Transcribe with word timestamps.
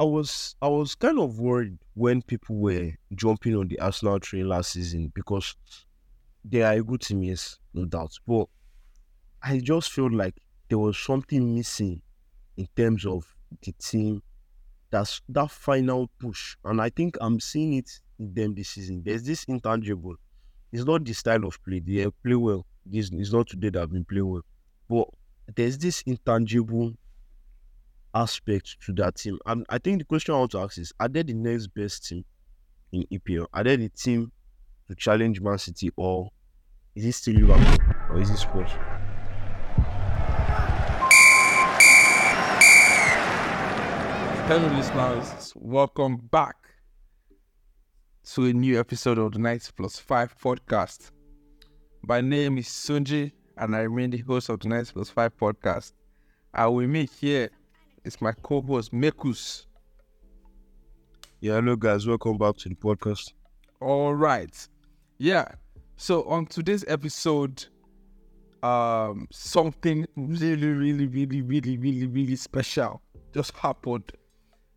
I 0.00 0.04
was 0.04 0.56
I 0.62 0.68
was 0.68 0.94
kind 0.94 1.18
of 1.18 1.38
worried 1.38 1.76
when 1.92 2.22
people 2.22 2.56
were 2.56 2.92
jumping 3.14 3.54
on 3.54 3.68
the 3.68 3.78
Arsenal 3.80 4.18
train 4.18 4.48
last 4.48 4.72
season 4.72 5.12
because 5.14 5.54
they 6.42 6.62
are 6.62 6.72
a 6.72 6.82
good 6.82 7.02
team, 7.02 7.22
yes, 7.22 7.58
no 7.74 7.84
doubt. 7.84 8.16
But 8.26 8.46
I 9.42 9.58
just 9.58 9.92
felt 9.92 10.12
like 10.12 10.40
there 10.70 10.78
was 10.78 10.96
something 10.96 11.54
missing 11.54 12.00
in 12.56 12.66
terms 12.74 13.04
of 13.04 13.26
the 13.62 13.72
team. 13.72 14.22
That's 14.90 15.20
that 15.28 15.50
final 15.50 16.10
push, 16.18 16.56
and 16.64 16.80
I 16.80 16.88
think 16.88 17.18
I'm 17.20 17.38
seeing 17.38 17.74
it 17.74 17.90
in 18.18 18.32
them 18.32 18.54
this 18.54 18.70
season. 18.70 19.02
There's 19.04 19.22
this 19.24 19.44
intangible. 19.44 20.14
It's 20.72 20.86
not 20.86 21.04
the 21.04 21.12
style 21.12 21.44
of 21.44 21.62
play. 21.62 21.80
They 21.80 22.08
play 22.24 22.36
well. 22.36 22.64
This 22.86 23.10
is 23.12 23.34
not 23.34 23.48
today 23.48 23.68
that 23.68 23.80
have 23.80 23.92
been 23.92 24.06
playing 24.06 24.30
well, 24.30 24.46
but 24.88 25.08
there's 25.54 25.76
this 25.76 26.00
intangible 26.06 26.94
aspect 28.14 28.76
to 28.86 28.92
that 28.94 29.16
team. 29.16 29.38
And 29.46 29.64
I 29.68 29.78
think 29.78 29.98
the 29.98 30.04
question 30.04 30.34
I 30.34 30.38
want 30.38 30.52
to 30.52 30.58
ask 30.58 30.78
is: 30.78 30.92
Are 31.00 31.08
they 31.08 31.22
the 31.22 31.34
next 31.34 31.68
best 31.68 32.06
team 32.06 32.24
in 32.92 33.04
EPL? 33.12 33.46
Are 33.52 33.64
they 33.64 33.76
the 33.76 33.88
team 33.88 34.32
to 34.88 34.94
challenge 34.94 35.40
Man 35.40 35.58
City, 35.58 35.90
or 35.96 36.30
is 36.94 37.04
it 37.04 37.12
still 37.12 37.34
Liverpool, 37.34 37.78
or 38.10 38.20
is 38.20 38.30
it 38.30 38.36
Spurs? 38.36 38.70
Hello, 44.46 44.66
listeners. 44.76 45.52
Welcome 45.54 46.16
back 46.16 46.56
to 48.32 48.46
a 48.46 48.52
new 48.52 48.80
episode 48.80 49.18
of 49.18 49.32
the 49.32 49.38
Ninety 49.38 49.70
Plus 49.76 49.98
Five 49.98 50.36
podcast. 50.38 51.12
My 52.02 52.20
name 52.20 52.58
is 52.58 52.66
Tunji, 52.66 53.30
and 53.56 53.76
I 53.76 53.80
remain 53.80 54.10
the 54.10 54.18
host 54.18 54.48
of 54.48 54.58
the 54.58 54.68
Ninety 54.68 54.92
Plus 54.92 55.08
Five 55.08 55.36
podcast. 55.36 55.92
I 56.52 56.66
will 56.66 56.88
meet 56.88 57.10
here 57.12 57.50
is 58.04 58.20
my 58.20 58.32
co-host 58.42 58.92
Mekus. 58.92 59.66
Yeah, 61.40 61.54
hello 61.54 61.76
guys, 61.76 62.06
welcome 62.06 62.38
back 62.38 62.56
to 62.58 62.68
the 62.68 62.74
podcast. 62.74 63.32
All 63.80 64.14
right, 64.14 64.68
yeah. 65.18 65.46
So 65.96 66.24
on 66.24 66.46
today's 66.46 66.84
episode, 66.88 67.64
um, 68.62 69.26
something 69.30 70.06
really, 70.16 70.68
really, 70.68 71.06
really, 71.06 71.42
really, 71.42 71.76
really, 71.76 72.06
really 72.06 72.36
special 72.36 73.02
just 73.34 73.52
happened. 73.56 74.12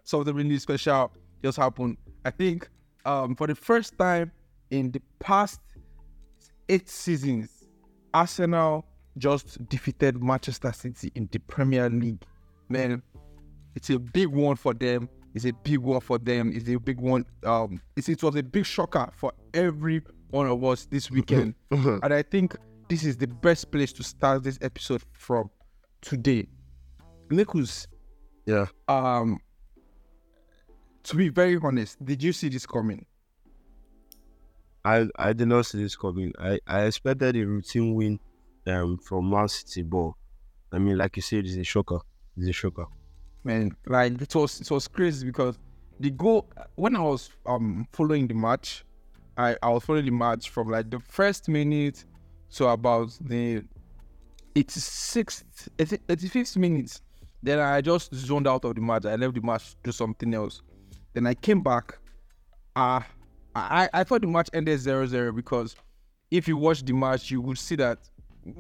Something 0.04 0.36
really 0.36 0.60
special 0.60 1.12
just 1.44 1.58
happened. 1.58 1.98
I 2.26 2.32
think 2.32 2.70
um, 3.06 3.36
for 3.36 3.48
the 3.48 3.56
first 3.56 3.98
time 3.98 4.32
in 4.70 4.92
the 4.92 5.02
past 5.20 5.60
eight 6.70 6.90
seasons, 6.90 7.68
Arsenal 8.14 8.86
just 9.18 9.68
defeated 9.70 10.22
Manchester 10.22 10.72
City 10.72 11.12
in 11.16 11.30
the 11.32 11.40
Premier 11.40 11.90
League. 11.90 12.24
Man, 12.70 13.02
it's 13.76 13.90
a 13.90 14.00
big 14.00 14.28
one 14.28 14.56
for 14.56 14.74
them. 14.74 15.10
It's 15.34 15.46
a 15.46 15.52
big 15.52 15.80
one 15.80 16.00
for 16.00 16.18
them. 16.20 16.52
It's 16.54 16.70
a 16.70 16.78
big 16.78 17.00
one. 17.00 17.26
Um, 17.44 17.82
it's, 17.96 18.08
it 18.08 18.22
was 18.22 18.36
a 18.36 18.44
big 18.44 18.66
shocker 18.66 19.10
for 19.16 19.34
every 19.54 20.02
one 20.30 20.48
of 20.48 20.64
us 20.64 20.86
this 20.86 21.10
weekend. 21.10 21.56
and 21.72 22.14
I 22.14 22.22
think 22.22 22.56
this 22.90 23.04
is 23.04 23.18
the 23.18 23.28
best 23.28 23.72
place 23.72 23.92
to 23.94 24.04
start 24.04 24.44
this 24.44 24.60
episode 24.62 25.04
from 25.14 25.50
today. 26.02 26.48
Nicholas, 27.32 27.88
Yeah, 28.46 28.68
um, 28.88 29.40
to 31.04 31.16
be 31.16 31.30
very 31.30 31.58
honest, 31.62 32.04
did 32.04 32.22
you 32.22 32.34
see 32.34 32.50
this 32.50 32.66
coming? 32.66 33.06
I 34.86 35.08
I 35.16 35.34
did 35.34 35.48
not 35.48 35.66
see 35.66 35.82
this 35.82 35.96
coming. 35.96 36.34
I, 36.38 36.60
I 36.68 36.84
expected 36.84 37.36
a 37.36 37.46
routine 37.46 37.96
win 37.96 38.20
um 38.68 38.98
from 38.98 39.30
Man 39.30 39.48
City, 39.48 39.82
but 39.82 40.12
I 40.72 40.80
mean, 40.80 40.98
like 40.98 41.16
you 41.16 41.22
said, 41.22 41.46
it's 41.46 41.56
a 41.56 41.64
shocker. 41.64 42.00
It's 42.38 42.48
a 42.50 42.54
shocker. 42.54 42.86
Man 43.44 43.76
like 43.88 44.20
it 44.22 44.36
was 44.36 44.62
it 44.62 44.72
was 44.72 44.88
crazy 44.88 45.26
because 45.26 45.58
the 46.00 46.10
goal 46.10 46.50
when 46.76 46.96
i 46.96 47.02
was 47.02 47.30
um 47.46 47.88
following 47.92 48.28
the 48.28 48.34
match 48.34 48.84
i 49.38 49.56
i 49.62 49.70
was 49.70 49.84
following 49.84 50.06
the 50.06 50.12
match 50.12 50.50
from 50.50 50.70
like 50.70 50.90
the 50.90 51.00
first 51.00 51.50
minute 51.50 52.06
to 52.54 52.68
about 52.68 53.10
the 53.22 53.64
86th 54.56 55.70
80 55.80 55.98
85th 56.08 56.58
minute. 56.58 57.02
Then 57.42 57.60
i 57.60 57.82
just 57.82 58.14
zoned 58.14 58.48
out 58.48 58.64
of 58.66 58.76
the 58.76 58.82
match. 58.82 59.06
I 59.06 59.16
left 59.16 59.34
the 59.34 59.42
match 59.42 59.72
to 59.72 59.76
do 59.84 59.92
something 59.92 60.34
else. 60.34 60.62
Then 61.14 61.28
i 61.28 61.34
came 61.34 61.62
back. 61.62 61.98
Uh 62.76 63.02
i 63.56 63.90
i 63.94 64.04
thought 64.04 64.22
the 64.22 64.28
match 64.28 64.50
ended 64.54 64.80
0-0 64.80 65.36
because 65.36 65.76
if 66.32 66.48
you 66.48 66.58
watch 66.58 66.84
the 66.84 66.94
match 66.94 67.30
you 67.30 67.40
would 67.40 67.58
see 67.58 67.76
that 67.76 68.00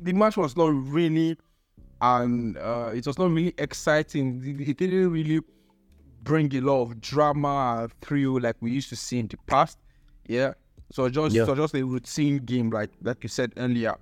the 0.01 0.13
match 0.13 0.38
was 0.38 0.55
not 0.55 0.72
really 0.72 1.35
and 2.03 2.58
uh, 2.58 2.91
it 2.94 3.08
was 3.08 3.18
not 3.18 3.31
really 3.31 3.53
exciting. 3.58 4.44
It, 4.59 4.78
didn't 4.78 5.09
really 5.09 5.40
bring 6.22 6.53
a 6.53 6.59
lot 6.59 6.81
of 6.81 7.00
drama 7.00 7.88
thrill 8.02 8.41
like 8.41 8.58
we 8.59 8.72
used 8.72 8.90
to 8.90 8.97
see 8.97 9.19
in 9.19 9.28
the 9.28 9.38
past. 9.47 9.78
Yeah. 10.28 10.53
So 10.91 11.08
just 11.09 11.34
Yeah. 11.34 11.46
so 11.46 11.56
just 11.56 11.74
a 11.74 11.84
routine 11.84 12.40
game, 12.40 12.69
like 12.72 12.91
like 13.02 13.24
you 13.24 13.30
said 13.30 13.53
earlier. 13.56 13.96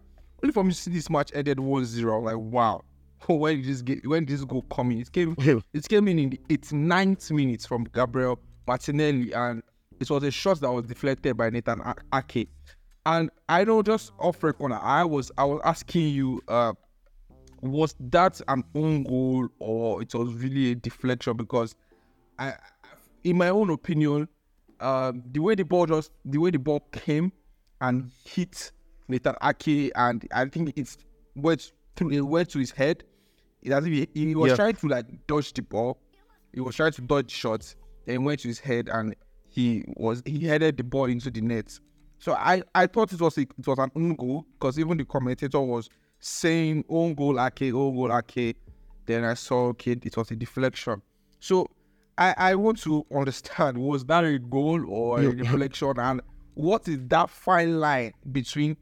Only 0.44 0.52
for 0.52 0.64
me 0.64 0.72
to 0.72 0.78
see 0.78 0.90
this 0.90 1.12
match 1.12 1.32
ended 1.36 1.60
1-0, 1.60 2.24
like 2.24 2.38
wow. 2.38 2.82
When 3.28 3.58
did 3.58 3.66
this 3.66 3.84
get 3.84 4.08
when 4.08 4.26
did 4.26 4.36
this 4.36 4.46
goal 4.46 4.66
come 4.76 4.92
in? 4.92 5.02
It 5.02 5.12
came 5.12 5.36
it 5.74 5.88
came 5.88 6.08
in 6.08 6.18
in 6.18 6.30
the 6.32 6.40
89th 6.50 7.30
minute 7.30 7.62
from 7.62 7.84
Gabriel 7.94 8.40
Martinelli, 8.68 9.32
and 9.32 9.62
it 10.00 10.10
was 10.10 10.24
a 10.24 10.32
shot 10.32 10.60
that 10.62 10.72
was 10.72 10.88
deflected 10.88 11.38
by 11.38 11.52
Nathan 11.52 11.84
Ake. 12.16 12.50
And 13.06 13.30
I 13.48 13.64
know 13.64 13.84
just 13.84 14.12
off 14.18 14.44
record, 14.44 14.72
I 14.72 15.04
was 15.06 15.32
I 15.38 15.46
was 15.46 15.62
asking 15.64 16.08
you, 16.10 16.42
uh, 16.48 16.74
was 17.62 17.96
that 18.00 18.42
an 18.48 18.64
own 18.76 19.04
goal 19.04 19.48
or 19.60 20.02
it 20.02 20.14
was 20.14 20.34
really 20.34 20.72
a 20.72 20.76
deflection? 20.76 21.38
Because 21.38 21.76
I, 22.40 22.54
in 23.24 23.38
my 23.38 23.50
own 23.50 23.70
opinion, 23.70 24.28
uh, 24.80 25.12
the 25.32 25.40
way 25.40 25.56
the 25.56 25.64
ball 25.64 25.86
just 25.86 26.12
the 26.26 26.40
way 26.40 26.50
the 26.50 26.58
ball 26.60 26.80
came 26.92 27.32
and 27.82 28.12
hit 28.26 28.72
Nathan 29.08 29.36
Ake, 29.44 29.92
and 29.96 30.28
I 30.34 30.46
think 30.46 30.74
it's 30.76 30.98
went 31.36 31.72
through 31.96 32.12
it 32.12 32.22
went 32.22 32.50
to 32.52 32.60
his 32.60 32.72
head. 32.72 33.04
It 33.62 33.72
as 33.72 33.86
if 33.86 33.92
he, 33.94 34.08
he 34.14 34.36
was 34.36 34.50
Yeah. 34.50 34.56
trying 34.56 34.76
to 34.76 34.88
like 34.88 35.28
dodge 35.28 35.54
the 35.54 35.62
ball. 35.62 36.00
He 36.54 36.62
was 36.62 36.76
trying 36.76 36.94
to 36.94 37.02
dodge 37.02 37.30
shots. 37.30 37.76
Then 38.06 38.24
went 38.24 38.40
to 38.42 38.48
his 38.48 38.60
head 38.60 38.90
and 38.92 39.16
he 39.50 39.84
was 39.98 40.24
he 40.26 40.46
headed 40.48 40.78
the 40.78 40.84
ball 40.84 41.06
into 41.06 41.30
the 41.30 41.42
net. 41.42 41.78
So 42.18 42.34
I, 42.34 42.64
I 42.76 42.88
thought 42.88 43.14
it 43.14 43.22
was 43.22 43.38
a, 43.38 43.42
it 43.42 43.68
was 43.68 43.78
an 43.80 43.92
own 43.96 44.16
goal 44.16 44.46
because 44.54 44.80
even 44.80 44.98
the 44.98 45.06
commentator 45.06 45.60
was 45.60 45.90
saying 46.22 46.86
own 46.88 47.14
goal 47.16 47.40
Ake, 47.40 47.74
own 47.74 47.96
goal 47.96 48.12
Ake. 48.18 48.56
Then 49.06 49.24
I 49.26 49.34
saw 49.34 49.68
okay, 49.70 49.98
it 50.02 50.16
was 50.16 50.32
a 50.32 50.36
deflection. 50.36 51.02
So 51.40 51.68
I, 52.18 52.34
I 52.38 52.56
want 52.56 52.80
to 52.84 53.06
understand 53.14 53.78
was 53.80 54.06
that 54.06 54.24
a 54.24 54.40
goal 54.40 54.86
or 54.88 55.20
a 55.20 55.24
Yeah. 55.24 55.32
deflection 55.34 55.94
and 56.00 56.22
what 56.54 56.88
is 56.88 57.00
that 57.08 57.30
fine 57.30 57.80
line 57.80 58.14
between 58.32 58.78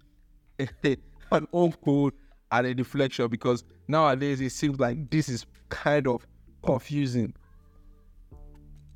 an 1.32 1.48
own 1.54 1.74
goal 1.84 2.12
and 2.52 2.68
a 2.68 2.74
deflection 2.74 3.28
because 3.30 3.64
nowadays 3.88 4.42
it 4.42 4.52
seems 4.52 4.80
like 4.80 5.10
this 5.10 5.30
is 5.30 5.46
kind 5.70 6.08
of 6.08 6.26
confusing. 6.64 7.34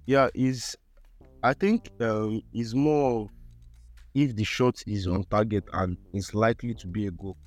Yeah, 0.06 0.28
is 0.34 0.75
I 1.44 1.54
think 1.54 1.90
um 2.02 2.42
is 2.54 2.75
more 2.75 3.30
if 4.14 4.36
the 4.36 4.44
shot 4.44 4.84
is 4.86 5.08
on 5.08 5.24
target 5.25 5.64
and 5.74 5.98
it's 6.14 6.34
likely 6.34 6.74
to 6.75 6.88
be 6.88 7.08
a 7.08 7.12
goal. 7.12 7.38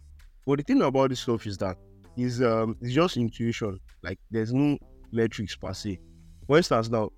But 0.47 0.59
the 0.59 0.65
thing 0.65 0.83
about 0.83 1.11
this 1.11 1.21
stuff 1.21 1.47
is 1.47 1.59
that 1.59 1.77
is 2.17 2.43
um 2.43 2.77
it's 2.81 2.95
just 2.95 3.17
intuition. 3.17 3.81
Like 4.03 4.19
there's 4.31 4.53
no 4.53 4.79
metrics 5.12 5.57
per 5.57 5.73
se. 5.75 5.99
For 6.47 6.57
instance, 6.59 6.89
now 6.89 7.11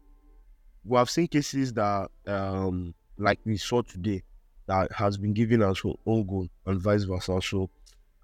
we 0.84 0.97
have 0.97 1.11
seen 1.11 1.28
cases 1.28 1.72
that 1.75 2.11
um 2.27 2.94
like 3.19 3.41
we 3.44 3.56
saw 3.56 3.83
today 3.83 4.22
that 4.66 4.93
has 4.93 5.16
been 5.19 5.33
given 5.34 5.62
as 5.62 5.81
o- 5.84 5.97
own 6.06 6.27
goal 6.27 6.49
and 6.66 6.81
vice 6.81 7.05
versa. 7.05 7.41
So 7.43 7.71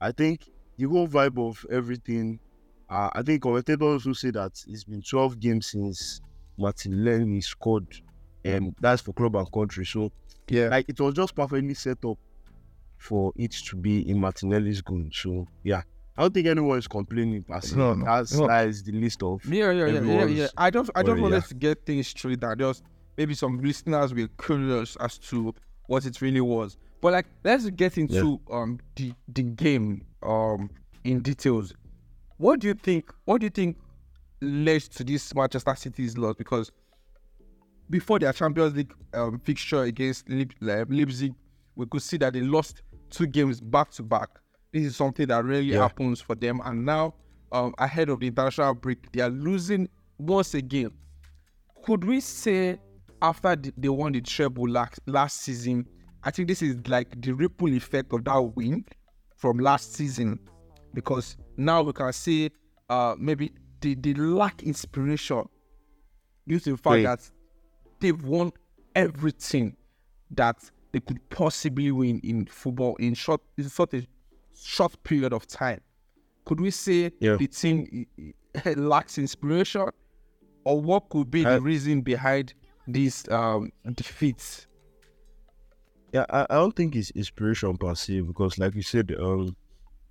I 0.01 0.13
think 0.13 0.49
the 0.79 0.87
whole 0.87 1.09
vibe 1.09 1.39
of 1.39 1.65
everything. 1.71 2.41
Uh, 2.89 3.11
I 3.15 3.23
think 3.23 3.43
commentators 3.43 3.83
also 4.07 4.13
say 4.13 4.31
that 4.33 4.53
it's 4.67 4.85
been 4.85 5.03
12 5.03 5.41
games 5.41 5.69
since 5.69 6.21
Martin 6.59 6.93
Martinelli 7.05 7.41
scored, 7.41 7.89
and 8.45 8.75
that's 8.81 9.03
for 9.03 9.13
club 9.15 9.37
and 9.37 9.51
country. 9.53 9.87
So 9.87 10.11
Yeah. 10.49 10.69
like 10.69 10.87
it 10.89 11.01
was 11.01 11.15
just 11.15 11.35
perfectly 11.35 11.75
set 11.75 12.05
up 12.05 12.19
for 12.97 13.33
it 13.37 13.53
to 13.53 13.77
be 13.77 14.09
in 14.09 14.19
Martinelli's 14.21 14.81
goal. 14.83 15.05
So 15.13 15.47
yeah, 15.63 15.83
I 16.17 16.23
don't 16.23 16.35
think 16.35 16.47
anyone 16.47 16.79
is 16.79 16.89
complaining. 16.89 17.43
Per 17.43 17.61
se. 17.61 17.77
No, 17.77 17.95
no, 17.95 18.05
That's 18.05 18.35
no. 18.35 18.47
that 18.47 18.69
is 18.69 18.83
the 18.83 18.93
list 18.93 19.23
of 19.23 19.45
Yeah, 19.45 19.71
yeah, 19.73 19.87
yeah, 19.87 20.01
yeah, 20.01 20.01
yeah. 20.01 20.21
everyone's 20.21 20.53
I 20.57 20.71
just, 20.71 20.91
I 20.95 21.03
just 21.03 21.11
worry, 21.13 21.21
wanted 21.23 21.37
yeah. 21.37 21.41
to 21.41 21.55
get 21.55 21.87
things 21.87 22.09
straight. 22.09 22.41
That 22.41 22.59
just 22.59 22.83
maybe 23.17 23.35
some 23.35 23.61
listeners 23.61 24.15
were 24.15 24.29
curious 24.39 24.97
as 24.97 25.19
to 25.19 25.55
what 25.87 26.07
it 26.07 26.21
really 26.21 26.41
was. 26.41 26.77
But 27.01 27.13
like, 27.13 27.27
let's 27.45 27.69
get 27.71 27.99
into 27.99 28.41
um 28.51 28.79
the 28.97 29.13
the 29.29 29.43
game 29.43 30.07
um 30.23 30.71
in 31.05 31.21
details. 31.21 31.75
What 32.39 32.61
do 32.61 32.69
you 32.69 32.75
think? 32.75 33.13
What 33.25 33.41
do 33.41 33.47
you 33.47 33.51
think 33.51 33.77
led 34.41 34.81
to 34.83 35.05
this 35.05 35.35
Manchester 35.35 35.75
City's 35.77 36.17
loss? 36.19 36.35
Because 36.37 36.73
before 37.91 38.19
their 38.19 38.33
Champions 38.33 38.75
League 38.75 38.93
um, 39.13 39.39
fixture 39.39 39.83
against 39.83 40.27
Leip- 40.29 40.53
Leipzig, 40.61 41.35
we 41.77 41.87
could 41.87 42.03
see 42.03 42.17
that 42.19 42.33
they 42.33 42.41
lost 42.41 42.83
two 43.11 43.27
games 43.27 43.61
back 43.61 43.91
to 43.93 44.03
back. 44.03 44.29
This 44.73 44.85
is 44.85 44.97
something 44.97 45.27
that 45.29 45.45
rarely 45.45 45.73
Yeah. 45.73 45.83
happens 45.83 46.21
for 46.21 46.35
them. 46.35 46.61
And 46.65 46.85
now, 46.85 47.15
um, 47.53 47.75
ahead 47.79 48.09
of 48.09 48.21
the 48.21 48.27
international 48.29 48.75
break, 48.75 49.11
they 49.13 49.21
are 49.21 49.31
losing 49.31 49.89
once 50.19 50.55
again. 50.55 50.91
could 51.85 52.03
we 52.05 52.19
say 52.21 52.79
after 53.21 53.55
the, 53.57 53.73
they 53.77 53.89
won 53.91 54.13
the 54.13 54.21
treble 54.23 54.67
last, 54.69 54.99
last 55.07 55.41
season, 55.43 55.87
I 56.23 56.31
think 56.31 56.49
this 56.49 56.63
is 56.63 56.77
like 56.89 57.21
the 57.21 57.33
ripple 57.33 57.69
effect 57.69 58.13
of 58.15 58.25
that 58.25 58.39
win 58.57 58.85
from 59.37 59.59
last 59.59 59.93
season 59.95 60.39
because 60.95 61.37
now 61.59 61.83
we 61.83 61.93
can 61.93 62.11
see 62.13 62.51
uh 62.89 63.15
maybe 63.19 63.53
they, 63.81 63.95
they 63.95 64.15
lack 64.15 64.63
inspiration 64.63 65.45
due 66.49 66.59
to 66.61 66.71
the 66.71 66.77
fact 66.79 66.87
Right. 66.87 67.03
that 67.05 67.31
they've 68.01 68.25
won 68.25 68.51
everything 68.95 69.77
that 70.31 70.57
they 70.95 71.01
could 71.01 71.19
possibly 71.29 71.91
win 71.91 72.21
in 72.23 72.47
football 72.47 72.95
in 72.97 73.15
short 73.15 73.41
in 73.59 73.69
such 73.69 73.95
a 73.95 74.07
short 74.57 74.95
period 75.03 75.33
of 75.33 75.45
time. 75.47 75.81
Could 76.45 76.61
we 76.61 76.71
say 76.71 77.11
Yeah. 77.21 77.37
the 77.37 77.49
team 77.49 78.07
lacks 78.77 79.19
inspiration, 79.19 79.89
or 80.65 80.81
what 80.81 81.09
could 81.11 81.31
be 81.31 81.45
I- 81.45 81.55
the 81.57 81.61
reason 81.61 82.01
behind 82.03 82.55
these 82.87 83.29
um, 83.29 83.71
defeats? 83.95 84.69
Yeah, 86.13 86.27
I, 86.31 86.43
I 86.49 86.55
don't 86.55 86.77
think 86.77 86.95
it's 86.95 87.11
inspiration 87.11 87.77
per 87.77 87.95
se 87.97 88.21
because, 88.21 88.57
like 88.59 88.77
you 88.77 88.83
said, 88.83 89.13
um, 89.19 89.57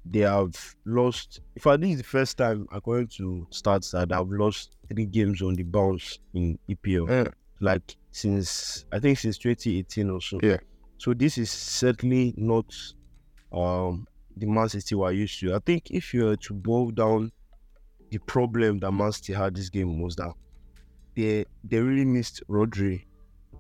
they 0.06 0.20
have 0.20 0.76
lost. 0.86 1.40
If 1.56 1.66
I 1.66 1.78
think 1.78 1.94
it's 1.94 2.02
the 2.02 2.08
first 2.08 2.38
time 2.38 2.68
according 2.74 3.08
to 3.20 3.48
stats 3.52 3.92
that 3.92 4.12
I've 4.12 4.28
lost 4.30 4.76
three 4.94 5.06
games 5.06 5.42
on 5.42 5.54
the 5.54 5.64
bounce 5.64 6.20
in 6.34 6.60
EPL, 6.70 7.08
Yeah. 7.10 7.32
like 7.62 7.96
since 8.12 8.84
I 8.92 9.00
think 9.00 9.18
since 9.20 9.38
2018 9.38 10.10
or 10.10 10.20
so. 10.20 10.40
Yeah. 10.44 10.58
So 11.04 11.14
this 11.14 11.38
is 11.38 11.52
certainly 11.52 12.34
not 12.38 12.74
um 13.52 14.08
the 14.38 14.46
Man 14.46 14.70
City 14.70 14.96
we're 14.96 15.12
used 15.12 15.38
to. 15.42 15.54
I 15.54 15.60
think 15.60 15.92
if 15.92 16.14
you 16.14 16.24
were 16.24 16.38
to 16.38 16.54
boil 16.54 16.92
down 16.92 17.30
the 18.10 18.20
problem 18.20 18.80
that 18.80 18.92
Man 18.94 19.12
City 19.12 19.34
had 19.34 19.54
this 19.54 19.68
game 19.68 20.02
was 20.02 20.16
that 20.16 20.32
they 21.14 21.44
they 21.66 21.82
really 21.82 22.06
missed 22.06 22.42
Rodri 22.48 23.04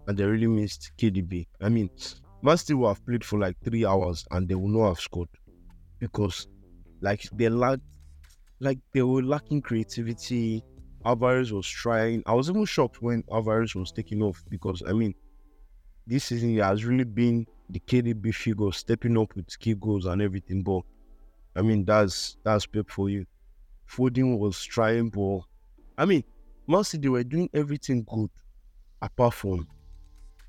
and 0.07 0.17
they 0.17 0.23
really 0.23 0.47
missed 0.47 0.93
KDB. 0.97 1.47
I 1.59 1.67
mean, 1.67 1.89
Man 2.41 2.55
City 2.55 2.75
will 2.75 2.87
have 2.87 3.05
played 3.05 3.25
for 3.25 3.39
like 3.39 3.57
three 3.61 3.85
hours 3.85 4.25
and 4.31 4.47
they 4.47 4.55
will 4.55 4.69
not 4.69 4.87
have 4.87 5.01
scored 5.01 5.27
because 5.99 6.47
like 7.01 7.23
they 7.33 7.49
lacked 7.49 7.81
like 8.61 8.79
they 8.93 9.03
were 9.03 9.21
lacking 9.21 9.63
creativity. 9.63 10.63
Alvarez 11.03 11.51
was 11.51 11.67
trying. 11.67 12.23
I 12.25 12.35
was 12.35 12.49
even 12.49 12.63
shocked 12.63 13.01
when 13.01 13.25
Alvarez 13.29 13.75
was 13.75 13.91
taking 13.91 14.23
off 14.23 14.41
because 14.49 14.81
I 14.87 14.93
mean 14.93 15.13
this 16.05 16.25
season 16.25 16.49
he 16.49 16.57
has 16.57 16.85
really 16.85 17.03
been 17.03 17.45
the 17.69 17.79
KDB 17.79 18.33
figure 18.33 18.71
stepping 18.71 19.17
up 19.17 19.35
with 19.35 19.57
key 19.59 19.75
goals 19.75 20.05
and 20.05 20.21
everything. 20.21 20.63
But 20.63 20.81
I 21.55 21.61
mean 21.61 21.85
that's 21.85 22.37
that's 22.43 22.65
Pep 22.65 22.89
for 22.89 23.09
you. 23.09 23.25
Foden 23.87 24.37
was 24.39 24.63
trying, 24.63 25.09
but 25.09 25.41
I 25.97 26.05
mean, 26.05 26.23
Man 26.67 26.83
City 26.83 27.09
were 27.09 27.23
doing 27.23 27.49
everything 27.53 28.03
good 28.03 28.29
apart 29.01 29.33
from 29.33 29.67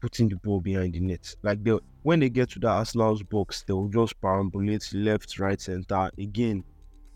putting 0.00 0.28
the 0.28 0.36
ball 0.36 0.60
behind 0.60 0.94
the 0.94 1.00
net. 1.00 1.34
Like 1.42 1.62
they 1.64 1.78
when 2.02 2.20
they 2.20 2.28
get 2.30 2.50
to 2.50 2.58
the 2.58 2.68
Arsenal's 2.68 3.22
box, 3.22 3.64
they 3.66 3.72
will 3.72 3.88
just 3.88 4.20
perambulate 4.20 4.86
left, 4.94 5.38
right, 5.38 5.60
center. 5.60 6.10
Again, 6.18 6.64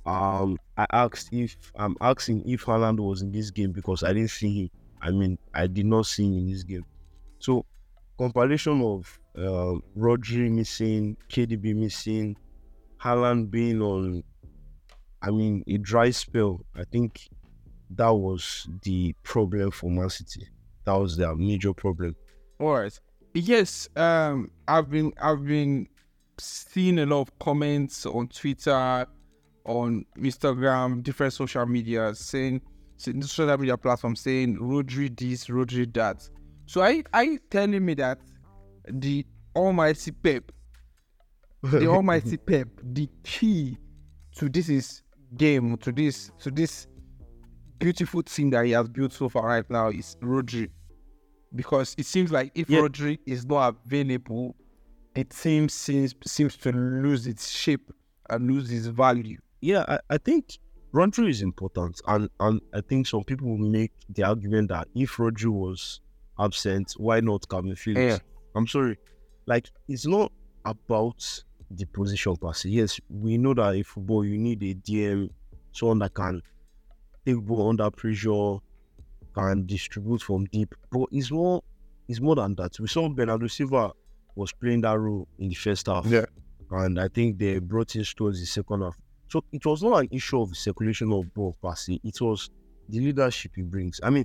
um, 0.07 0.59
I 0.77 0.87
asked 0.93 1.29
if 1.33 1.57
I'm 1.77 1.97
asking 2.01 2.49
if 2.49 2.65
Haaland 2.65 2.99
was 3.01 3.23
in 3.23 3.31
this 3.33 3.51
game 3.51 3.73
because 3.73 4.03
I 4.03 4.13
didn't 4.13 4.31
see 4.31 4.63
him. 4.63 4.71
I 5.01 5.11
mean, 5.11 5.39
I 5.55 5.67
did 5.67 5.87
not 5.87 6.07
see 6.07 6.25
him 6.27 6.39
in 6.39 6.47
this 6.51 6.63
game. 6.65 6.85
So 7.39 7.65
compilation 8.19 8.83
of 8.83 9.19
um, 9.37 9.83
Rodri 9.97 10.51
missing, 10.51 11.17
KDB 11.29 11.75
missing, 11.75 12.37
Haaland 13.01 13.51
being 13.51 13.81
on, 13.81 14.23
I 15.23 15.31
mean, 15.31 15.65
a 15.69 15.79
dry 15.79 16.11
spell. 16.11 16.61
I 16.75 16.85
think 16.85 17.29
that 17.91 18.13
was 18.13 18.69
the 18.83 19.15
problem 19.23 19.71
for 19.71 19.91
Man 19.91 20.11
City. 20.11 20.49
That 20.85 20.95
was 20.95 21.17
their 21.17 21.35
major 21.35 21.73
problem. 21.73 22.17
All 22.59 22.75
right. 22.75 23.01
Yes, 23.35 23.89
um, 23.95 24.51
I've 24.67 24.91
been 24.91 25.13
I've 25.21 25.45
been 25.45 25.87
seeing 26.39 26.99
a 26.99 27.07
lot 27.07 27.21
of 27.21 27.39
comments 27.39 28.05
on 28.07 28.29
Twitter, 28.29 29.07
on 29.65 30.05
Instagram, 30.19 31.03
different 31.03 31.35
social 31.35 31.67
media 31.67 32.15
saying 32.15 32.63
social 32.97 33.57
media 33.59 33.77
platforms 33.77 34.21
saying 34.21 34.57
Rodri 34.59 35.15
this, 35.17 35.47
Rodri 35.47 35.93
that. 35.95 36.29
So 36.69 36.83
I 36.83 37.03
are 37.15 37.25
you 37.25 37.39
telling 37.51 37.83
me 37.83 37.95
that 37.95 38.19
the 38.87 39.25
almighty 39.57 40.11
Pep, 40.11 40.53
the 41.63 41.87
almighty 41.89 42.37
Pep, 42.37 42.69
the 42.83 43.09
key 43.25 43.79
to 44.37 44.51
this 44.51 44.69
is 44.69 45.03
game, 45.35 45.79
to 45.79 45.91
this 45.91 46.31
to 46.41 46.51
this 46.51 46.87
beautiful 47.79 48.23
team 48.23 48.51
that 48.51 48.67
he 48.67 48.73
has 48.73 48.87
built 48.87 49.15
so 49.15 49.31
far 49.31 49.47
right 49.47 49.71
now 49.71 49.89
is 49.89 50.15
Rodri 50.21 50.69
because 51.55 51.95
it 51.97 52.05
seems 52.05 52.31
like 52.31 52.53
if 52.55 52.69
Yeah. 52.69 52.81
Rodri 52.81 53.19
is 53.25 53.47
not 53.47 53.77
available, 53.87 54.55
the 55.15 55.25
team 55.25 55.71
seems 55.71 56.15
seems 56.27 56.55
to 56.59 56.71
lose 56.73 57.27
its 57.27 57.49
shape 57.49 57.91
and 58.29 58.47
lose 58.47 58.71
its 58.71 58.89
value. 58.89 59.39
yeah, 59.63 59.87
I, 59.89 60.01
I 60.11 60.19
think 60.19 60.59
Rodri 60.93 61.31
is 61.31 61.41
important, 61.41 61.99
and 62.07 62.29
and 62.41 62.61
I 62.75 62.83
think 62.83 63.07
some 63.07 63.25
people 63.25 63.49
will 63.49 63.71
make 63.71 63.93
the 64.11 64.25
argument 64.25 64.69
that 64.69 64.89
if 64.95 65.17
Rodri 65.17 65.49
was 65.51 66.03
absent, 66.39 66.95
why 66.97 67.21
not 67.21 67.49
Calvin 67.49 67.77
Phillips? 67.77 68.01
Yeah. 68.01 68.19
I'm 68.55 68.67
sorry, 68.67 68.97
like 69.47 69.69
it's 69.89 70.07
not 70.07 70.33
about 70.65 71.43
the 71.71 71.85
position 71.87 72.37
per 72.37 72.53
se. 72.53 72.69
Yes, 72.71 73.01
we 73.09 73.39
know 73.39 73.55
that 73.55 73.75
in 73.75 73.85
football 73.85 74.25
you 74.25 74.39
need 74.39 74.63
a 74.63 74.75
DM, 74.75 75.31
someone 75.73 75.99
that 76.01 76.15
can 76.15 76.43
take 77.27 77.37
ball 77.37 77.69
under 77.69 77.91
pressure, 77.91 78.57
can 79.35 79.67
distribute 79.67 80.23
from 80.23 80.45
deep. 80.47 80.75
But 80.91 81.09
it's 81.13 81.31
more, 81.31 81.63
it's 82.09 82.21
more 82.21 82.37
than 82.37 82.55
that. 82.57 82.79
We 82.81 82.89
saw 82.89 83.09
Bernardo 83.09 83.47
Silva 83.47 83.93
was 84.35 84.53
playing 84.53 84.83
that 84.83 84.99
role 84.99 85.29
in 85.39 85.49
the 85.49 85.55
first 85.55 85.87
half. 85.87 86.07
Yeah. 86.07 86.25
And 86.71 86.99
I 87.01 87.09
think 87.09 87.39
they 87.39 87.59
brought 87.59 87.97
in 87.97 88.05
towards 88.05 88.41
the 88.41 88.47
second 88.47 88.83
half. 88.83 88.97
So 89.29 89.45
it 89.53 89.65
was 89.65 89.83
not 89.83 90.03
an 90.03 90.09
issue 90.11 90.41
of 90.41 90.57
circulation 90.57 91.13
of 91.13 91.33
ball 91.35 91.57
per 91.63 91.75
se. 91.75 92.01
It 92.03 92.21
was 92.21 92.51
the 92.89 93.01
leadership 93.01 93.53
he 93.57 93.63
brings. 93.63 94.01
I 94.03 94.11
mean, 94.11 94.25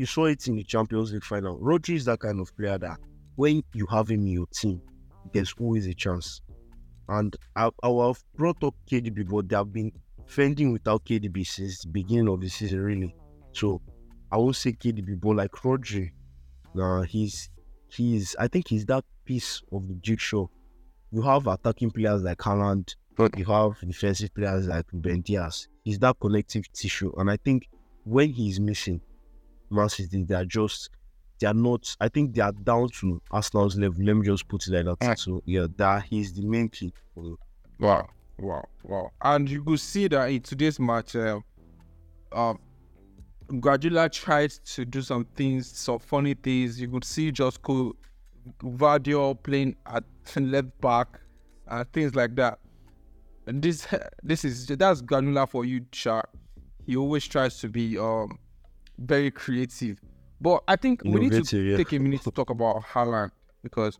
you 0.00 0.06
saw 0.06 0.24
it 0.24 0.48
in 0.48 0.56
the 0.56 0.64
Champions 0.64 1.12
League 1.12 1.22
final. 1.22 1.58
Rodri 1.58 1.94
is 1.94 2.06
that 2.06 2.20
kind 2.20 2.40
of 2.40 2.56
player 2.56 2.78
that 2.78 2.98
when 3.36 3.62
you 3.74 3.86
have 3.90 4.10
him 4.10 4.20
in 4.20 4.28
your 4.28 4.46
team, 4.46 4.80
there's 5.34 5.54
always 5.60 5.86
a 5.86 5.92
chance. 5.92 6.40
And 7.10 7.36
I, 7.54 7.68
I 7.82 7.88
have 8.06 8.24
brought 8.34 8.64
up 8.64 8.74
KDB, 8.90 9.28
but 9.28 9.50
they 9.50 9.56
have 9.56 9.74
been 9.74 9.92
fending 10.24 10.72
without 10.72 11.04
KDB 11.04 11.46
since 11.46 11.82
the 11.82 11.90
beginning 11.90 12.28
of 12.28 12.40
the 12.40 12.48
season, 12.48 12.80
really. 12.80 13.14
So 13.52 13.82
I 14.32 14.38
won't 14.38 14.56
say 14.56 14.72
KDB, 14.72 15.20
but 15.20 15.36
like 15.36 15.52
Rodri, 15.52 16.12
uh, 16.80 17.02
he's 17.02 17.50
he's 17.88 18.34
I 18.38 18.48
think 18.48 18.68
he's 18.68 18.86
that 18.86 19.04
piece 19.26 19.60
of 19.70 19.86
the 19.86 19.96
jigsaw. 19.96 20.46
You 21.10 21.20
have 21.20 21.46
attacking 21.46 21.90
players 21.90 22.22
like 22.22 22.38
Haaland, 22.38 22.94
you 23.36 23.44
have 23.44 23.78
defensive 23.80 24.34
players 24.34 24.66
like 24.66 24.86
Ben 24.94 25.20
Diaz. 25.20 25.68
He's 25.84 25.98
that 25.98 26.16
connective 26.18 26.72
tissue, 26.72 27.12
and 27.18 27.30
I 27.30 27.36
think 27.36 27.68
when 28.04 28.30
he's 28.30 28.58
missing, 28.58 29.02
Man 29.70 29.88
City 29.88 30.24
they 30.24 30.34
are 30.34 30.44
just 30.44 30.90
they 31.40 31.46
are 31.46 31.54
not. 31.54 31.96
I 32.00 32.08
think 32.08 32.34
they 32.34 32.42
are 32.42 32.52
down 32.52 32.90
to 33.00 33.20
Arsenal's 33.30 33.76
level. 33.76 34.04
Let 34.04 34.16
me 34.16 34.26
just 34.26 34.46
put 34.46 34.66
it 34.66 34.72
like 34.72 34.84
that. 34.84 35.06
Right. 35.06 35.18
So 35.18 35.42
yeah, 35.46 35.66
that 35.76 36.04
he's 36.04 36.32
the 36.32 36.46
main 36.46 36.68
key. 36.68 36.92
Wow, 37.78 38.08
wow, 38.38 38.64
wow! 38.84 39.10
And 39.22 39.48
you 39.48 39.64
could 39.64 39.80
see 39.80 40.06
that 40.08 40.26
in 40.26 40.42
today's 40.42 40.78
match, 40.78 41.16
uh, 41.16 41.40
um, 42.32 42.58
Guardiola 43.58 44.08
tried 44.10 44.50
to 44.50 44.84
do 44.84 45.00
some 45.00 45.24
things, 45.34 45.70
some 45.70 45.98
funny 45.98 46.34
things. 46.34 46.78
You 46.80 46.88
could 46.88 47.04
see 47.04 47.32
Josko 47.32 47.94
Gvardiol 48.58 49.42
playing 49.42 49.76
at 49.86 50.04
left 50.36 50.78
back 50.80 51.08
and 51.66 51.92
things 51.92 52.14
like 52.14 52.36
that. 52.36 52.58
And 53.46 53.62
this, 53.62 53.88
this 54.22 54.44
is 54.44 54.66
that's 54.66 55.00
Guardiola 55.00 55.46
for 55.46 55.64
you, 55.64 55.86
Shark. 55.92 56.28
He 56.86 56.96
always 56.96 57.26
tries 57.26 57.58
to 57.60 57.68
be 57.68 57.96
um 57.98 58.38
very 59.00 59.30
creative. 59.30 60.00
But 60.40 60.62
I 60.68 60.76
think 60.76 61.02
we 61.04 61.28
need 61.28 61.44
to 61.44 61.58
yeah. 61.58 61.76
take 61.76 61.92
a 61.92 61.98
minute 61.98 62.22
to 62.22 62.30
talk 62.30 62.50
about 62.50 62.82
Haaland 62.82 63.30
because 63.62 63.98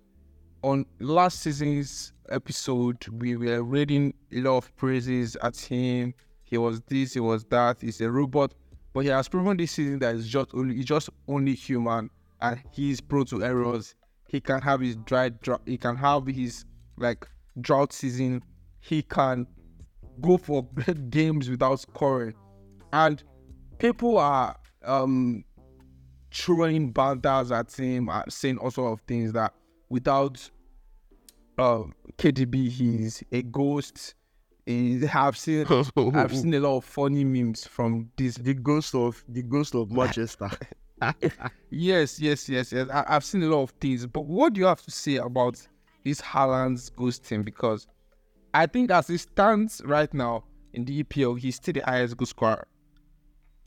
on 0.62 0.86
last 0.98 1.40
season's 1.40 2.12
episode, 2.30 3.06
we 3.08 3.36
were 3.36 3.62
reading 3.62 4.14
a 4.32 4.40
lot 4.40 4.58
of 4.58 4.76
praises 4.76 5.36
at 5.42 5.58
him. 5.58 6.14
He 6.44 6.58
was 6.58 6.80
this, 6.82 7.14
he 7.14 7.20
was 7.20 7.44
that. 7.46 7.80
He's 7.80 8.00
a 8.00 8.10
robot, 8.10 8.54
but 8.92 9.00
he 9.00 9.08
has 9.08 9.28
proven 9.28 9.56
this 9.56 9.72
season 9.72 9.98
that 10.00 10.14
he's 10.14 10.28
just 10.28 10.50
only 10.54 10.76
he's 10.76 10.84
just 10.84 11.10
only 11.28 11.54
human, 11.54 12.10
and 12.40 12.60
he's 12.72 13.00
prone 13.00 13.26
to 13.26 13.44
errors. 13.44 13.94
He 14.28 14.40
can 14.40 14.60
have 14.60 14.80
his 14.80 14.96
dry, 14.96 15.28
drought. 15.28 15.62
He 15.66 15.76
can 15.76 15.96
have 15.96 16.26
his 16.26 16.64
like 16.96 17.28
drought 17.60 17.92
season. 17.92 18.42
He 18.80 19.02
can 19.02 19.46
go 20.20 20.38
for 20.38 20.62
games 21.10 21.48
without 21.48 21.80
scoring, 21.80 22.34
and 22.92 23.22
people 23.78 24.18
are 24.18 24.56
um 24.84 25.44
throwing 26.32 26.92
banders 26.92 27.50
at 27.50 27.72
him, 27.72 28.08
uh, 28.08 28.22
saying 28.28 28.58
all 28.58 28.70
sort 28.70 28.92
of 28.98 29.06
things 29.06 29.32
that 29.32 29.52
without 29.88 30.50
uh, 31.58 31.82
KDB, 32.16 32.70
he's 32.70 33.22
a 33.32 33.42
ghost. 33.42 34.14
He, 34.66 35.06
I've 35.12 35.36
seen 35.36 35.66
I've 36.14 36.36
seen 36.36 36.54
a 36.54 36.60
lot 36.60 36.78
of 36.78 36.84
funny 36.84 37.24
memes 37.24 37.66
from 37.66 38.10
this. 38.16 38.36
the 38.36 38.54
ghost 38.54 38.94
of 38.94 39.22
the 39.28 39.42
ghost 39.42 39.74
of 39.74 39.90
Manchester. 39.90 40.50
yes, 41.70 42.20
yes, 42.20 42.48
yes, 42.48 42.72
yes. 42.72 42.88
I, 42.90 43.14
have 43.14 43.24
seen 43.24 43.42
a 43.42 43.46
lot 43.46 43.62
of 43.62 43.70
things, 43.80 44.06
but 44.06 44.26
what 44.26 44.52
do 44.52 44.60
you 44.60 44.66
have 44.66 44.82
to 44.82 44.90
say 44.90 45.16
about 45.16 45.60
this 46.04 46.20
Haaland's 46.20 46.90
ghosting? 46.90 47.44
Because 47.44 47.86
I 48.52 48.66
think 48.66 48.90
as 48.90 49.08
it 49.10 49.18
stands 49.18 49.80
right 49.84 50.12
now 50.12 50.44
in 50.72 50.84
the 50.84 51.02
EPL, 51.02 51.38
he's 51.38 51.56
still 51.56 51.74
the 51.74 51.80
highest 51.80 52.16
goal 52.16 52.26
scorer. 52.26 52.66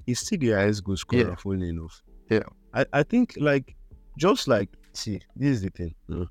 He's 0.05 0.19
still 0.19 0.39
the 0.39 0.51
highest 0.51 0.83
goal 0.83 0.97
scorer, 0.97 1.21
Yeah. 1.29 1.35
funny 1.35 1.69
enough. 1.69 2.01
Yeah. 2.29 2.43
I, 2.73 2.85
I 2.93 3.03
think 3.03 3.35
like 3.39 3.75
just 4.17 4.47
like 4.47 4.69
see, 4.93 5.19
this 5.35 5.49
is 5.57 5.61
the 5.61 5.69
thing. 5.69 5.93
mm. 6.09 6.27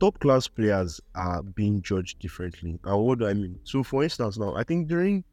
Top 0.00 0.18
class 0.20 0.46
players 0.46 1.00
are 1.14 1.42
being 1.42 1.82
judged 1.82 2.20
differently. 2.20 2.78
And 2.84 3.02
what 3.04 3.18
do 3.18 3.26
I 3.26 3.34
mean? 3.34 3.58
So 3.64 3.82
for 3.82 4.04
instance 4.04 4.38
now, 4.38 4.54
I 4.54 4.62
think 4.62 4.86
during 4.88 5.24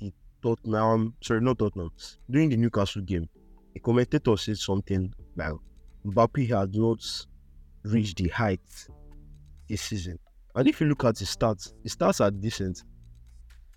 the 0.00 0.12
Tottenham 0.42 1.14
sorry, 1.22 1.40
not 1.42 1.58
Tottenham, 1.58 1.90
during 2.30 2.48
the 2.48 2.56
Newcastle 2.56 3.02
game, 3.02 3.28
a 3.76 3.80
commentator 3.80 4.36
said 4.36 4.56
something 4.56 5.12
like 5.36 5.52
Mbappe 6.06 6.48
had 6.48 6.74
not 6.74 7.04
reached 7.84 8.16
the 8.18 8.28
height 8.28 8.60
this 9.68 9.82
season. 9.82 10.18
And 10.54 10.68
if 10.68 10.80
you 10.80 10.86
look 10.86 11.04
at 11.04 11.18
his 11.18 11.34
stats, 11.36 11.72
his 11.82 11.96
stats 11.96 12.24
are 12.24 12.30
decent. 12.30 12.82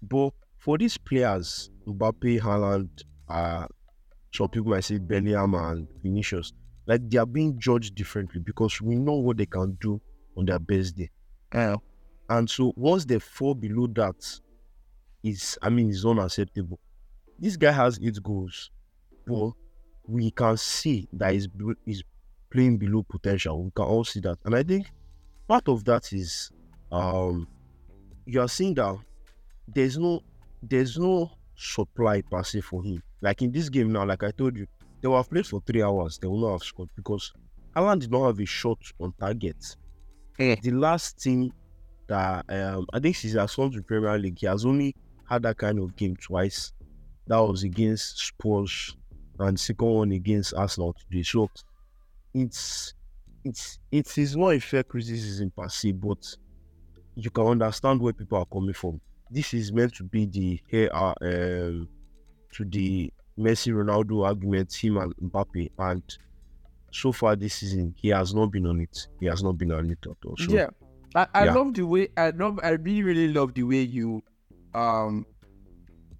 But 0.01 0.31
for 0.67 0.77
these 0.77 0.97
players, 0.97 1.69
Mbappe, 1.87 2.41
Haaland, 2.41 2.89
uh, 3.29 3.65
some 4.33 4.49
people 4.49 4.71
might 4.71 4.83
say 4.83 4.97
Bellingham 4.97 5.53
and 5.53 5.87
Vinicius, 6.03 6.51
like 6.85 7.09
they 7.09 7.17
are 7.17 7.25
being 7.25 7.57
judged 7.57 7.95
differently 7.95 8.41
because 8.41 8.81
we 8.81 8.95
know 8.95 9.13
what 9.13 9.37
they 9.37 9.45
can 9.45 9.77
do 9.79 10.01
on 10.35 10.43
their 10.43 10.59
best 10.59 10.97
day. 10.97 11.09
Yeah. 11.53 11.77
And 12.27 12.49
so 12.49 12.73
once 12.75 13.05
they 13.05 13.17
fall 13.17 13.55
below 13.55 13.87
that, 13.95 14.41
is 15.23 15.57
I 15.61 15.69
mean, 15.69 15.89
it's 15.89 16.03
unacceptable. 16.03 16.81
This 17.39 17.55
guy 17.55 17.71
has 17.71 17.97
eight 18.03 18.21
goals, 18.21 18.69
but 19.25 19.51
we 20.05 20.31
can 20.31 20.57
see 20.57 21.07
that 21.13 21.31
he's, 21.31 21.47
he's 21.85 22.03
playing 22.51 22.77
below 22.77 23.05
potential. 23.09 23.63
We 23.63 23.71
can 23.73 23.85
all 23.85 24.03
see 24.03 24.19
that, 24.19 24.37
and 24.43 24.53
I 24.53 24.63
think 24.63 24.91
part 25.47 25.69
of 25.69 25.85
that 25.85 26.11
is 26.11 26.51
um 26.91 27.47
you 28.25 28.41
are 28.41 28.49
seeing 28.49 28.73
that 28.73 28.97
there's 29.69 29.97
no 29.97 30.21
there's 30.61 30.97
no 30.97 31.31
supply 31.55 32.21
per 32.21 32.43
se 32.43 32.61
for 32.61 32.83
him. 32.83 33.01
Like 33.21 33.41
in 33.41 33.51
this 33.51 33.69
game 33.69 33.91
now, 33.91 34.05
like 34.05 34.23
I 34.23 34.31
told 34.31 34.57
you, 34.57 34.67
they 35.01 35.07
will 35.07 35.17
have 35.17 35.29
played 35.29 35.47
for 35.47 35.61
three 35.61 35.83
hours, 35.83 36.17
they 36.19 36.27
will 36.27 36.41
not 36.41 36.53
have 36.53 36.63
scored 36.63 36.89
because 36.95 37.31
Haaland 37.75 38.01
did 38.01 38.11
not 38.11 38.27
have 38.27 38.39
a 38.39 38.45
shot 38.45 38.79
on 38.99 39.13
target. 39.19 39.57
Eh. 40.39 40.55
The 40.61 40.71
last 40.71 41.19
team 41.21 41.51
that 42.07 42.45
um 42.49 42.85
I 42.93 42.99
think 42.99 43.15
since 43.15 43.33
he 43.33 43.39
has 43.39 43.55
come 43.55 43.71
to 43.71 43.83
Premier 43.83 44.17
League, 44.17 44.39
he 44.39 44.47
has 44.47 44.65
only 44.65 44.95
had 45.29 45.43
that 45.43 45.57
kind 45.57 45.79
of 45.79 45.95
game 45.95 46.15
twice. 46.15 46.73
That 47.27 47.39
was 47.39 47.63
against 47.63 48.19
Spurs 48.19 48.95
and 49.39 49.59
second 49.59 49.87
one 49.87 50.11
against 50.11 50.53
Arsenal 50.53 50.93
today. 50.93 51.23
So 51.23 51.49
it's 52.33 52.93
it's 53.43 53.79
it 53.91 54.17
is 54.17 54.35
not 54.35 54.49
a 54.55 54.59
fair 54.59 54.83
criticism 54.83 55.51
per 55.51 55.69
se, 55.69 55.93
but 55.93 56.23
you 57.15 57.31
can 57.31 57.45
understand 57.47 58.01
where 58.01 58.13
people 58.13 58.37
are 58.37 58.45
coming 58.45 58.73
from. 58.73 59.01
This 59.29 59.53
is 59.53 59.71
meant 59.71 59.93
to 59.95 60.03
be 60.03 60.25
the 60.25 60.61
here 60.67 60.89
are 60.93 61.15
um, 61.21 61.89
to 62.53 62.65
the 62.65 63.11
Messi 63.37 63.71
Ronaldo 63.73 64.25
argument, 64.25 64.73
him 64.73 64.97
and 64.97 65.13
Mbappe, 65.17 65.69
and 65.77 66.03
so 66.91 67.11
far 67.11 67.35
this 67.35 67.55
season 67.55 67.93
he 67.97 68.09
has 68.09 68.33
not 68.33 68.47
been 68.47 68.65
on 68.65 68.81
it. 68.81 69.07
He 69.19 69.25
has 69.27 69.43
not 69.43 69.57
been 69.57 69.71
on 69.71 69.89
it 69.89 69.99
at 70.03 70.25
all. 70.25 70.35
So 70.37 70.51
yeah. 70.51 70.67
I, 71.15 71.27
I 71.33 71.45
yeah. 71.45 71.53
love 71.53 71.73
the 71.73 71.83
way 71.83 72.09
I 72.17 72.31
love 72.31 72.59
I 72.63 72.69
really 72.69 73.03
really 73.03 73.33
love 73.33 73.53
the 73.53 73.63
way 73.63 73.81
you 73.81 74.23
um 74.73 75.25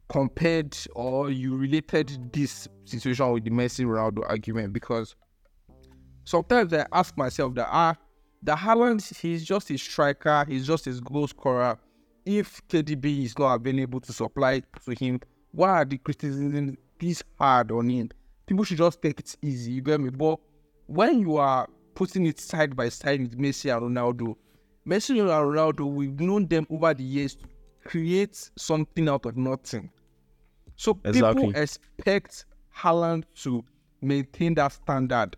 compared 0.09 0.77
or 0.95 1.29
you 1.29 1.57
related 1.57 2.31
this 2.31 2.67
situation 2.85 3.31
with 3.31 3.43
the 3.43 3.51
Messi 3.51 3.85
Ronaldo 3.85 4.23
argument 4.27 4.73
because 4.73 5.15
sometimes 6.23 6.73
I 6.73 6.85
ask 6.91 7.17
myself 7.17 7.55
that 7.55 7.67
ah 7.69 7.95
the 8.43 8.53
Haaland 8.53 9.15
he's 9.17 9.43
just 9.43 9.69
a 9.71 9.77
striker, 9.77 10.45
he's 10.47 10.67
just 10.67 10.87
a 10.87 10.91
goal 10.91 11.27
scorer. 11.27 11.77
If 12.27 12.61
KDB 12.67 13.23
is 13.23 13.39
not 13.39 13.55
available 13.55 14.01
to 14.01 14.11
supply 14.11 14.61
to 14.83 14.91
him, 14.91 15.21
why 15.53 15.69
are 15.69 15.85
the 15.85 15.97
criticism 15.97 16.77
this 16.99 17.23
hard 17.39 17.71
on 17.71 17.87
him? 17.87 18.09
People 18.45 18.65
should 18.65 18.79
just 18.79 19.01
take 19.01 19.21
it 19.21 19.33
easy, 19.41 19.71
you 19.71 19.81
get 19.81 20.01
me? 20.01 20.09
But 20.09 20.39
when 20.87 21.19
you 21.19 21.37
are 21.37 21.69
putting 21.95 22.25
it 22.25 22.37
side 22.37 22.75
by 22.75 22.89
side 22.89 23.21
with 23.21 23.37
Messi 23.37 23.73
and 23.73 23.95
Ronaldo, 23.95 24.35
Messi 24.85 25.11
and 25.21 25.29
Ronaldo, 25.29 25.89
we've 25.89 26.19
known 26.19 26.47
them 26.47 26.67
over 26.69 26.93
the 26.93 27.03
years 27.03 27.35
to 27.35 27.45
create 27.85 28.35
something 28.57 29.07
out 29.07 29.25
of 29.25 29.37
nothing. 29.37 29.89
So 30.75 30.99
Exactly. 31.05 31.45
people 31.45 31.61
expect 31.61 32.43
Haaland 32.75 33.23
to 33.43 33.63
maintain 34.01 34.53
that 34.55 34.73
standard. 34.73 35.37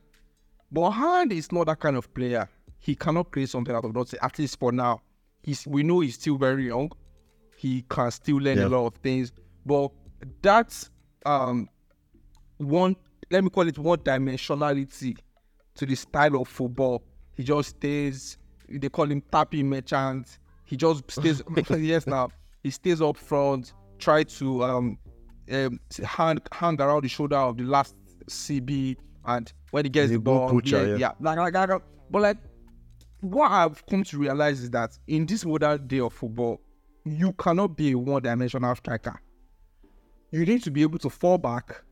But 0.71 0.91
Haaland 0.93 1.33
is 1.33 1.51
not 1.51 1.67
that 1.67 1.79
kind 1.79 1.97
of 1.97 2.11
player. 2.15 2.49
He 2.79 2.95
cannot 2.95 3.29
create 3.31 3.49
something 3.49 3.75
out 3.75 3.85
of 3.85 3.93
nothing, 3.93 4.19
at 4.23 4.39
least 4.39 4.57
for 4.57 4.71
now. 4.71 5.01
He's 5.43 5.65
we 5.65 5.83
know 5.83 6.01
he's 6.01 6.15
still 6.15 6.37
very 6.37 6.67
young. 6.67 6.91
He 7.57 7.83
can 7.89 8.11
still 8.11 8.37
learn 8.37 8.57
Yeah. 8.57 8.67
a 8.67 8.69
lot 8.69 8.85
of 8.87 8.95
things. 8.95 9.31
But 9.65 9.91
that's 10.41 10.89
um 11.25 11.69
one 12.57 12.95
let 13.31 13.43
me 13.43 13.49
call 13.49 13.67
it 13.67 13.77
one 13.77 13.99
dimensionality 13.99 15.17
to 15.75 15.85
the 15.85 15.95
style 15.95 16.35
of 16.41 16.47
football. 16.47 17.03
He 17.35 17.43
just 17.43 17.69
stays 17.69 18.37
they 18.67 18.89
call 18.89 19.09
him 19.11 19.21
tapping 19.31 19.69
merchant. 19.69 20.39
He 20.65 20.75
just 20.77 21.09
stays 21.09 21.41
yes 21.69 22.05
now. 22.07 22.29
He 22.63 22.69
stays 22.71 23.01
up 23.01 23.17
front, 23.17 23.73
try 23.97 24.23
to 24.23 24.63
um, 24.63 24.97
um 25.51 25.79
hand 26.03 26.41
hand 26.51 26.81
around 26.81 27.03
the 27.03 27.07
shoulder 27.09 27.37
of 27.37 27.57
the 27.57 27.63
last 27.63 27.95
CB 28.27 28.97
and 29.25 29.51
when 29.71 29.85
he 29.85 29.89
gets 29.89 30.11
the 30.11 30.19
ball, 30.19 30.49
coacher, 30.49 30.81
yeah, 30.83 30.87
yeah. 30.91 30.97
yeah, 30.97 31.11
like, 31.19 31.37
like, 31.37 31.69
like, 31.69 31.81
but 32.09 32.21
like 32.21 32.37
what 33.21 33.51
I've 33.51 33.85
come 33.85 34.03
to 34.05 34.17
realize 34.17 34.61
is 34.61 34.71
that 34.71 34.97
in 35.07 35.25
this 35.25 35.45
modern 35.45 35.87
day 35.87 35.99
of 35.99 36.13
football, 36.13 36.61
you 37.05 37.33
cannot 37.33 37.75
be 37.75 37.91
a 37.91 37.97
one-dimensional 37.97 38.75
striker. 38.75 39.19
You 40.31 40.45
need 40.45 40.63
to 40.63 40.71
be 40.71 40.81
able 40.83 40.99
to 40.99 41.09
fall 41.09 41.37
back, 41.37 41.83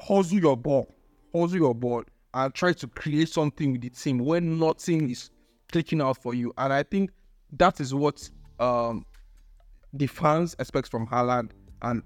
hustle 0.00 0.38
your 0.38 0.56
ball, 0.56 0.94
hustle 1.34 1.58
your 1.58 1.74
ball, 1.74 2.04
and 2.34 2.54
try 2.54 2.72
to 2.72 2.86
create 2.86 3.28
something 3.28 3.72
with 3.72 3.82
the 3.82 3.90
team 3.90 4.18
when 4.18 4.58
nothing 4.58 5.10
is 5.10 5.30
clicking 5.70 6.00
out 6.00 6.22
for 6.22 6.34
you. 6.34 6.52
And 6.58 6.72
I 6.72 6.82
think 6.82 7.10
that 7.52 7.80
is 7.80 7.94
what 7.94 8.28
um, 8.58 9.04
the 9.92 10.06
fans 10.06 10.56
expect 10.58 10.88
from 10.88 11.06
Haaland, 11.06 11.50
and 11.82 12.02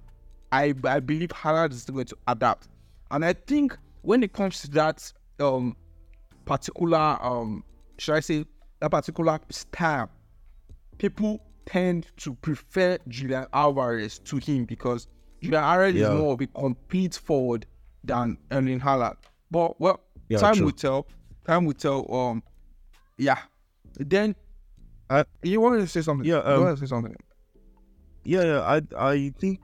I 0.53 0.75
I 0.85 1.01
believe 1.01 1.29
Haaland 1.31 1.73
is 1.73 1.85
going 1.85 2.07
to 2.07 2.17
adapt. 2.27 2.69
And 3.11 3.25
I 3.25 3.35
think 3.35 3.77
when 4.03 4.23
it 4.23 4.33
comes 4.33 4.63
to 4.63 4.71
that 4.73 5.13
um, 5.41 5.77
particular 6.47 7.19
um, 7.21 7.65
should 7.99 8.15
I 8.15 8.21
say 8.21 8.45
that 8.81 8.91
particular 8.91 9.39
style, 9.51 10.11
people 10.99 11.41
tend 11.67 12.07
to 12.19 12.35
prefer 12.35 12.99
Julian 13.09 13.47
Alvarez 13.53 14.19
to 14.21 14.37
him 14.37 14.65
because 14.65 15.09
Julian 15.43 15.63
Alvarez 15.65 15.95
Yeah. 15.95 16.13
is 16.13 16.21
more 16.21 16.35
of 16.35 16.41
a 16.41 16.47
complete 16.47 17.15
forward 17.15 17.67
than 18.03 18.37
Erling 18.51 18.81
Haaland. 18.81 19.17
But 19.51 19.81
well, 19.81 20.01
Yeah, 20.29 20.39
time 20.39 20.55
true. 20.57 20.67
will 20.67 20.73
tell. 20.73 21.07
Time 21.47 21.65
will 21.65 21.75
tell. 21.75 22.13
Um, 22.15 22.43
yeah. 23.19 23.39
Then 23.97 24.35
I- 25.11 25.25
you 25.43 25.61
wanted 25.61 25.81
to 25.81 25.87
say 25.87 26.03
something? 26.03 26.27
Yeah, 26.27 26.37
you 26.47 26.55
um, 26.57 26.61
wanted 26.65 26.77
to 26.77 26.81
say 26.81 26.87
something. 26.87 27.15
Yeah, 28.25 28.43
yeah, 28.45 28.61
I 28.61 28.81
I 29.13 29.33
think 29.39 29.61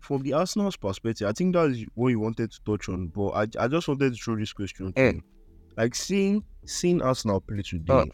from 0.00 0.22
the 0.22 0.32
Arsenal's 0.32 0.76
perspective, 0.76 1.28
I 1.28 1.32
think 1.32 1.54
that 1.54 1.70
is 1.70 1.84
what 1.94 2.08
you 2.08 2.18
wanted 2.20 2.50
to 2.50 2.60
touch 2.64 2.88
on. 2.88 3.08
But 3.08 3.28
I, 3.30 3.64
I 3.64 3.68
just 3.68 3.86
wanted 3.86 4.12
to 4.14 4.18
throw 4.20 4.36
this 4.36 4.52
question 4.52 4.92
to 4.92 5.02
you. 5.14 5.22
Like 5.76 5.94
seeing 5.94 6.42
seeing 6.70 7.02
Arsenal 7.02 7.40
play 7.40 7.62
today, 7.62 7.92
Uh. 7.92 8.06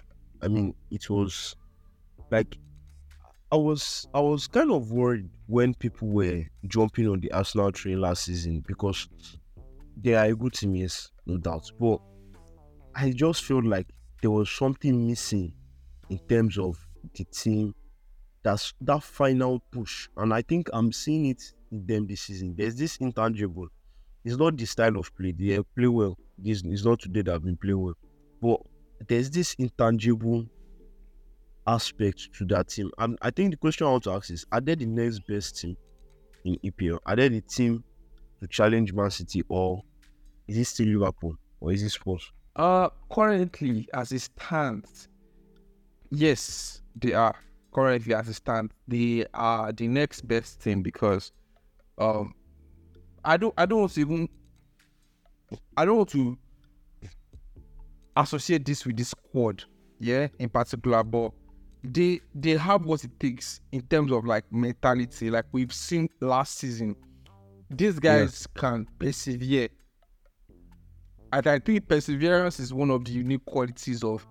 I 0.43 0.49
mean, 0.49 0.75
it 0.91 1.09
was 1.11 1.57
like 2.31 2.59
I 3.53 3.57
was 3.57 4.07
I 4.15 4.21
was 4.21 4.47
kind 4.49 4.71
of 4.73 4.93
worried 4.93 5.31
when 5.47 5.75
people 5.75 6.09
were 6.09 6.45
jumping 6.67 7.09
on 7.09 7.21
the 7.21 7.33
Arsenal 7.33 7.73
train 7.73 8.01
last 8.01 8.25
season 8.25 8.65
because 8.67 9.09
they 9.97 10.15
are 10.15 10.27
a 10.27 10.35
good 10.37 10.55
team, 10.55 10.75
yes, 10.77 11.11
no 11.27 11.39
doubt. 11.39 11.71
But 11.79 12.01
I 12.95 13.11
just 13.13 13.45
felt 13.45 13.65
like 13.65 13.87
there 14.23 14.31
was 14.31 14.51
something 14.51 15.07
missing 15.07 15.55
in 16.09 16.19
terms 16.29 16.59
of 16.59 16.79
the 17.15 17.25
team 17.25 17.75
that's 18.43 18.75
that 18.83 19.03
final 19.03 19.61
push. 19.71 20.09
And 20.17 20.33
I 20.35 20.43
think 20.43 20.69
I'm 20.73 20.93
seeing 20.93 21.27
it 21.27 21.43
in 21.71 21.87
them 21.87 22.07
this 22.07 22.23
season. 22.23 22.55
There's 22.57 22.77
this 22.77 22.97
intangible. 22.99 23.69
It's 24.25 24.37
not 24.37 24.57
the 24.57 24.67
style 24.67 24.99
of 24.99 25.15
play. 25.17 25.33
They 25.33 25.63
play 25.77 25.89
well. 25.89 26.19
This 26.39 26.63
it's 26.65 26.85
not 26.85 27.01
today 27.01 27.23
that 27.23 27.33
have 27.33 27.45
been 27.45 27.57
playing 27.57 27.81
well. 27.81 27.95
But 28.41 28.61
there's 29.09 29.31
this 29.31 29.55
intangible 29.59 30.47
aspect 31.67 32.29
to 32.35 32.45
that 32.47 32.69
team. 32.69 32.91
And 32.99 33.19
I 33.23 33.31
think 33.31 33.51
the 33.51 33.57
question 33.57 33.87
I 33.87 33.91
want 33.91 34.05
to 34.05 34.13
ask 34.13 34.31
is 34.31 34.45
are 34.53 34.61
they 34.61 34.75
the 34.75 34.87
next 34.87 35.21
best 35.21 35.61
team 35.61 35.77
in 36.45 36.57
EPL? 36.65 37.01
Are 37.07 37.17
they 37.17 37.29
the 37.29 37.41
team 37.43 37.85
to 38.41 38.49
challenge 38.49 38.93
Man 38.93 39.11
City 39.11 39.43
or 39.49 39.83
is 40.49 40.59
it 40.59 40.67
still 40.67 40.89
Liverpool 40.89 41.37
or 41.61 41.73
is 41.73 41.83
it 41.83 41.91
Spurs? 41.91 42.33
Uh, 42.55 42.89
currently, 43.11 43.89
as 43.93 44.13
it 44.13 44.21
stands, 44.21 45.09
yes, 46.11 46.83
they 46.95 47.13
are. 47.13 47.37
Currently, 47.75 48.15
as 48.15 48.29
it 48.29 48.35
stands, 48.35 48.73
they 48.89 49.27
are 49.35 49.73
the 49.73 49.89
next 49.89 50.23
best 50.27 50.63
team 50.63 50.83
because, 50.83 51.33
um, 51.99 52.35
I 53.25 53.37
don't, 53.37 53.55
I 53.59 53.67
don't 53.67 53.97
even 53.99 54.29
I 55.77 55.85
don't 55.85 55.97
want 55.99 56.09
to 56.11 56.39
associate 58.17 58.65
this 58.65 58.85
with 58.87 58.97
this 58.97 59.09
squad, 59.11 59.65
yeah, 59.99 60.29
in 60.39 60.49
particular, 60.49 61.03
but 61.03 61.33
they 61.85 62.21
they 62.35 62.57
have 62.57 62.85
what 62.85 63.05
it 63.05 63.19
takes 63.21 63.61
in 63.73 63.83
terms 63.83 64.13
of 64.13 64.25
like 64.25 64.45
mentality. 64.51 65.31
Like 65.31 65.45
we've 65.53 65.73
seen 65.73 66.09
last 66.21 66.59
season, 66.59 66.97
these 67.71 67.99
guys 67.99 68.47
can 68.55 68.87
persevere. 68.99 69.69
And 71.33 71.47
I 71.47 71.59
think 71.59 71.89
perseverance 71.89 72.61
is 72.61 72.73
one 72.73 72.91
of 72.91 73.05
the 73.05 73.13
unique 73.13 73.45
qualities 73.45 74.05
of 74.05 74.27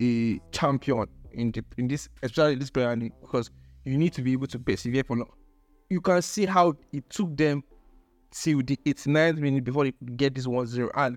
a 0.00 0.40
champion 0.50 1.06
in 1.32 1.52
the 1.52 1.64
in 1.76 1.88
this 1.88 2.08
especially 2.22 2.54
in 2.54 2.58
this 2.58 2.74
League 2.74 3.12
because 3.20 3.50
you 3.84 3.96
need 3.96 4.12
to 4.14 4.22
be 4.22 4.32
able 4.32 4.46
to 4.48 4.58
persevere 4.58 5.04
for 5.04 5.16
long. 5.16 5.30
You 5.90 6.00
can 6.00 6.20
see 6.22 6.46
how 6.46 6.74
it 6.92 7.08
took 7.08 7.36
them 7.36 7.62
till 8.30 8.62
the 8.62 8.76
89th 8.84 9.38
minute 9.38 9.64
before 9.64 9.84
they 9.84 9.94
get 10.16 10.34
this 10.34 10.46
1-0 10.46 10.90
and 10.94 11.16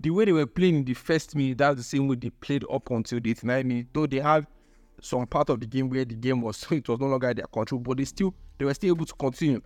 the 0.00 0.10
way 0.10 0.24
they 0.24 0.32
were 0.32 0.46
playing 0.46 0.76
in 0.76 0.84
the 0.84 0.94
first 0.94 1.36
minute, 1.36 1.58
that's 1.58 1.76
the 1.76 1.82
same 1.82 2.08
way 2.08 2.16
they 2.16 2.30
played 2.30 2.64
up 2.72 2.90
until 2.90 3.20
the 3.20 3.30
89 3.30 3.68
minute. 3.68 3.86
Though 3.92 4.06
they 4.06 4.20
had 4.20 4.46
some 5.02 5.26
part 5.26 5.50
of 5.50 5.60
the 5.60 5.66
game 5.66 5.88
where 5.90 6.04
the 6.04 6.14
game 6.14 6.40
was 6.40 6.66
it 6.70 6.88
was 6.88 6.98
no 7.00 7.06
longer 7.06 7.34
their 7.34 7.46
control, 7.46 7.80
but 7.80 7.98
they 7.98 8.04
still 8.04 8.34
they 8.58 8.64
were 8.64 8.74
still 8.74 8.94
able 8.94 9.06
to 9.06 9.14
continue. 9.14 9.60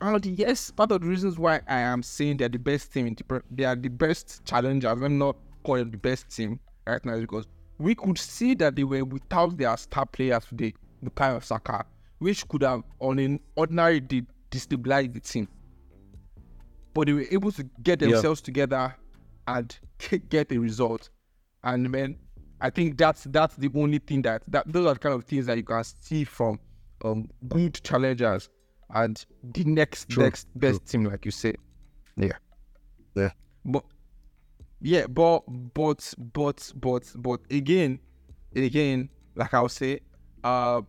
And 0.00 0.24
yes, 0.26 0.70
part 0.70 0.92
of 0.92 1.00
the 1.00 1.06
reasons 1.08 1.38
why 1.38 1.60
I 1.66 1.80
am 1.80 2.02
saying 2.02 2.36
they're 2.36 2.48
the 2.48 2.58
best 2.58 2.92
team, 2.92 3.06
in 3.08 3.14
the, 3.16 3.42
they 3.50 3.64
are 3.64 3.74
the 3.74 3.88
best 3.88 4.44
challengers. 4.44 4.90
I'm 4.90 5.18
not 5.18 5.36
calling 5.64 5.90
the 5.90 5.96
best 5.96 6.28
team 6.30 6.60
right 6.86 7.04
now 7.04 7.18
because 7.18 7.46
we 7.78 7.94
could 7.94 8.16
see 8.18 8.54
that 8.54 8.76
they 8.76 8.84
were 8.84 9.04
without 9.04 9.56
their 9.56 9.76
star 9.76 10.06
players 10.06 10.44
today, 10.44 10.74
the 11.02 11.10
kind 11.10 11.36
of 11.36 11.44
Saka, 11.44 11.84
which 12.18 12.46
could 12.46 12.62
have 12.62 12.82
on 13.00 13.18
an 13.18 13.40
ordinary 13.56 14.00
day 14.00 14.22
destabilized 14.50 15.14
the 15.14 15.20
team. 15.20 15.48
But 16.94 17.06
they 17.06 17.12
were 17.14 17.26
able 17.30 17.52
to 17.52 17.64
get 17.82 18.00
Yeah. 18.00 18.10
themselves 18.10 18.40
together 18.40 18.94
and 19.48 19.78
get 20.28 20.52
a 20.52 20.58
result. 20.58 21.08
And 21.64 21.90
man, 21.90 22.16
I 22.60 22.70
think 22.70 22.98
that's 22.98 23.24
that's 23.24 23.56
the 23.56 23.70
only 23.74 23.98
thing 23.98 24.22
that 24.22 24.42
that 24.48 24.70
those 24.72 24.86
are 24.86 24.94
the 24.94 25.00
kind 25.00 25.14
of 25.14 25.24
things 25.24 25.46
that 25.46 25.56
you 25.56 25.64
can 25.64 25.82
see 25.82 26.24
from 26.24 26.60
um 27.04 27.28
good 27.48 27.80
challengers 27.82 28.48
and 28.94 29.24
the 29.42 29.64
next 29.64 30.08
True, 30.08 30.24
next 30.24 30.46
best 30.58 30.86
team, 30.86 31.04
like 31.04 31.24
you 31.24 31.30
say. 31.30 31.54
Yeah. 32.16 32.32
Yeah. 33.14 33.30
But 33.64 33.84
yeah, 34.80 35.06
but 35.06 35.42
but 35.74 36.14
but 36.32 36.72
but 36.76 37.12
but 37.16 37.40
again, 37.50 37.98
again, 38.54 39.08
like 39.34 39.54
I'll 39.54 39.68
say, 39.68 40.00
uh 40.44 40.82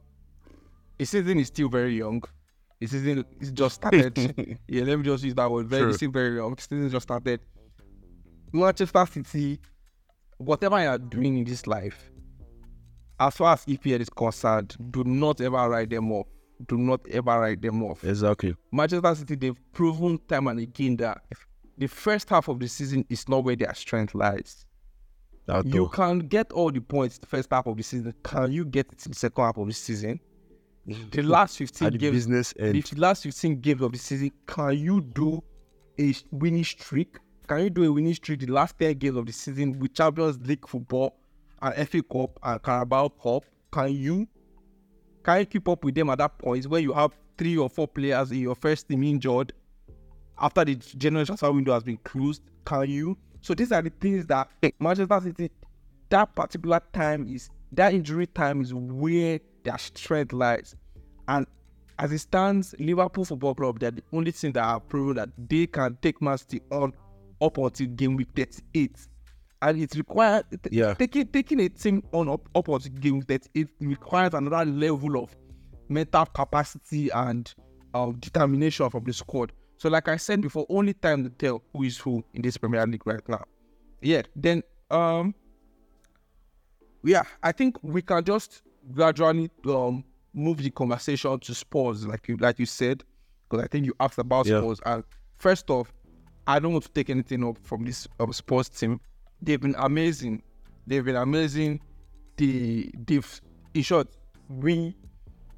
the 0.98 1.06
season 1.06 1.40
is 1.40 1.48
still 1.48 1.70
very 1.70 1.96
young. 1.96 2.22
The 2.80 2.88
season 2.88 3.26
is 3.40 3.52
just 3.52 3.76
started. 3.76 4.18
yeah, 4.68 4.84
let 4.84 4.98
me 4.98 5.04
just 5.04 5.24
use 5.24 5.36
that 5.36 5.50
word. 5.50 5.68
Very 5.68 5.90
it's 5.90 5.98
still 5.98 6.12
very 6.12 6.36
young. 6.36 6.56
The 6.56 6.62
season 6.62 6.90
just 6.90 7.04
started. 7.04 7.42
Manchester 8.52 9.06
City, 9.06 9.60
whatever 10.38 10.82
you 10.82 10.88
are 10.88 10.98
doing 10.98 11.38
in 11.38 11.44
this 11.44 11.68
life, 11.68 12.12
as 13.20 13.36
far 13.36 13.54
as 13.54 13.66
EPL 13.66 14.00
is 14.00 14.10
concerned, 14.10 14.76
do 14.92 15.04
not 15.04 15.42
ever 15.42 15.70
write 15.70 15.90
them 15.90 16.12
off. 16.12 16.28
Do 16.68 16.78
not 16.78 17.02
ever 17.10 17.40
write 17.40 17.62
them 17.62 17.84
off. 17.84 18.04
Exactly. 18.04 18.56
Manchester 18.72 19.16
City, 19.16 19.36
they've 19.36 19.72
proven 19.74 20.20
time 20.28 20.48
and 20.48 20.60
again 20.60 20.98
that 20.98 21.22
the 21.78 21.88
first 21.88 22.30
half 22.30 22.48
of 22.48 22.60
the 22.60 22.68
season 22.68 23.06
is 23.10 23.28
not 23.30 23.44
where 23.44 23.56
their 23.56 23.74
strength 23.74 24.14
lies. 24.16 24.66
At 25.48 25.66
You 25.66 25.84
all. 25.84 25.90
can 25.90 26.20
get 26.20 26.52
all 26.52 26.72
the 26.72 26.82
points 26.82 27.18
the 27.18 27.26
first 27.26 27.50
half 27.52 27.66
of 27.68 27.78
the 27.78 27.84
season. 27.84 28.14
Can 28.24 28.52
you 28.52 28.66
get 28.66 28.88
it 28.92 29.06
in 29.06 29.12
the 29.12 29.18
second 29.18 29.44
half 29.44 29.58
of 29.58 29.68
the 29.68 29.74
season? 29.74 30.20
The 30.86 31.22
last 31.24 31.58
15 31.58 31.92
the 31.92 31.98
games, 31.98 32.26
the 32.26 32.84
last 32.98 33.24
15 33.24 33.60
games 33.62 33.82
of 33.82 33.92
the 33.92 33.98
season, 33.98 34.32
can 34.46 34.78
you 34.78 35.02
do 35.02 35.42
a 36.00 36.14
winning 36.32 36.64
streak? 36.64 37.18
Can 37.50 37.64
you 37.64 37.72
do 37.72 37.84
a 37.84 37.92
winning 37.92 38.14
streak 38.14 38.42
the 38.42 38.46
last 38.46 38.78
10 38.78 38.94
games 39.00 39.18
of 39.18 39.26
the 39.26 39.34
season 39.34 39.80
with 39.80 39.96
Champions 39.96 40.38
League 40.48 40.68
football 40.68 41.16
and 41.64 41.90
FA 41.90 42.04
Cup 42.04 42.38
and 42.44 42.62
Carabao 42.62 43.08
Cup? 43.08 43.44
Can 43.72 43.92
you? 43.92 44.28
Can 45.24 45.40
you 45.40 45.46
keep 45.48 45.68
up 45.68 45.84
with 45.84 45.96
them 45.96 46.12
at 46.12 46.20
that 46.20 46.38
point 46.38 46.68
where 46.68 46.80
you 46.80 46.94
have 46.94 47.12
three 47.40 47.58
or 47.58 47.68
four 47.68 47.88
players 47.88 48.30
in 48.30 48.38
your 48.38 48.54
first 48.54 48.88
team 48.88 49.02
injured 49.02 49.52
after 50.38 50.64
the 50.64 50.76
general 50.76 51.26
transfer 51.26 51.52
window 51.52 51.74
has 51.74 51.82
been 51.82 51.98
closed? 52.04 52.44
Can 52.66 52.88
you? 52.88 53.18
So 53.42 53.56
these 53.56 53.72
are 53.72 53.82
the 53.82 53.90
things 54.00 54.28
that 54.28 54.48
Manchester 54.80 55.20
City, 55.20 55.50
that 56.10 56.36
particular 56.36 56.80
time 56.94 57.28
is 57.28 57.50
that 57.72 57.96
injury 57.96 58.28
time 58.28 58.62
is 58.62 58.76
where 58.76 59.40
their 59.64 59.78
strength 59.80 60.34
lies. 60.34 60.76
And 61.28 61.48
as 61.98 62.12
it 62.12 62.20
stands, 62.20 62.76
Liverpool 62.78 63.26
Football 63.26 63.56
Club, 63.56 63.80
they're 63.80 63.90
the 63.90 64.04
only 64.14 64.34
team 64.34 64.52
that 64.52 64.64
have 64.64 64.88
proven 64.88 65.16
that 65.16 65.30
they 65.50 65.66
can 65.66 65.98
take 66.00 66.22
Man 66.22 66.38
City 66.38 66.62
on 66.70 66.94
up 67.42 67.58
until 67.58 67.88
game 67.88 68.16
week 68.16 68.30
38. 68.36 69.08
And 69.62 69.82
it 69.82 69.94
requires 69.96 70.44
Yeah. 70.72 70.94
taking 70.94 71.28
taking 71.28 71.60
a 71.60 71.70
team 71.70 72.02
on 72.14 72.30
up, 72.30 72.48
up 72.56 72.68
until 72.70 72.92
game 72.94 73.16
week 73.20 73.28
38 73.28 73.68
requires 73.82 74.34
another 74.34 74.70
level 74.70 75.22
of 75.24 75.36
mental 75.90 76.26
capacity 76.26 77.10
and 77.10 77.54
um, 77.94 78.14
determination 78.20 78.90
from 78.90 79.04
the 79.04 79.14
squad. 79.14 79.52
So, 79.78 79.90
like 79.90 80.08
I 80.08 80.18
said 80.18 80.42
before, 80.42 80.66
only 80.70 80.94
time 80.94 81.24
to 81.24 81.30
tell 81.30 81.64
who 81.74 81.84
is 81.84 81.98
who 81.98 82.24
in 82.34 82.42
this 82.42 82.58
Premier 82.58 82.86
League 82.86 83.06
right 83.08 83.28
now. 83.28 83.44
Yeah, 84.02 84.22
then 84.36 84.64
um 84.92 85.34
yeah, 87.04 87.24
I 87.42 87.52
think 87.52 87.78
we 87.82 88.02
can 88.02 88.24
just 88.24 88.62
gradually 88.92 89.50
um 89.68 90.04
move 90.34 90.58
the 90.58 90.70
conversation 90.70 91.40
to 91.40 91.56
Spurs, 91.56 92.06
like 92.06 92.28
you 92.28 92.38
like 92.38 92.60
you 92.60 92.66
said, 92.66 93.04
because 93.50 93.64
I 93.64 93.68
think 93.68 93.86
you 93.86 93.94
asked 94.00 94.18
about 94.20 94.46
Yeah. 94.46 94.60
Spurs. 94.60 94.80
And 94.86 95.04
first 95.36 95.70
off, 95.70 95.92
I 96.50 96.58
don't 96.58 96.74
want 96.74 96.86
to 96.86 96.92
take 96.92 97.12
anything 97.12 97.48
up 97.48 97.60
from 97.60 97.86
this 97.86 98.08
um, 98.20 98.34
Spurs 98.34 98.70
team. 98.70 99.00
They've 99.40 99.62
been 99.62 99.76
amazing. 99.78 100.42
They've 100.88 101.06
been 101.06 101.16
amazing. 101.16 101.80
They 102.38 102.90
they've 103.06 103.42
in 103.76 103.84
short, 103.84 104.08
we 104.48 104.98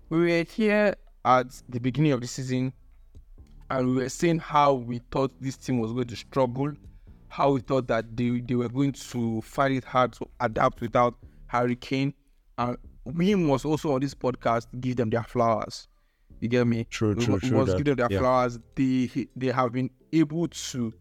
we 0.09 0.19
were 0.19 0.43
here 0.43 0.95
at 1.23 1.61
the 1.69 1.79
beginning 1.79 2.11
of 2.11 2.19
the 2.19 2.27
season 2.27 2.73
and 3.69 3.87
we 3.87 3.95
were 4.03 4.09
saying 4.09 4.39
how 4.39 4.73
we 4.73 4.99
thought 5.11 5.31
this 5.39 5.55
team 5.55 5.79
was 5.79 5.93
going 5.93 6.07
to 6.07 6.15
struggle, 6.17 6.73
how 7.29 7.53
we 7.53 7.61
thought 7.61 7.87
that 7.87 8.17
they, 8.17 8.41
they 8.41 8.55
were 8.55 8.67
going 8.67 8.91
to 8.91 9.39
find 9.43 9.73
it 9.73 9.85
hard 9.85 10.11
to 10.11 10.27
adapt 10.41 10.81
without 10.81 11.15
Harry 11.47 11.77
Kane. 11.77 12.13
And 12.57 12.75
we 13.05 13.33
must 13.35 13.63
also 13.63 13.93
on 13.93 14.01
this 14.01 14.13
podcast 14.13 14.67
give 14.81 14.97
them 14.97 15.09
their 15.09 15.23
flowers. 15.23 15.87
You 16.41 16.49
get 16.49 16.65
me? 16.67 16.85
True, 16.89 17.13
we, 17.13 17.23
true, 17.23 17.35
we 17.35 17.39
true 17.39 17.57
must 17.59 17.71
that. 17.71 17.77
give 17.77 17.85
them 17.85 17.95
their 17.95 18.07
Yeah. 18.11 18.19
flowers. 18.19 18.59
They 18.75 19.27
they 19.35 19.47
have 19.51 19.71
been 19.71 19.89
able 20.11 20.47
to 20.49 20.93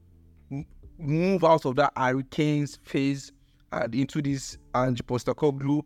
move 0.99 1.45
out 1.45 1.65
of 1.65 1.77
that 1.77 1.93
Harry 1.97 2.23
Kane's 2.25 2.79
phase 2.85 3.33
and 3.73 3.95
into 3.95 4.21
this 4.23 4.59
Ange 4.75 5.05
Postecoglou 5.07 5.83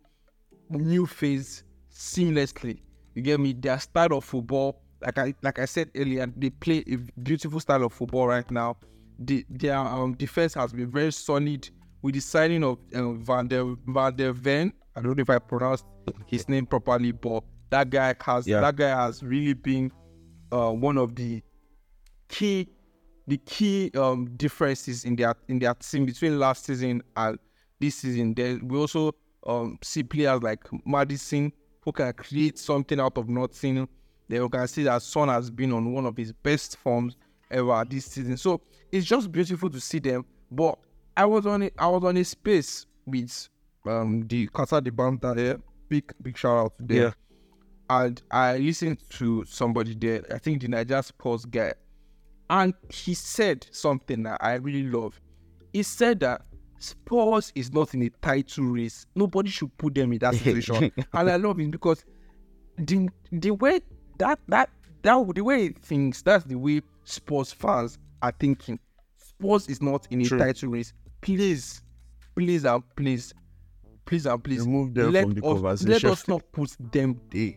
new 0.70 1.06
phase 1.06 1.62
seamlessly. 1.92 2.80
You 3.14 3.22
get 3.22 3.38
me? 3.38 3.52
Their 3.52 3.78
style 3.78 4.14
of 4.14 4.24
football, 4.24 4.82
like 5.00 5.18
I 5.18 5.34
like 5.42 5.58
I 5.60 5.66
said 5.66 5.90
earlier, 5.94 6.26
they 6.36 6.50
play 6.50 6.82
a 6.90 6.96
beautiful 7.20 7.60
style 7.60 7.84
of 7.84 7.92
football 7.92 8.26
right 8.26 8.50
now. 8.50 8.76
The, 9.20 9.46
their 9.48 9.76
um, 9.78 10.14
defense 10.14 10.54
has 10.54 10.72
been 10.72 10.90
very 10.90 11.12
solid 11.12 11.68
with 12.02 12.14
the 12.14 12.20
signing 12.20 12.64
of 12.64 12.78
um, 12.96 13.24
Van 13.24 13.46
der 13.46 13.76
Van 13.86 14.16
der 14.16 14.32
Ven. 14.32 14.72
I 14.96 15.00
don't 15.00 15.16
know 15.16 15.22
if 15.22 15.30
I 15.30 15.38
pronounced 15.38 15.84
his 16.26 16.48
name 16.48 16.66
properly, 16.66 17.12
but 17.12 17.44
that 17.70 17.90
guy 17.90 18.14
has 18.20 18.46
Yeah. 18.46 18.60
that 18.60 18.76
guy 18.76 18.88
has 18.88 19.22
really 19.22 19.54
been 19.54 19.90
uh, 20.52 20.70
one 20.70 20.98
of 20.98 21.14
the 21.16 21.42
key 22.28 22.68
the 23.26 23.38
key 23.38 23.90
um 23.96 24.26
differences 24.36 25.04
in 25.04 25.16
their 25.16 25.34
in 25.48 25.58
their 25.58 25.74
team 25.74 26.04
between 26.06 26.38
last 26.38 26.64
season 26.64 27.02
and 27.16 27.38
this 27.80 27.96
season. 27.96 28.34
Then 28.34 28.66
we 28.68 28.78
also 28.78 29.12
um 29.46 29.78
see 29.82 30.02
players 30.02 30.42
like 30.42 30.60
Maddison 30.86 31.52
who 31.82 31.92
can 31.92 32.12
create 32.12 32.58
something 32.58 33.00
out 33.00 33.16
of 33.18 33.28
nothing. 33.28 33.88
Then 34.28 34.40
you 34.42 34.48
can 34.48 34.66
see 34.68 34.84
that 34.84 35.02
Son 35.02 35.28
has 35.28 35.50
been 35.50 35.72
on 35.72 35.92
one 35.92 36.06
of 36.06 36.16
his 36.16 36.32
best 36.32 36.76
forms 36.78 37.16
ever 37.50 37.84
this 37.88 38.06
season. 38.06 38.36
So 38.36 38.60
it's 38.90 39.06
just 39.06 39.30
beautiful 39.30 39.68
to 39.70 39.80
see 39.80 39.98
them. 39.98 40.24
But 40.50 40.78
I 41.16 41.24
was 41.26 41.46
on 41.46 41.62
a, 41.62 41.70
I 41.78 41.86
was 41.88 42.04
on 42.04 42.16
a 42.16 42.24
space 42.24 42.86
with 43.06 43.48
um 43.86 44.26
the 44.28 44.46
Casa 44.48 44.80
de 44.80 44.90
Banta 44.90 45.34
here. 45.34 45.60
Big 45.88 46.10
big 46.22 46.36
shout 46.36 46.56
out 46.56 46.76
to 46.76 46.82
them 46.82 46.96
Yeah. 46.96 47.12
And 47.90 48.20
I 48.30 48.56
listened 48.58 48.98
to 49.10 49.44
somebody 49.46 49.94
there, 49.94 50.22
I 50.32 50.38
think 50.38 50.62
the 50.62 50.68
Niger 50.68 51.02
Sports 51.02 51.44
guy, 51.44 51.74
and 52.50 52.74
he 52.90 53.14
said 53.14 53.66
something 53.70 54.22
that 54.24 54.38
I 54.42 54.54
really 54.54 54.84
love. 54.84 55.20
He 55.72 55.82
said 55.82 56.20
that 56.20 56.42
Spurs 56.78 57.52
is 57.54 57.72
not 57.72 57.94
in 57.94 58.02
a 58.02 58.10
title 58.22 58.64
race. 58.64 59.06
Nobody 59.14 59.50
should 59.50 59.76
put 59.78 59.94
them 59.94 60.12
in 60.12 60.18
that 60.20 60.34
situation. 60.34 60.92
and 61.12 61.30
I 61.30 61.36
love 61.36 61.58
it 61.60 61.70
because 61.70 62.04
the 62.76 63.08
the 63.32 63.50
way 63.52 63.80
that 64.18 64.38
that 64.48 64.70
that 65.02 65.34
the 65.34 65.42
way 65.44 65.62
he 65.64 65.68
thinks, 65.70 66.22
that's 66.22 66.44
the 66.44 66.56
way 66.56 66.82
Spurs 67.04 67.52
fans 67.52 67.98
are 68.22 68.32
thinking. 68.38 68.78
Spurs 69.16 69.68
is 69.68 69.82
not 69.82 70.06
in 70.10 70.20
a 70.22 70.24
True. 70.24 70.38
title 70.38 70.70
race. 70.70 70.92
Please, 71.20 71.82
please 72.36 72.64
and 72.64 72.82
please, 72.96 73.32
please 74.04 74.26
and 74.26 74.42
please 74.44 74.60
Remove 74.60 74.94
them 74.94 75.12
let 75.12 75.24
from 75.24 75.34
the 75.34 75.44
us, 75.44 75.52
conversation. 75.54 75.90
Let 75.92 76.04
us 76.04 76.28
not 76.28 76.52
put 76.52 76.76
them 76.92 77.20
there. 77.30 77.52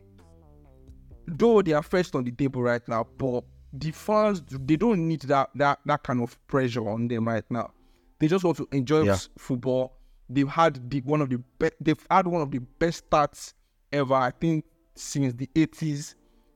Though 1.28 1.62
they 1.62 1.74
are 1.74 1.84
first 1.84 2.16
on 2.16 2.24
the 2.24 2.32
table 2.32 2.62
right 2.62 2.86
now, 2.88 3.06
but 3.18 3.44
the 3.74 3.92
fans 3.92 4.42
they 4.50 4.78
don't 4.78 5.08
need 5.08 5.22
that 5.24 5.50
that 5.56 5.80
that 5.86 6.04
kind 6.04 6.22
of 6.22 6.38
pressure 6.48 6.88
on 6.90 7.08
them 7.08 7.28
right 7.28 7.44
now. 7.50 7.72
They 8.20 8.28
just 8.28 8.44
want 8.44 8.58
to 8.58 8.68
enjoy 8.72 9.04
Yeah. 9.04 9.18
football. 9.38 9.94
They've 10.30 10.48
had 10.48 10.90
the, 10.90 11.02
one 11.02 11.22
of 11.22 11.30
the 11.30 11.38
best. 11.60 11.74
They've 11.80 12.08
had 12.10 12.28
one 12.28 12.42
of 12.42 12.52
the 12.52 12.60
best 12.60 13.06
starts 13.06 13.54
ever. 13.92 14.14
I 14.16 14.32
think 14.32 14.66
since 14.96 15.34
the 15.34 15.50
eighties, 15.56 16.16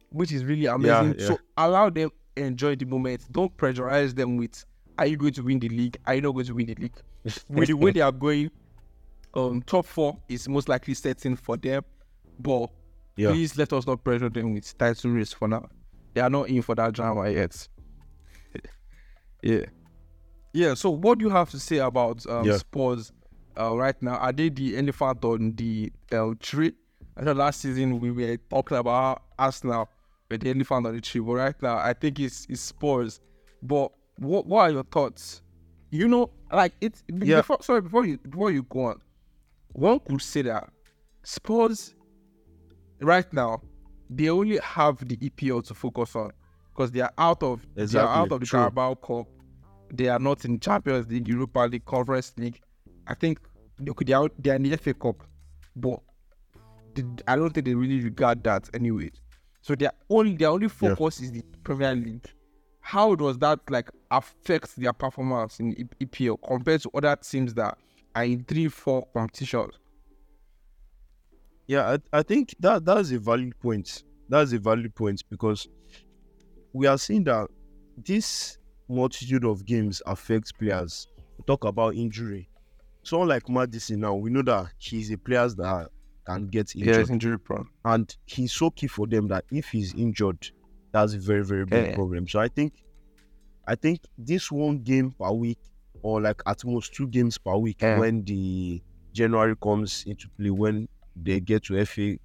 which 0.10 0.32
is 0.32 0.44
really 0.46 0.66
amazing. 0.66 1.16
yeah. 1.20 1.28
So 1.28 1.38
allow 1.58 1.90
them 1.90 2.12
enjoy 2.38 2.76
the 2.76 2.86
moment. 2.86 3.28
Don't 3.32 3.56
pressurize 3.58 4.16
them 4.16 4.38
with 4.38 4.66
are 4.98 5.06
you 5.06 5.18
going 5.18 5.34
to 5.34 5.42
win 5.44 5.60
the 5.60 5.70
league? 5.70 5.98
Are 6.08 6.16
you 6.16 6.22
not 6.22 6.32
going 6.32 6.46
to 6.46 6.54
win 6.54 6.68
the 6.68 6.76
league? 6.76 6.96
with 7.50 7.68
the 7.68 7.74
way 7.74 7.92
they 7.92 8.02
are 8.02 8.12
going, 8.12 8.50
um, 9.34 9.62
top 9.64 9.86
four 9.86 10.18
is 10.28 10.48
most 10.50 10.68
likely 10.70 10.94
setting 10.94 11.36
for 11.36 11.58
them. 11.58 11.84
But 12.40 12.70
Yeah. 13.16 13.32
please 13.32 13.58
let 13.58 13.74
us 13.74 13.86
not 13.86 14.04
pressure 14.04 14.30
them 14.30 14.54
with 14.54 14.78
title 14.78 15.12
race 15.12 15.34
for 15.34 15.48
now. 15.48 15.68
They 16.14 16.22
are 16.22 16.30
not 16.30 16.50
in 16.50 16.62
for 16.62 16.76
that 16.76 16.94
drama 16.94 17.30
yet. 17.30 17.68
yeah. 19.42 19.66
Yeah. 20.54 20.74
So 20.74 20.90
what 20.90 21.20
do 21.20 21.26
you 21.26 21.32
have 21.32 21.50
to 21.52 21.60
say 21.60 21.78
about 21.78 22.26
um, 22.28 22.46
Yeah. 22.46 22.58
Spurs 22.58 23.12
uh, 23.60 23.76
right 23.76 24.00
now? 24.02 24.16
Are 24.18 24.32
they 24.32 24.50
the 24.50 24.78
elephant 24.78 25.24
on 25.26 25.54
the 25.56 25.92
uh, 26.12 26.34
tree? 26.40 26.74
I 27.18 27.24
know 27.24 27.34
last 27.34 27.62
season 27.62 28.00
we 28.00 28.12
were 28.12 28.38
talking 28.50 28.78
about 28.78 29.24
Arsenal 29.38 29.90
with 30.30 30.42
the 30.42 30.50
elephant 30.52 30.88
on 30.88 30.96
the 30.96 31.02
tree, 31.02 31.22
but 31.22 31.34
right 31.34 31.62
now 31.62 31.78
I 31.78 31.94
think 31.94 32.20
it's, 32.20 32.46
it's 32.50 32.62
Spurs. 32.62 33.20
But 33.62 33.92
what 34.18 34.46
what 34.46 34.62
are 34.62 34.72
your 34.72 34.84
thoughts? 34.84 35.42
You 35.92 36.08
know, 36.08 36.30
like 36.52 36.74
it's 36.82 37.04
Yeah. 37.10 37.38
before 37.38 37.58
sorry, 37.62 37.82
before 37.82 38.06
you 38.06 38.18
before 38.18 38.52
you 38.52 38.64
go 38.64 38.86
on, 38.86 39.02
one 39.74 40.00
could 40.00 40.22
say 40.22 40.44
that 40.44 40.70
Spurs 41.24 41.94
right 43.02 43.32
now 43.34 43.62
they 44.10 44.30
only 44.30 44.58
have 44.60 45.08
the 45.08 45.18
EPL 45.18 45.66
to 45.68 45.74
focus 45.74 46.16
on 46.16 46.32
because 46.74 46.92
they 46.92 47.02
are 47.02 47.14
out 47.18 47.42
of 47.44 47.66
they 47.76 48.00
are 48.00 48.08
out 48.08 48.32
of 48.32 48.40
the 48.42 48.46
true. 48.46 48.60
Carabao 48.60 48.96
Cup. 48.96 49.28
They 49.94 50.08
are 50.08 50.20
not 50.20 50.46
in 50.46 50.60
Champions 50.60 51.08
League, 51.10 51.28
Europa 51.28 51.60
League, 51.60 51.86
Conference 51.86 52.34
League. 52.38 52.62
I 53.08 53.14
think 53.14 53.40
they 53.80 53.92
could 53.94 54.08
they 54.08 54.14
are, 54.14 54.30
they 54.40 54.52
are 54.52 54.56
in 54.56 54.64
the 54.64 54.78
FA 54.78 54.94
Cup, 54.94 55.24
but 55.76 56.00
they, 56.96 57.04
I 57.28 57.36
don't 57.36 57.52
think 57.52 57.66
they 57.66 57.74
really 57.76 58.02
regard 58.02 58.44
that 58.44 58.70
anyway. 58.74 59.12
So 59.62 59.76
their 59.76 59.92
only 60.10 60.36
their 60.36 60.50
only 60.50 60.66
Yeah. 60.82 60.96
focus 60.96 61.22
is 61.22 61.32
the 61.32 61.44
Premier 61.64 61.94
League. 61.96 62.26
How 62.80 63.16
does 63.16 63.38
that 63.40 63.60
like 63.70 63.90
affect 64.10 64.76
their 64.76 64.94
performance 64.94 65.60
in 65.60 65.74
EPL 66.02 66.38
compared 66.46 66.82
to 66.82 66.90
other 66.94 67.16
teams 67.16 67.54
that 67.54 67.78
are 68.16 68.24
in 68.24 68.44
three, 68.44 68.68
four 68.70 69.08
competitions? 69.14 69.76
Yeah, 71.72 71.96
I, 72.12 72.20
I 72.20 72.22
think 72.22 72.54
that 72.60 72.84
that's 72.84 73.12
a 73.12 73.18
valid 73.18 73.58
point. 73.62 74.04
That's 74.28 74.52
a 74.52 74.60
valid 74.60 74.94
point 74.94 75.24
because 75.30 75.70
we 76.74 76.86
are 76.86 76.98
seeing 76.98 77.24
that 77.24 77.48
this 77.96 78.58
multitude 78.90 79.46
of 79.46 79.66
games 79.66 80.02
affects 80.06 80.52
players. 80.52 81.08
We 81.38 81.46
talk 81.46 81.64
about 81.64 81.96
injury. 81.96 82.50
Someone 83.04 83.30
like 83.30 83.48
Maddison 83.48 84.02
now, 84.02 84.16
we 84.16 84.30
know 84.32 84.42
that 84.42 84.68
he's 84.80 85.12
a 85.12 85.18
player 85.18 85.48
that 85.48 85.88
can 86.26 86.48
get 86.48 86.76
injured. 86.76 87.10
injury 87.10 87.40
prone. 87.40 87.70
and 87.86 88.14
he's 88.26 88.52
so 88.52 88.70
key 88.70 88.88
for 88.88 89.08
them 89.08 89.30
that 89.30 89.46
if 89.50 89.68
he's 89.70 89.94
injured, 89.94 90.52
that's 90.92 91.14
a 91.14 91.20
very 91.20 91.46
very 91.46 91.64
big 91.66 91.86
Yeah. 91.88 91.96
problem. 91.96 92.28
So 92.28 92.42
I 92.42 92.50
think, 92.50 92.84
I 93.66 93.76
think 93.76 94.02
this 94.18 94.52
one 94.52 94.80
game 94.80 95.12
per 95.18 95.32
week 95.32 95.60
or 96.02 96.20
like 96.20 96.42
at 96.46 96.66
most 96.66 96.94
two 96.94 97.08
games 97.08 97.38
per 97.38 97.56
week 97.56 97.82
Yeah. 97.82 97.98
when 97.98 98.26
the 98.26 98.84
January 99.14 99.56
comes 99.64 100.04
into 100.06 100.28
play 100.38 100.50
when 100.50 100.90
they 101.16 101.40
get 101.40 101.64
to 101.64 101.86
FA 101.86 102.18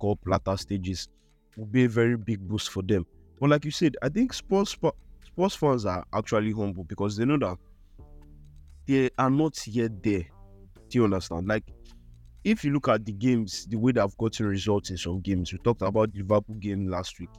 Cup 0.00 0.18
latter 0.26 0.56
stages 0.56 1.08
will 1.56 1.66
be 1.66 1.84
a 1.84 1.88
very 1.88 2.16
big 2.16 2.46
boost 2.46 2.70
for 2.70 2.82
them. 2.82 3.04
But 3.40 3.50
like 3.50 3.64
you 3.64 3.70
said, 3.70 3.96
I 4.02 4.08
think 4.08 4.32
Spurs 4.32 4.76
Spurs 5.24 5.54
fans 5.54 5.86
are 5.86 6.04
actually 6.12 6.52
humble 6.52 6.84
because 6.84 7.16
they 7.16 7.24
know 7.24 7.38
that 7.38 7.58
they 8.86 9.10
are 9.18 9.30
not 9.30 9.66
yet 9.66 10.02
there. 10.02 10.26
Do 10.88 10.98
you 10.98 11.04
understand? 11.04 11.46
Like 11.48 11.64
if 12.44 12.64
you 12.64 12.72
look 12.72 12.88
at 12.88 13.04
the 13.04 13.12
games, 13.12 13.66
the 13.66 13.76
way 13.76 13.92
they've 13.92 14.16
gotten 14.16 14.46
results 14.46 14.90
in 14.90 14.96
some 14.96 15.20
games, 15.20 15.52
we 15.52 15.58
talked 15.58 15.82
about 15.82 16.12
the 16.12 16.20
Liverpool 16.20 16.56
game 16.56 16.88
last 16.88 17.18
week. 17.20 17.30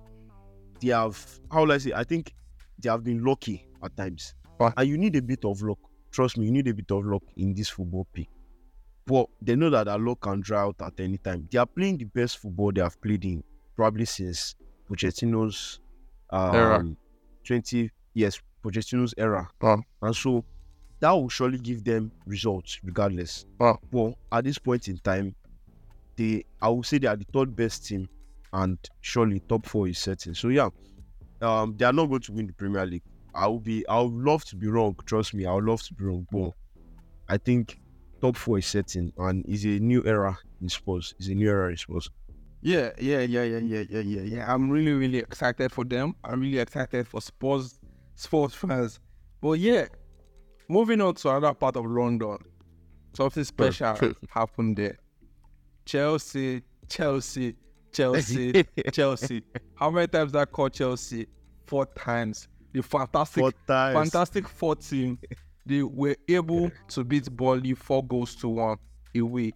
They 0.81 0.89
have, 0.89 1.17
how 1.51 1.61
will 1.61 1.71
I 1.71 1.77
say, 1.77 1.93
I 1.93 2.03
think 2.03 2.33
they 2.77 2.89
have 2.89 3.03
been 3.03 3.23
lucky 3.23 3.67
at 3.83 3.95
times. 3.97 4.35
Right. 4.59 4.73
And 4.77 4.87
you 4.87 4.97
need 4.97 5.15
a 5.15 5.21
bit 5.21 5.43
of 5.45 5.61
luck. 5.61 5.79
Trust 6.11 6.37
me, 6.37 6.45
you 6.45 6.51
need 6.51 6.67
a 6.67 6.73
bit 6.73 6.91
of 6.91 7.05
luck 7.05 7.23
in 7.37 7.53
this 7.53 7.69
football 7.69 8.07
pitch. 8.13 8.27
But 9.09 9.27
they 9.41 9.55
know 9.55 9.69
that 9.71 9.87
luck 9.99 10.21
can 10.21 10.39
dry 10.41 10.61
out 10.61 10.81
at 10.81 10.99
any 10.99 11.17
time. 11.17 11.47
They 11.51 11.57
are 11.57 11.65
playing 11.65 11.97
the 11.97 12.05
best 12.05 12.37
football 12.39 12.71
they 12.71 12.81
have 12.81 13.01
played 13.01 13.25
in 13.25 13.43
probably 13.75 14.05
since 14.05 14.55
Pochettino's 14.89 15.79
um, 16.29 16.55
Era. 16.55 16.83
20 17.45 17.91
yes, 18.13 18.39
Pochettino's 18.63 19.13
era. 19.17 19.49
Wow. 19.61 19.81
And 20.01 20.15
so 20.15 20.45
that 20.99 21.11
will 21.11 21.29
surely 21.29 21.57
give 21.59 21.83
them 21.83 22.11
results 22.25 22.79
regardless. 22.83 23.45
Wow. 23.59 23.79
But 23.91 24.13
at 24.31 24.43
this 24.45 24.59
point 24.59 24.87
in 24.87 24.97
time, 24.99 25.35
they 26.17 26.43
I 26.61 26.69
would 26.69 26.85
say 26.85 26.97
they 26.99 27.07
are 27.07 27.15
the 27.17 27.25
third 27.33 27.55
best 27.55 27.85
team 27.87 28.09
and 28.53 28.77
surely 29.01 29.39
top 29.41 29.65
four 29.65 29.87
is 29.87 29.99
certain. 29.99 30.35
So 30.35 30.49
yeah, 30.49 30.69
um 31.41 31.75
they 31.77 31.85
are 31.85 31.93
not 31.93 32.07
going 32.07 32.21
to 32.23 32.33
win 32.33 32.47
the 32.47 32.53
Premier 32.53 32.85
League. 32.85 33.03
I 33.33 33.47
would 33.47 33.63
be 33.63 33.87
I 33.87 34.01
would 34.01 34.13
love 34.13 34.45
to 34.45 34.55
be 34.57 34.67
wrong, 34.67 34.95
trust 35.05 35.33
me, 35.33 35.45
I 35.45 35.53
would 35.53 35.65
love 35.65 35.81
to 35.83 35.93
be 35.95 36.05
wrong. 36.05 36.27
But 36.31 36.53
I 37.29 37.37
think 37.37 37.79
top 38.21 38.35
four 38.35 38.57
is 38.59 38.65
certain 38.65 39.11
and 39.17 39.45
is 39.47 39.65
a 39.65 39.79
new 39.79 40.03
era 40.05 40.37
in 40.61 40.69
Spurs. 40.69 41.13
It's 41.19 41.27
a 41.27 41.35
new 41.35 41.49
era 41.49 41.69
in 41.69 41.77
Spurs. 41.77 42.09
Yeah, 42.61 42.91
yeah, 42.99 43.21
yeah, 43.21 43.43
yeah, 43.43 43.57
yeah, 43.59 43.83
yeah, 43.89 43.99
yeah, 44.01 44.21
yeah. 44.21 44.53
I'm 44.53 44.69
really, 44.69 44.91
really 44.91 45.19
excited 45.19 45.71
for 45.71 45.85
them. 45.85 46.15
I'm 46.23 46.41
really 46.41 46.59
excited 46.59 47.07
for 47.07 47.21
Spurs 47.21 47.79
Spurs 48.15 48.53
fans. 48.53 48.99
But 49.41 49.59
yeah, 49.59 49.85
moving 50.67 50.99
on 51.01 51.15
to 51.15 51.29
another 51.29 51.53
part 51.53 51.77
of 51.77 51.85
London. 51.85 52.37
Something 53.13 53.43
special 53.45 53.95
happened 54.29 54.75
there. 54.77 54.97
Chelsea, 55.85 56.61
Chelsea, 56.89 57.55
Chelsea, 57.91 58.63
Chelsea. 58.91 59.43
How 59.75 59.89
many 59.89 60.07
times 60.07 60.31
did 60.33 60.41
I 60.41 60.45
call 60.45 60.69
Chelsea? 60.69 61.27
Four 61.65 61.85
times. 61.87 62.47
The 62.73 62.83
fantastic 62.83 63.41
Four 63.41 63.51
times. 63.67 63.95
fantastic 64.11 64.47
four 64.47 64.75
team. 64.75 65.17
They 65.65 65.83
were 65.83 66.15
able 66.27 66.71
to 66.89 67.03
beat 67.03 67.29
Burnley 67.31 67.73
four 67.75 68.03
goals 68.05 68.35
to 68.37 68.49
one 68.49 68.77
away. 69.15 69.53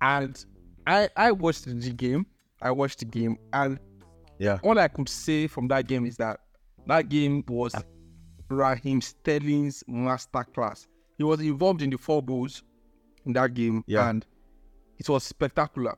And 0.00 0.42
I 0.86 1.08
I 1.16 1.32
watched 1.32 1.64
the 1.66 1.90
game. 1.92 2.26
I 2.62 2.70
watched 2.70 3.00
the 3.00 3.04
game, 3.06 3.38
and 3.52 3.78
Yeah. 4.38 4.58
all 4.62 4.78
I 4.78 4.88
could 4.88 5.08
say 5.08 5.46
from 5.46 5.68
that 5.68 5.86
game 5.86 6.06
is 6.06 6.16
that 6.18 6.40
that 6.86 7.08
game 7.08 7.44
was 7.48 7.74
ah. 7.74 7.82
Raheem 8.48 9.00
Sterling's 9.00 9.82
masterclass. 9.88 10.86
He 11.18 11.24
was 11.24 11.40
involved 11.40 11.82
in 11.82 11.90
the 11.90 11.98
four 11.98 12.22
goals 12.22 12.62
in 13.26 13.32
that 13.34 13.54
game, 13.54 13.84
Yeah. 13.86 14.08
and 14.10 14.26
it 14.98 15.08
was 15.08 15.24
spectacular. 15.24 15.96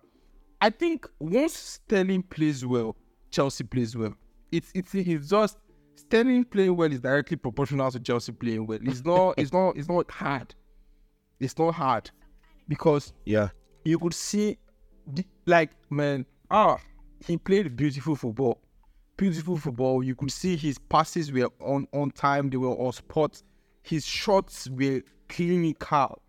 I 0.61 0.71
think 0.71 1.09
once 1.19 1.55
Sterling 1.57 2.23
plays 2.23 2.65
well, 2.65 2.97
Chelsea 3.31 3.65
plays 3.65 3.97
well. 3.97 4.15
It's 4.51 4.71
it's 4.75 4.95
it's 4.95 5.29
just 5.29 5.59
Sterling 5.95 6.45
playing 6.45 6.77
well 6.77 6.93
is 6.93 7.01
directly 7.01 7.37
proportional 7.37 7.91
to 7.91 8.01
Chelsea 8.01 8.33
playing 8.33 8.67
well. 8.67 8.79
It's 8.83 9.05
not 9.05 9.35
it's 9.39 9.53
not 9.53 9.77
it's 9.77 9.89
not 9.89 10.11
hard. 10.11 10.55
It's 11.41 11.59
not 11.59 11.75
hard 11.75 12.11
because 12.69 13.13
Yeah. 13.25 13.49
you 13.85 13.99
could 13.99 14.15
see, 14.15 14.59
like, 15.47 15.71
man, 15.91 16.25
ah, 16.51 16.79
he 17.27 17.37
played 17.37 17.75
beautiful 17.77 18.15
football. 18.15 18.61
Beautiful 19.17 19.57
football. 19.57 20.03
You 20.05 20.15
could 20.15 20.31
see 20.31 20.57
his 20.57 20.79
passes 20.79 21.33
were 21.33 21.49
on, 21.61 21.87
on 21.93 22.11
time, 22.13 22.49
they 22.49 22.57
were 22.57 22.69
on 22.77 22.93
spot. 22.93 23.43
His 23.83 24.07
shots 24.07 24.71
were 24.71 25.03
clinical. 25.29 26.23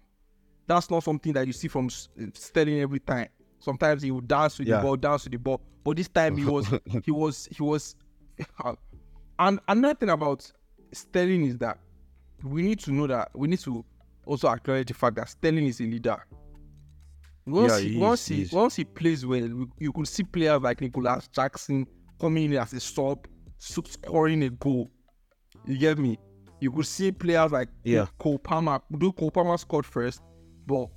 That's 0.65 0.89
not 0.89 1.04
something 1.04 1.34
that 1.34 1.45
you 1.45 1.54
see 1.54 1.67
from 1.67 1.86
S- 1.86 2.10
Sterling 2.34 2.80
every 2.82 2.99
time. 2.99 3.28
Sometimes 3.60 4.02
he 4.02 4.10
would 4.12 4.28
dance 4.28 4.58
with 4.58 4.67
Yeah. 4.67 4.78
the 4.78 4.82
ball, 4.84 4.95
dance 4.97 5.26
with 5.26 5.34
the 5.34 5.38
ball. 5.39 5.62
But 5.84 5.97
this 5.97 6.08
time 6.08 6.36
he 6.38 6.45
was, 6.45 6.67
he 7.06 7.12
was, 7.12 7.47
he 7.52 7.62
was. 7.62 7.95
and 9.47 9.60
another 9.67 9.95
thing 9.95 10.10
about 10.10 10.49
Sterling 10.91 11.45
is 11.45 11.58
that 11.58 11.79
we 12.43 12.62
need 12.62 12.79
to 12.79 12.91
know 12.91 13.08
that 13.08 13.29
we 13.34 13.47
need 13.47 13.60
to 13.60 13.84
also 14.25 14.47
acknowledge 14.49 14.88
the 14.88 14.93
fact 14.93 15.15
that 15.15 15.29
Sterling 15.29 15.65
is 15.67 15.79
a 15.79 15.84
leader. 15.84 16.17
Once 17.45 17.71
Yeah, 17.73 17.79
he, 17.79 17.88
he 17.89 17.95
is, 17.95 18.01
once 18.01 18.27
he 18.27 18.43
he, 18.45 18.56
once 18.56 18.75
he 18.75 18.84
plays 18.86 19.25
well, 19.25 19.67
you 19.77 19.91
could 19.91 20.08
see 20.08 20.23
players 20.23 20.62
like 20.62 20.82
Nicolas 20.82 21.27
Jackson 21.27 21.86
coming 22.19 22.45
in 22.53 22.58
as 22.58 22.73
a 22.73 22.79
sub, 22.79 23.27
scoring 23.60 24.43
a 24.43 24.49
goal. 24.49 24.89
You 25.65 25.77
get 25.77 25.97
me? 25.97 26.17
You 26.62 26.71
could 26.71 26.88
see 26.88 27.12
players 27.12 27.51
like 27.51 27.69
Yeah. 27.84 28.06
Cole 28.19 28.39
Palmer. 28.39 28.82
Do 28.97 29.12
Cole 29.12 29.32
Palmer 29.32 29.58
scored 29.58 29.86
first, 29.86 30.21
but 30.65 30.88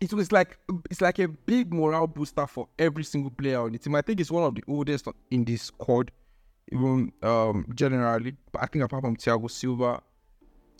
it 0.00 0.12
was 0.12 0.32
like 0.32 0.58
it's 0.90 1.00
like 1.00 1.18
a 1.18 1.28
big 1.28 1.72
morale 1.72 2.06
booster 2.06 2.46
for 2.46 2.68
every 2.78 3.04
single 3.04 3.30
player 3.30 3.60
on 3.60 3.72
the 3.72 3.78
team. 3.78 3.94
I 3.94 4.02
think 4.02 4.20
it's 4.20 4.30
one 4.30 4.44
of 4.44 4.54
the 4.54 4.62
oldest 4.68 5.06
in 5.30 5.44
this 5.44 5.62
squad, 5.62 6.10
even 6.72 7.12
um 7.22 7.66
generally. 7.74 8.34
But 8.52 8.62
I 8.62 8.66
think 8.66 8.84
apart 8.84 9.02
from 9.02 9.16
Thiago 9.16 9.50
Silva, 9.50 10.00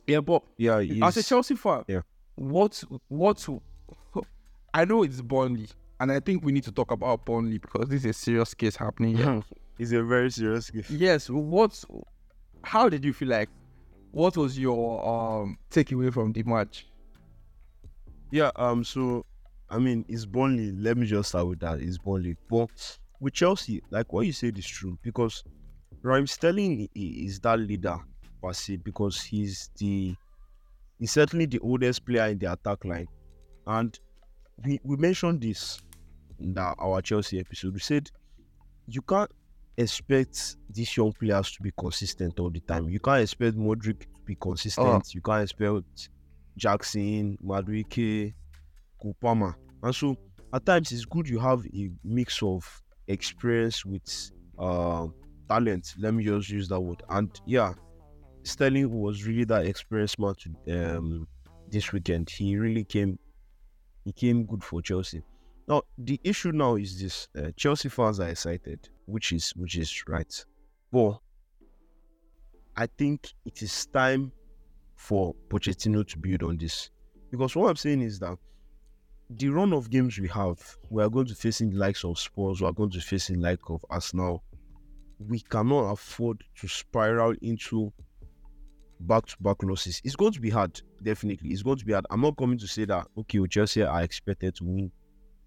yeah. 0.07 0.21
But 0.21 0.43
Yeah. 0.57 0.79
as 1.03 1.17
a 1.17 1.23
Chelsea 1.23 1.55
fan, 1.57 1.85
yeah. 1.89 2.01
what 2.37 2.83
what 3.09 3.47
I 4.75 4.85
know 4.85 5.03
it's 5.03 5.21
Burnley, 5.21 5.69
and 6.01 6.13
I 6.13 6.21
think 6.21 6.45
we 6.45 6.53
need 6.53 6.65
to 6.65 6.73
talk 6.73 6.91
about 6.91 7.25
Burnley 7.25 7.59
because 7.59 7.89
this 7.89 8.05
is 8.05 8.11
a 8.11 8.13
serious 8.13 8.55
case 8.55 8.77
happening 8.77 9.17
here. 9.17 9.43
It's 9.79 9.93
a 9.93 10.03
very 10.03 10.29
serious 10.31 10.71
case. 10.71 10.91
yes, 10.91 11.31
what? 11.31 11.85
How 12.65 12.89
did 12.89 13.05
you 13.05 13.13
feel 13.13 13.29
like? 13.29 13.49
what 14.11 14.37
was 14.39 14.59
your 14.59 15.07
um 15.07 15.59
takeaway 15.71 16.13
from 16.13 16.33
the 16.33 16.43
match? 16.43 16.87
Yeah, 18.31 18.51
um, 18.57 18.83
so 18.85 19.25
I 19.71 19.79
mean, 19.79 20.05
it's 20.09 20.25
Burnley. 20.25 20.73
Let 20.73 20.97
me 20.97 21.07
just 21.07 21.29
start 21.31 21.47
with 21.47 21.61
that. 21.61 21.81
It's 21.81 21.99
Burnley. 21.99 22.37
But 22.51 22.99
with 23.21 23.35
Chelsea, 23.35 23.83
like 23.91 24.13
what 24.13 24.27
you 24.27 24.33
said 24.33 24.59
is 24.59 24.67
true 24.67 24.99
because 25.03 25.45
Raheem 26.03 26.27
Sterling 26.27 26.89
is 26.95 27.41
that 27.41 27.59
leader 27.59 27.99
per 28.43 28.53
se 28.53 28.77
because 28.77 29.21
he's 29.23 29.71
the 29.79 30.15
he's 30.99 31.13
certainly 31.13 31.47
the 31.47 31.59
oldest 31.61 32.05
player 32.05 32.27
in 32.27 32.39
the 32.39 32.53
attack 32.53 32.85
line, 32.85 33.09
and 33.67 33.99
we 34.65 34.81
we 34.85 34.97
mentioned 34.97 35.41
this 35.41 35.81
in 36.39 36.55
that 36.55 36.77
our 36.79 37.03
Chelsea 37.03 37.41
episode. 37.41 37.75
We 37.75 37.81
said 37.81 38.11
you 38.87 39.03
can't 39.03 39.31
expect 39.77 40.57
these 40.71 40.97
young 40.97 41.13
players 41.13 41.53
to 41.53 41.63
be 41.63 41.73
consistent 41.79 42.39
all 42.41 42.51
the 42.51 42.61
time. 42.61 42.89
You 42.89 43.01
can't 43.01 43.23
expect 43.23 43.57
Mudryk 43.57 44.01
to 44.01 44.07
be 44.25 44.35
consistent. 44.35 45.15
You 45.15 45.21
can't 45.21 45.43
expect 45.43 46.11
Jackson, 46.57 47.39
Madueke, 47.45 48.35
Kupama. 49.03 49.55
And 49.83 49.95
so 49.95 50.17
at 50.53 50.65
times 50.67 50.91
it's 50.93 51.05
good 51.05 51.29
you 51.29 51.39
have 51.39 51.65
a 51.67 51.91
mix 52.03 52.43
of 52.43 52.83
experience 53.07 53.85
with 53.85 54.31
uh, 54.59 55.07
talent. 55.49 55.95
Let 55.99 56.15
me 56.15 56.25
just 56.25 56.51
use 56.51 56.69
that 56.69 56.81
word. 56.81 57.03
And 57.09 57.31
yeah, 57.47 57.75
Sterling 58.43 58.91
was 58.91 59.25
really 59.25 59.45
that 59.45 59.67
experienced 59.67 60.19
man 60.19 60.35
to, 60.35 60.97
um, 60.97 61.29
this 61.71 61.93
weekend. 61.93 62.31
He 62.31 62.57
really 62.57 62.85
came 62.85 63.19
he 64.05 64.13
came 64.13 64.45
good 64.47 64.65
for 64.65 64.81
Chelsea. 64.81 65.23
Now 65.67 65.83
the 65.99 66.21
issue 66.25 66.53
now 66.53 66.77
is 66.77 67.01
this: 67.01 67.29
uh, 67.37 67.51
Chelsea 67.57 67.89
fans 67.89 68.21
are 68.21 68.29
excited, 68.29 68.89
which 69.07 69.33
is 69.33 69.51
which 69.57 69.77
is 69.77 70.03
right, 70.07 70.45
but 70.93 71.19
I 72.77 72.87
think 72.87 73.29
it 73.45 73.61
is 73.63 73.87
time 73.87 74.33
for 74.97 75.35
Pochettino 75.49 76.07
to 76.07 76.19
build 76.19 76.43
on 76.43 76.57
this 76.57 76.91
because 77.31 77.55
what 77.55 77.69
I'm 77.69 77.77
saying 77.77 78.01
is 78.03 78.19
that 78.21 78.39
the 79.31 79.49
run 79.49 79.73
of 79.73 79.91
games 79.91 80.19
we 80.19 80.29
have, 80.29 80.59
we 80.89 81.03
are 81.03 81.11
going 81.11 81.27
to 81.27 81.35
facing 81.35 81.71
the 81.71 81.77
likes 81.77 82.05
of 82.05 82.19
Spurs, 82.19 82.61
we 82.61 82.67
are 82.67 82.73
going 82.73 82.91
to 82.91 83.01
facing 83.01 83.41
like 83.41 83.61
of 83.69 83.85
Arsenal. 83.91 84.43
We 85.19 85.41
cannot 85.41 85.93
afford 85.93 86.45
to 86.61 86.69
spiral 86.69 87.35
into 87.43 87.93
back-to-back 89.01 89.63
losses. 89.63 90.01
It's 90.05 90.17
going 90.17 90.33
to 90.33 90.41
be 90.41 90.51
hard, 90.51 90.81
definitely. 91.03 91.51
It's 91.51 91.63
going 91.63 91.79
to 91.79 91.85
be 91.85 91.93
hard. 91.93 92.07
I'm 92.11 92.21
not 92.21 92.37
coming 92.37 92.59
to 92.59 92.67
say 92.67 92.85
that 92.87 93.07
okay, 93.19 93.41
Chelsea 93.49 93.83
are 93.83 94.03
expected 94.03 94.57
to 94.57 94.65
win 94.65 94.91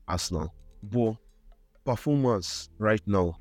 Arsenal, 0.07 0.53
but 0.83 1.15
performance 1.85 2.69
right 2.77 3.01
now 3.05 3.37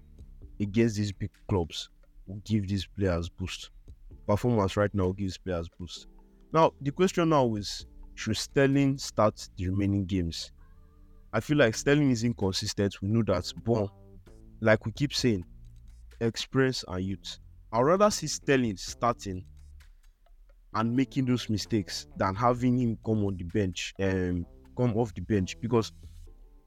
against 0.61 0.97
these 0.97 1.13
big 1.13 1.31
clubs 1.49 1.89
will 2.27 2.41
give 2.45 2.69
these 2.69 2.87
players 2.87 3.29
boost. 3.29 3.71
Performance 4.27 4.77
right 4.77 4.95
now 4.95 5.13
gives 5.13 5.39
players 5.39 5.69
boost. 5.79 6.07
Now 6.53 6.73
the 6.81 6.91
question 6.91 7.29
now 7.29 7.55
is 7.55 7.87
should 8.15 8.37
Sterling 8.37 8.99
start 8.99 9.49
the 9.57 9.69
remaining 9.69 10.05
games? 10.05 10.53
I 11.33 11.41
feel 11.41 11.57
like 11.57 11.75
Sterling 11.75 12.11
is 12.11 12.25
inconsistent. 12.25 13.01
We 13.01 13.09
know 13.09 13.23
that, 13.25 13.53
but 13.65 13.89
like 14.61 14.85
we 14.85 14.93
keep 14.93 15.15
saying, 15.15 15.45
experience 16.21 16.85
and 16.89 17.05
youth. 17.05 17.39
I'd 17.73 17.81
rather 17.83 18.11
see 18.11 18.27
Sterling 18.27 18.77
starting 18.77 19.45
and 20.75 20.95
making 20.95 21.27
those 21.27 21.49
mistakes 21.49 22.07
than 22.17 22.35
having 22.35 22.79
him 22.79 22.99
come 23.05 23.25
on 23.25 23.37
the 23.37 23.45
bench 23.45 23.93
and 23.99 24.45
um, 24.45 24.47
come 24.77 24.97
off 24.97 25.15
the 25.15 25.21
bench 25.21 25.61
because, 25.61 25.93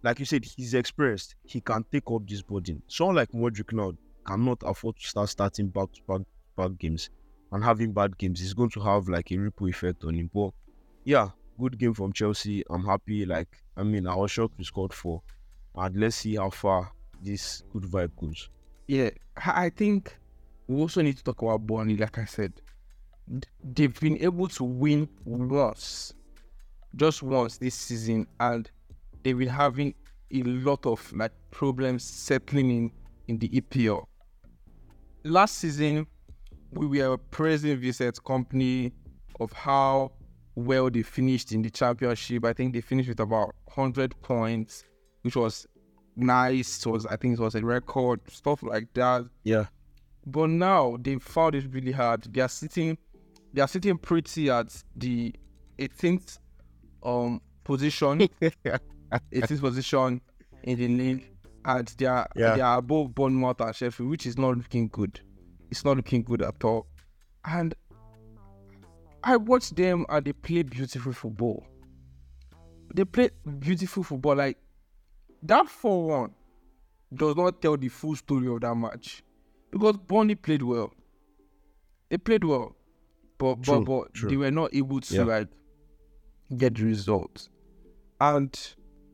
like 0.02 0.20
you 0.20 0.26
said, 0.26 0.44
he's 0.44 0.74
experienced. 0.74 1.36
He 1.44 1.62
can 1.62 1.86
take 1.92 2.04
up 2.12 2.28
this 2.28 2.42
burden. 2.42 2.82
Someone 2.88 3.16
like 3.16 3.32
Mudryk 3.32 3.74
now 3.74 3.94
cannot 4.26 4.62
afford 4.64 4.98
to 4.98 5.08
start 5.08 5.30
starting 5.30 5.70
back 5.70 5.92
to 5.94 6.02
back 6.08 6.22
back 6.56 6.78
games 6.78 7.10
and 7.52 7.64
having 7.64 7.94
bad 7.94 8.18
games. 8.18 8.40
He's 8.40 8.54
going 8.54 8.70
to 8.72 8.82
have 8.82 9.08
like 9.08 9.32
a 9.32 9.38
ripple 9.38 9.68
effect 9.68 10.04
on 10.04 10.16
him. 10.16 10.30
But 10.34 10.52
yeah, 11.06 11.30
good 11.60 11.78
game 11.78 11.94
from 11.94 12.14
Chelsea. 12.14 12.64
I'm 12.70 12.86
happy. 12.86 13.26
Like, 13.26 13.48
I 13.78 13.84
mean, 13.84 14.08
I 14.08 14.16
was 14.16 14.32
shocked 14.32 14.56
we 14.58 14.64
scored 14.64 14.94
four. 14.94 15.22
And 15.76 15.96
let's 15.98 16.18
see 16.18 16.36
how 16.36 16.50
far 16.50 16.92
this 17.22 17.64
good 17.72 17.84
vibe 17.84 18.12
goes. 18.20 18.50
Yeah, 18.88 19.10
I 19.38 19.70
think 19.70 20.18
we 20.68 20.82
also 20.82 21.02
need 21.02 21.18
to 21.18 21.24
talk 21.24 21.42
about 21.42 21.66
Burnley. 21.66 21.98
Like 21.98 22.18
I 22.18 22.26
said, 22.26 22.54
they've 23.64 24.00
been 24.00 24.22
able 24.22 24.48
to 24.50 24.64
win 24.64 25.08
once, 25.26 26.14
just 26.96 27.24
once 27.24 27.58
this 27.58 27.76
season, 27.76 28.28
and 28.40 28.70
they've 29.24 29.38
been 29.38 29.48
having 29.48 29.94
a 30.34 30.44
lot 30.44 30.86
of 30.86 31.14
like 31.14 31.32
problems 31.52 32.04
settling 32.04 32.70
in 32.70 32.92
in 33.28 33.38
the 33.38 33.50
EPL. 33.50 34.06
Last 35.24 35.58
season, 35.58 36.08
we 36.72 37.02
were 37.02 37.18
praising 37.18 37.78
Vincent 37.78 38.22
Kompany 38.24 38.92
of 39.40 39.52
how 39.54 40.12
well 40.56 40.90
they 40.90 41.02
finished 41.02 41.52
in 41.52 41.62
the 41.62 41.70
championship. 41.70 42.46
I 42.46 42.54
think 42.54 42.74
they 42.74 42.82
finished 42.82 43.10
with 43.10 43.20
about 43.20 43.56
100 43.74 44.20
points, 44.22 44.84
which 45.22 45.36
was 45.36 45.66
nice. 46.16 46.86
Was 46.86 47.06
I 47.06 47.16
think 47.18 47.40
it 47.40 47.42
was 47.42 47.56
a 47.56 47.62
record, 47.66 48.20
stuff 48.30 48.64
like 48.64 48.94
that. 48.94 49.26
Yeah. 49.44 49.66
But 50.26 50.50
now 50.50 50.98
they 51.00 51.18
found 51.18 51.56
it 51.56 51.66
really 51.72 51.92
hard. 51.92 52.24
They 52.34 52.42
are 52.42 52.48
sitting, 52.50 52.98
they 53.54 53.62
are 53.62 53.68
sitting 53.68 53.98
pretty 53.98 54.50
at 54.50 54.84
the 54.96 55.34
18th 55.80 56.40
um 57.04 57.42
position, 57.64 58.20
18th 58.42 59.60
position 59.60 60.22
in 60.64 60.78
the 60.80 60.88
league, 60.88 61.30
and 61.66 61.88
they 61.98 62.06
are 62.06 62.28
Yeah. 62.36 62.56
they 62.56 62.62
are 62.62 62.78
above 62.78 63.14
Bournemouth 63.14 63.60
and 63.62 63.76
Sheffield, 63.76 64.10
which 64.10 64.26
is 64.26 64.38
not 64.38 64.58
looking 64.58 64.88
good. 64.88 65.20
It's 65.72 65.84
not 65.84 65.98
looking 65.98 66.24
good 66.24 66.42
at 66.42 66.64
all. 66.64 66.88
And 67.46 67.74
I 69.24 69.38
watched 69.38 69.76
them 69.76 70.06
and 70.10 70.24
they 70.26 70.34
play 70.34 70.64
beautiful 70.64 71.14
football. 71.14 71.66
They 72.94 73.06
play 73.06 73.30
beautiful 73.60 74.04
football. 74.04 74.36
Like 74.36 74.58
that 75.44 75.68
4 75.70 76.08
1 76.08 76.32
does 77.16 77.36
not 77.36 77.62
tell 77.62 77.78
the 77.78 77.90
full 77.90 78.16
story 78.16 78.48
of 78.48 78.62
that 78.62 78.76
match 78.76 79.24
because 79.72 79.98
Burnley 79.98 80.36
played 80.36 80.62
well. 80.64 80.94
They 82.10 82.18
played 82.18 82.44
well, 82.44 82.76
but 83.38 83.56
but, 83.56 83.64
True, 83.64 83.84
but 83.86 84.14
true. 84.14 84.30
they 84.30 84.38
were 84.38 84.52
not 84.52 84.74
able 84.74 85.00
to 85.02 85.16
Yeah. 85.16 85.24
like 85.24 85.48
get 86.58 86.76
the 86.76 86.84
results. 86.86 87.50
And 88.22 88.58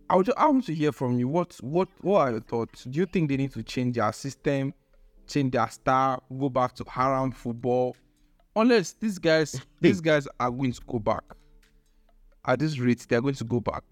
I 0.09 0.15
would 0.15 0.29
I 0.37 0.47
want 0.47 0.65
to 0.65 0.73
hear 0.73 0.91
from 0.91 1.17
you. 1.19 1.27
What 1.27 1.55
what 1.61 1.87
what 2.01 2.21
are 2.27 2.31
your 2.31 2.41
thoughts? 2.41 2.83
Do 2.83 2.99
you 2.99 3.05
think 3.05 3.29
they 3.29 3.37
need 3.37 3.51
to 3.53 3.63
change 3.63 3.95
their 3.95 4.11
system, 4.11 4.73
change 5.27 5.51
their 5.53 5.69
style, 5.69 6.23
go 6.37 6.49
back 6.49 6.73
to 6.75 6.83
haram 6.87 7.31
football? 7.31 7.95
Unless 8.55 8.93
these 8.93 9.17
guys 9.19 9.61
these 9.81 10.01
guys 10.01 10.27
are 10.39 10.51
going 10.51 10.73
to 10.73 10.81
go 10.87 10.99
back. 10.99 11.23
At 12.45 12.59
this 12.59 12.79
rate, 12.79 13.05
they're 13.07 13.21
going 13.21 13.35
to 13.35 13.43
go 13.43 13.59
back. 13.59 13.83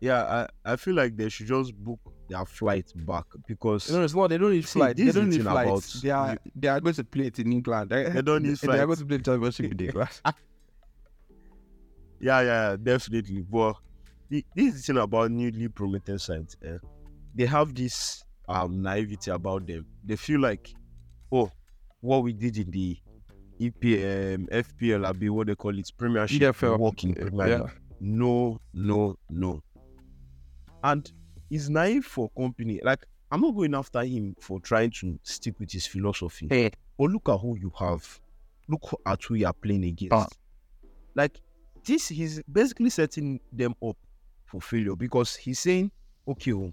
Yeah, 0.00 0.46
I, 0.64 0.72
I 0.72 0.76
feel 0.76 0.94
like 0.94 1.16
they 1.16 1.28
should 1.28 1.46
just 1.46 1.74
book 1.74 1.98
their 2.28 2.44
flight 2.44 2.92
back 2.94 3.24
because 3.46 3.90
No, 3.90 4.02
it's 4.02 4.14
not. 4.14 4.28
They 4.28 4.38
don't 4.38 4.52
need 4.52 4.66
See, 4.66 4.78
flights. 4.78 5.00
They 5.00 5.12
don't 5.12 5.30
need 5.30 5.42
flights. 5.42 6.00
They 6.02 6.10
are 6.10 6.32
you- 6.32 6.52
they 6.54 6.68
are 6.68 6.80
going 6.80 6.94
to 6.94 7.04
play 7.04 7.26
it 7.26 7.38
in 7.38 7.52
England. 7.52 7.90
They 7.90 8.22
don't 8.22 8.42
need 8.42 8.56
They 8.62 8.78
are 8.78 8.86
going 8.86 8.98
to 8.98 9.04
play 9.06 9.18
championship 9.18 9.72
in 9.72 9.80
England. 9.80 10.10
Yeah, 12.18 12.40
yeah, 12.40 12.76
definitely. 12.82 13.42
But 13.42 13.76
the, 14.30 14.44
this 14.54 14.74
is 14.74 14.86
the 14.86 14.92
thing 14.94 15.02
about 15.02 15.30
newly 15.30 15.68
promoted 15.68 16.20
sides. 16.20 16.56
Eh? 16.64 16.78
They 17.34 17.44
have 17.46 17.74
this 17.74 18.24
um 18.48 18.80
naivety 18.82 19.30
about 19.30 19.66
them. 19.66 19.86
They 20.04 20.16
feel 20.16 20.40
like, 20.40 20.72
oh, 21.30 21.50
what 22.00 22.22
we 22.22 22.32
did 22.32 22.56
in 22.56 22.70
the 22.70 22.96
EPM, 23.60 24.48
FPL, 24.50 25.06
I 25.06 25.12
be 25.12 25.28
what 25.28 25.46
they 25.46 25.54
call 25.54 25.78
it, 25.78 25.90
Premiership, 25.96 26.40
EFL. 26.40 26.78
work 26.78 26.94
Premier 26.96 27.48
Yeah. 27.48 27.66
No, 28.00 28.60
no, 28.74 29.16
no. 29.30 29.62
And 30.82 31.10
he's 31.50 31.68
naive 31.70 32.04
for 32.04 32.30
Kompany. 32.30 32.82
Like 32.82 33.04
I'm 33.30 33.40
not 33.40 33.54
going 33.54 33.74
after 33.74 34.02
him 34.04 34.36
for 34.40 34.60
trying 34.60 34.90
to 34.92 35.18
stick 35.22 35.58
with 35.58 35.72
his 35.72 35.86
philosophy. 35.86 36.46
Hey, 36.48 36.70
But 36.98 37.10
look 37.10 37.28
at 37.28 37.38
who 37.38 37.56
you 37.58 37.72
have. 37.78 38.20
Look 38.68 39.00
at 39.04 39.22
who 39.24 39.34
you 39.34 39.46
are 39.46 39.52
playing 39.52 39.84
against. 39.84 40.12
Ah. 40.14 40.26
Like 41.14 41.40
this, 41.84 42.08
he's 42.08 42.42
basically 42.44 42.90
setting 42.90 43.40
them 43.52 43.74
up 43.82 43.96
for 44.44 44.60
failure 44.60 44.96
because 44.96 45.34
he's 45.36 45.58
saying, 45.58 45.90
okay, 46.28 46.52
oh, 46.52 46.72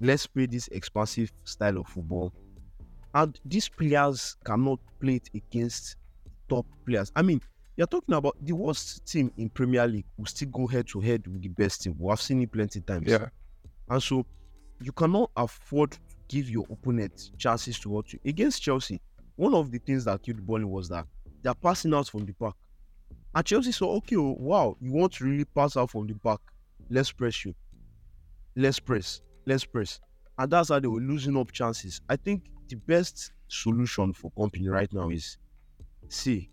let's 0.00 0.26
play 0.26 0.46
this 0.46 0.68
expansive 0.68 1.32
style 1.44 1.78
of 1.78 1.86
football. 1.88 2.32
And 3.14 3.38
these 3.44 3.68
players 3.68 4.36
cannot 4.44 4.78
play 5.00 5.16
it 5.16 5.30
against 5.34 5.96
top 6.48 6.66
players. 6.86 7.10
I 7.16 7.22
mean, 7.22 7.40
you're 7.80 7.86
talking 7.86 8.14
about 8.14 8.36
the 8.42 8.52
worst 8.52 9.06
team 9.06 9.32
in 9.38 9.48
Premier 9.48 9.86
League 9.86 10.04
will 10.18 10.26
still 10.26 10.50
go 10.50 10.66
head 10.66 10.86
to 10.86 11.00
head 11.00 11.26
with 11.26 11.40
the 11.40 11.48
best 11.48 11.80
team. 11.80 11.96
We 11.98 12.10
have 12.10 12.20
seen 12.20 12.42
it 12.42 12.52
plenty 12.52 12.82
times. 12.82 13.08
yeah. 13.08 13.28
And 13.88 14.02
so 14.02 14.26
you 14.82 14.92
cannot 14.92 15.30
afford 15.34 15.92
to 15.92 15.98
give 16.28 16.50
your 16.50 16.66
opponent 16.70 17.30
chances 17.38 17.78
to 17.80 17.88
watch 17.88 18.12
you. 18.12 18.18
Against 18.26 18.60
Chelsea, 18.60 19.00
one 19.36 19.54
of 19.54 19.70
the 19.70 19.78
things 19.78 20.04
that 20.04 20.22
killed 20.22 20.46
Burnley 20.46 20.66
was 20.66 20.90
that 20.90 21.06
they're 21.42 21.54
passing 21.54 21.94
out 21.94 22.06
from 22.08 22.26
the 22.26 22.32
back. 22.32 22.52
And 23.34 23.46
Chelsea 23.46 23.72
saw, 23.72 23.96
okay, 23.96 24.16
oh, 24.16 24.36
wow, 24.38 24.76
you 24.78 24.92
want 24.92 25.14
to 25.14 25.24
really 25.24 25.46
pass 25.46 25.74
out 25.78 25.90
from 25.90 26.06
the 26.06 26.12
back. 26.12 26.40
Let's 26.90 27.10
press 27.10 27.46
you. 27.46 27.54
Let's 28.56 28.78
press. 28.78 29.22
Let's 29.46 29.64
press. 29.64 30.00
And 30.36 30.52
that's 30.52 30.68
how 30.68 30.80
they 30.80 30.88
were 30.88 31.00
losing 31.00 31.34
up 31.38 31.50
chances. 31.50 32.02
I 32.10 32.16
think 32.16 32.50
the 32.68 32.76
best 32.76 33.32
solution 33.48 34.12
for 34.12 34.30
Kompany 34.32 34.68
right 34.68 34.92
now 34.92 35.08
is 35.08 35.38
see, 36.10 36.50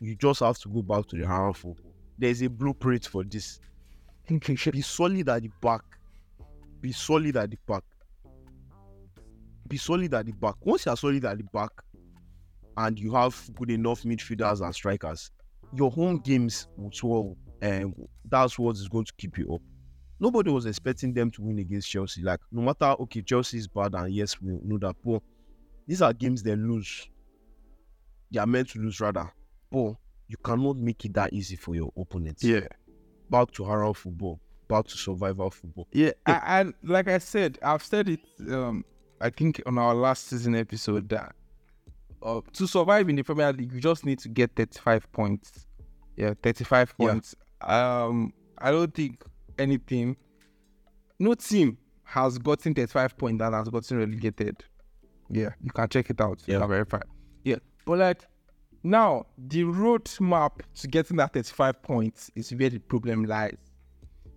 you 0.00 0.14
just 0.16 0.40
have 0.40 0.58
to 0.58 0.68
go 0.68 0.82
back 0.82 1.06
to 1.08 1.16
the 1.16 1.24
football. 1.54 1.76
There's 2.16 2.42
a 2.42 2.48
blueprint 2.48 3.06
for 3.06 3.24
this. 3.24 3.60
Be 4.28 4.82
solid 4.82 5.28
at 5.28 5.42
the 5.42 5.50
back. 5.60 5.82
Be 6.80 6.92
solid 6.92 7.36
at 7.36 7.50
the 7.50 7.58
back. 7.66 7.82
Be 9.68 9.76
solid 9.76 10.14
at 10.14 10.26
the 10.26 10.32
back. 10.32 10.54
Once 10.60 10.86
you 10.86 10.92
are 10.92 10.96
solid 10.96 11.24
at 11.24 11.38
the 11.38 11.44
back 11.44 11.70
and 12.76 12.98
you 12.98 13.14
have 13.14 13.36
good 13.56 13.70
enough 13.70 14.02
midfielders 14.02 14.60
and 14.60 14.74
strikers, 14.74 15.30
your 15.74 15.90
home 15.90 16.18
games 16.18 16.68
will 16.76 16.92
swell. 16.92 17.36
Eh, 17.62 17.80
and 17.80 17.94
that's 18.30 18.58
what 18.58 18.76
is 18.76 18.88
going 18.88 19.04
to 19.04 19.12
keep 19.18 19.36
you 19.38 19.54
up. 19.54 19.62
Nobody 20.20 20.50
was 20.50 20.66
expecting 20.66 21.14
them 21.14 21.30
to 21.32 21.42
win 21.42 21.58
against 21.58 21.90
Chelsea. 21.90 22.22
Like, 22.22 22.40
no 22.50 22.62
matter, 22.62 22.96
okay, 23.00 23.22
Chelsea 23.22 23.58
is 23.58 23.68
bad, 23.68 23.94
and 23.94 24.12
yes, 24.12 24.40
we 24.40 24.58
know 24.64 24.78
that. 24.78 24.96
But 25.04 25.22
these 25.86 26.02
are 26.02 26.12
games 26.12 26.42
they 26.42 26.56
lose. 26.56 27.08
They 28.32 28.40
are 28.40 28.46
meant 28.46 28.70
to 28.70 28.80
lose, 28.80 29.00
rather. 29.00 29.32
But 29.70 29.94
you 30.28 30.36
cannot 30.42 30.76
make 30.76 31.04
it 31.04 31.14
that 31.14 31.32
easy 31.32 31.56
for 31.56 31.74
your 31.74 31.90
opponents. 31.96 32.42
Yeah. 32.44 32.66
Back 33.30 33.50
to 33.52 33.64
Haram 33.64 33.94
football. 33.94 34.40
Back 34.68 34.86
to 34.86 34.96
survival 34.96 35.50
football. 35.50 35.86
Yeah, 35.92 36.10
I, 36.26 36.60
and 36.60 36.74
like 36.82 37.08
I 37.08 37.18
said, 37.18 37.58
I've 37.62 37.82
said 37.82 38.08
it. 38.08 38.20
Um, 38.50 38.84
I 39.20 39.30
think 39.30 39.62
on 39.66 39.78
our 39.78 39.94
last 39.94 40.28
season 40.28 40.54
episode 40.54 41.08
that 41.08 41.34
uh, 42.22 42.40
to 42.52 42.66
survive 42.66 43.08
in 43.08 43.16
the 43.16 43.22
Premier 43.22 43.52
League, 43.52 43.72
you 43.72 43.80
just 43.80 44.04
need 44.04 44.18
to 44.20 44.28
get 44.28 44.50
35 44.56 45.10
points. 45.12 45.66
Yeah, 46.16 46.34
35 46.42 46.94
Yeah. 46.98 47.06
points. 47.06 47.34
Um, 47.62 48.32
I 48.58 48.70
don't 48.70 48.92
think 48.94 49.24
anything, 49.58 50.16
no 51.18 51.34
team 51.34 51.78
has 52.04 52.38
gotten 52.38 52.74
35 52.74 53.16
points 53.16 53.38
that 53.40 53.52
has 53.52 53.68
gotten 53.68 53.98
relegated. 53.98 54.64
Yeah, 55.30 55.50
you 55.62 55.70
can 55.70 55.88
check 55.88 56.10
it 56.10 56.20
out. 56.20 56.42
Yeah. 56.46 56.64
verify. 56.66 57.00
Yeah, 57.44 57.56
but 57.84 57.98
like 57.98 58.22
now, 58.82 59.26
the 59.36 59.64
roadmap 59.64 60.60
to 60.76 60.88
getting 60.88 61.16
that 61.16 61.32
35 61.32 61.82
points 61.82 62.30
is 62.36 62.54
where 62.54 62.70
the 62.70 62.78
problem 62.78 63.24
lies 63.24 63.56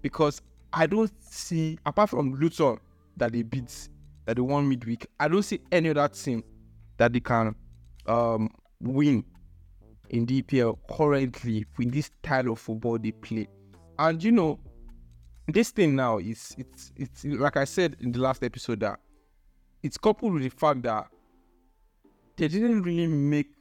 because 0.02 0.42
I 0.74 0.88
don't 0.88 1.12
see 1.24 1.78
apart 1.86 2.10
from 2.10 2.34
Luton 2.36 2.80
that 3.18 3.34
they 3.34 3.44
beat 3.44 3.90
that 4.26 4.36
they 4.36 4.42
won 4.42 4.68
midweek, 4.68 5.08
I 5.20 5.28
don't 5.28 5.44
see 5.44 5.62
any 5.72 5.90
other 5.90 6.08
team 6.08 6.44
that 6.98 7.14
they 7.14 7.20
can 7.20 7.56
um 8.08 8.50
win 8.80 9.24
in 10.10 10.26
the 10.26 10.76
currently 10.90 11.66
with 11.78 11.92
this 11.92 12.10
style 12.24 12.52
of 12.52 12.60
football 12.60 12.98
they 12.98 13.12
play. 13.12 13.48
And 14.00 14.24
you 14.24 14.32
know, 14.32 14.60
this 15.48 15.70
thing 15.70 15.96
now 15.96 16.18
is 16.18 16.56
it's 16.58 16.92
it's 16.96 17.26
like 17.26 17.58
I 17.58 17.66
said 17.66 17.96
in 18.00 18.12
the 18.12 18.20
last 18.20 18.44
episode 18.44 18.80
that 18.80 19.00
it's 19.84 19.98
coupled 19.98 20.34
with 20.34 20.44
the 20.44 20.50
fact 20.50 20.82
that 20.84 21.08
they 22.38 22.48
didn't 22.48 22.82
really 22.82 23.08
make 23.08 23.52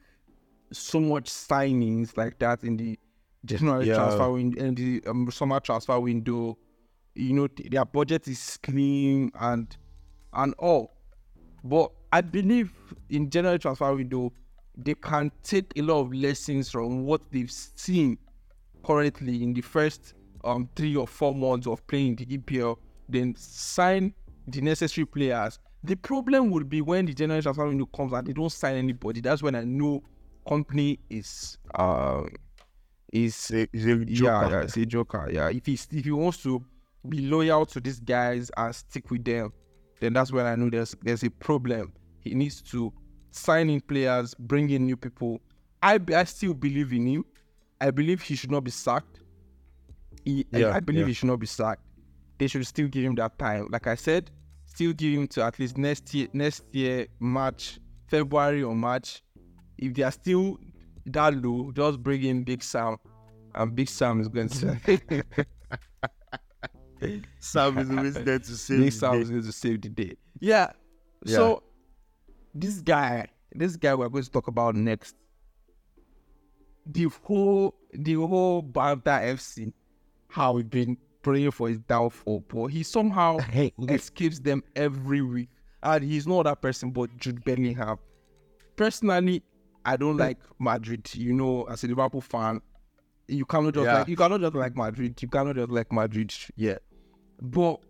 so 0.72 1.00
much 1.00 1.28
signings 1.30 2.16
like 2.16 2.38
that 2.38 2.62
in 2.64 2.76
the 2.76 2.98
general 3.44 3.84
Yeah. 3.84 3.94
transfer 3.94 4.30
window 4.32 4.62
and 4.64 4.76
the 4.76 5.02
um, 5.06 5.30
summer 5.30 5.60
transfer 5.60 5.98
window. 5.98 6.56
You 7.14 7.32
know, 7.34 7.46
th- 7.48 7.70
their 7.70 7.84
budget 7.84 8.28
is 8.28 8.58
clean 8.62 9.30
and 9.40 9.76
and 10.32 10.54
all. 10.58 10.96
But 11.64 11.90
I 12.12 12.20
believe 12.20 12.72
in 13.08 13.28
general 13.30 13.58
transfer 13.58 13.94
window, 13.94 14.32
they 14.76 14.94
can 14.94 15.30
take 15.42 15.72
a 15.76 15.82
lot 15.82 16.00
of 16.00 16.12
lessons 16.12 16.70
from 16.70 17.04
what 17.04 17.20
they've 17.30 17.50
seen 17.50 18.16
currently 18.84 19.42
in 19.42 19.52
the 19.52 19.60
first 19.60 20.14
um 20.44 20.68
three 20.74 20.96
or 20.96 21.06
four 21.06 21.34
months 21.34 21.66
of 21.66 21.86
playing 21.86 22.16
the 22.16 22.24
EPL, 22.26 22.76
then 23.08 23.34
sign 23.36 24.14
the 24.46 24.60
necessary 24.60 25.04
players. 25.04 25.58
The 25.84 25.96
problem 25.96 26.50
would 26.50 26.68
be 26.68 26.80
when 26.80 27.06
the 27.06 27.14
general 27.14 27.42
transfer 27.42 27.66
window 27.66 27.86
comes 27.86 28.12
and 28.12 28.26
they 28.26 28.32
don't 28.32 28.50
sign 28.52 28.76
anybody. 28.76 29.20
That's 29.20 29.42
when 29.42 29.54
I 29.54 29.64
know 29.64 30.02
Kompany 30.46 30.98
is 31.08 31.58
uh 31.74 32.22
is 33.12 33.50
a, 33.50 33.62
it's 33.72 33.84
a 33.84 33.96
yeah, 33.98 34.04
joker. 34.06 34.50
yeah, 34.50 34.60
it's 34.62 34.76
a 34.76 34.86
joker. 34.86 35.28
Yeah, 35.32 35.48
if 35.50 35.66
he 35.66 35.74
if 35.74 36.04
he 36.04 36.10
wants 36.10 36.42
to 36.44 36.64
be 37.08 37.26
loyal 37.26 37.66
to 37.66 37.80
these 37.80 38.00
guys 38.00 38.50
and 38.56 38.74
stick 38.74 39.10
with 39.10 39.24
them, 39.24 39.52
then 40.00 40.12
that's 40.12 40.32
when 40.32 40.46
I 40.46 40.54
know 40.56 40.70
there's 40.70 40.94
there's 41.02 41.22
a 41.24 41.30
problem. 41.30 41.92
He 42.20 42.34
needs 42.34 42.60
to 42.62 42.92
sign 43.30 43.70
in 43.70 43.80
players, 43.80 44.34
bring 44.34 44.70
in 44.70 44.86
new 44.86 44.96
people. 44.96 45.40
I 45.82 45.98
I 46.14 46.24
still 46.24 46.54
believe 46.54 46.92
in 46.92 47.06
him. 47.06 47.24
I 47.80 47.90
believe 47.90 48.20
he 48.20 48.34
should 48.36 48.50
not 48.50 48.64
be 48.64 48.70
sacked. 48.70 49.20
He, 50.24 50.44
I- 50.52 50.72
I, 50.72 50.80
believe 50.80 51.02
yeah. 51.02 51.06
he 51.06 51.12
should 51.14 51.28
not 51.28 51.38
be 51.40 51.46
sacked. 51.46 51.82
They 52.38 52.46
should 52.46 52.66
still 52.66 52.88
give 52.88 53.04
him 53.04 53.14
that 53.14 53.38
time. 53.38 53.68
Like 53.70 53.86
I 53.86 53.94
said, 53.94 54.30
still 54.66 54.92
give 54.92 55.18
him 55.18 55.26
to 55.28 55.42
at 55.44 55.58
least 55.58 55.78
next 55.78 56.12
year, 56.12 56.28
next 56.34 56.64
year, 56.72 57.06
March, 57.18 57.78
February 58.08 58.62
or 58.62 58.74
March. 58.74 59.22
If 59.80 59.94
they 59.94 60.02
are 60.02 60.12
still 60.12 60.58
that 61.06 61.34
low, 61.34 61.72
just 61.72 62.02
bring 62.02 62.22
in 62.22 62.44
Big 62.44 62.62
Sam, 62.62 62.98
and 63.54 63.74
Big 63.74 63.88
Sam 63.88 64.20
is 64.20 64.28
going 64.28 64.48
to 64.50 64.78
Sam 67.40 67.78
is 67.78 67.90
always 67.90 68.14
there 68.14 68.38
to 68.38 68.56
save 68.56 68.78
Big 68.78 68.92
the 68.92 68.92
Sam 68.92 69.12
day. 69.14 69.20
is 69.20 69.30
going 69.30 69.42
to 69.42 69.52
save 69.52 69.80
the 69.80 69.88
day. 69.88 70.16
Yeah. 70.38 70.70
Yeah. 71.24 71.36
So 71.36 71.62
this 72.54 72.80
guy, 72.80 73.28
this 73.52 73.76
guy 73.76 73.94
we're 73.94 74.08
going 74.08 74.24
to 74.24 74.30
talk 74.30 74.48
about 74.48 74.74
next. 74.74 75.16
The 76.86 77.08
whole 77.24 77.74
the 77.92 78.14
whole 78.14 78.62
Banter 78.62 79.10
FC, 79.10 79.72
how 80.28 80.52
we've 80.52 80.68
been 80.68 80.96
praying 81.22 81.50
for 81.52 81.68
his 81.68 81.78
downfall, 81.78 82.44
but 82.48 82.66
he 82.66 82.82
somehow 82.82 83.38
escapes 83.88 84.38
them 84.38 84.62
every 84.76 85.22
week. 85.22 85.48
And 85.82 86.04
he's 86.04 86.26
not 86.26 86.42
that 86.42 86.60
person, 86.60 86.90
but 86.90 87.14
Jude 87.16 87.42
Bellingham. 87.44 87.98
Personally, 88.76 89.42
I 89.84 89.96
don't 89.96 90.16
like 90.16 90.38
Madrid. 90.58 91.08
You 91.14 91.32
know, 91.32 91.64
as 91.64 91.84
a 91.84 91.88
Liverpool 91.88 92.20
fan, 92.20 92.60
you 93.28 93.44
cannot 93.44 93.74
just 93.74 93.84
Yeah. 93.84 93.98
like 93.98 94.08
you 94.08 94.16
cannot 94.16 94.40
just 94.40 94.54
like 94.54 94.76
Madrid. 94.76 95.20
You 95.22 95.28
cannot 95.28 95.56
just 95.56 95.70
like 95.70 95.92
Madrid. 95.92 96.34
Yeah. 96.56 96.78
But 97.40 97.80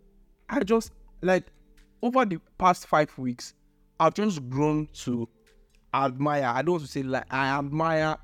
I 0.48 0.61
just 0.61 0.92
like 1.22 1.46
over 2.03 2.24
the 2.24 2.38
past 2.59 2.87
five 2.87 3.16
weeks, 3.18 3.55
I've 3.98 4.14
just 4.14 4.48
grown 4.48 4.88
to 5.05 5.29
admire. 5.92 6.44
I 6.44 6.62
don't 6.62 6.72
want 6.74 6.85
to 6.85 6.90
say 6.90 7.03
like 7.03 7.24
I 7.33 7.59
admire 7.59 8.16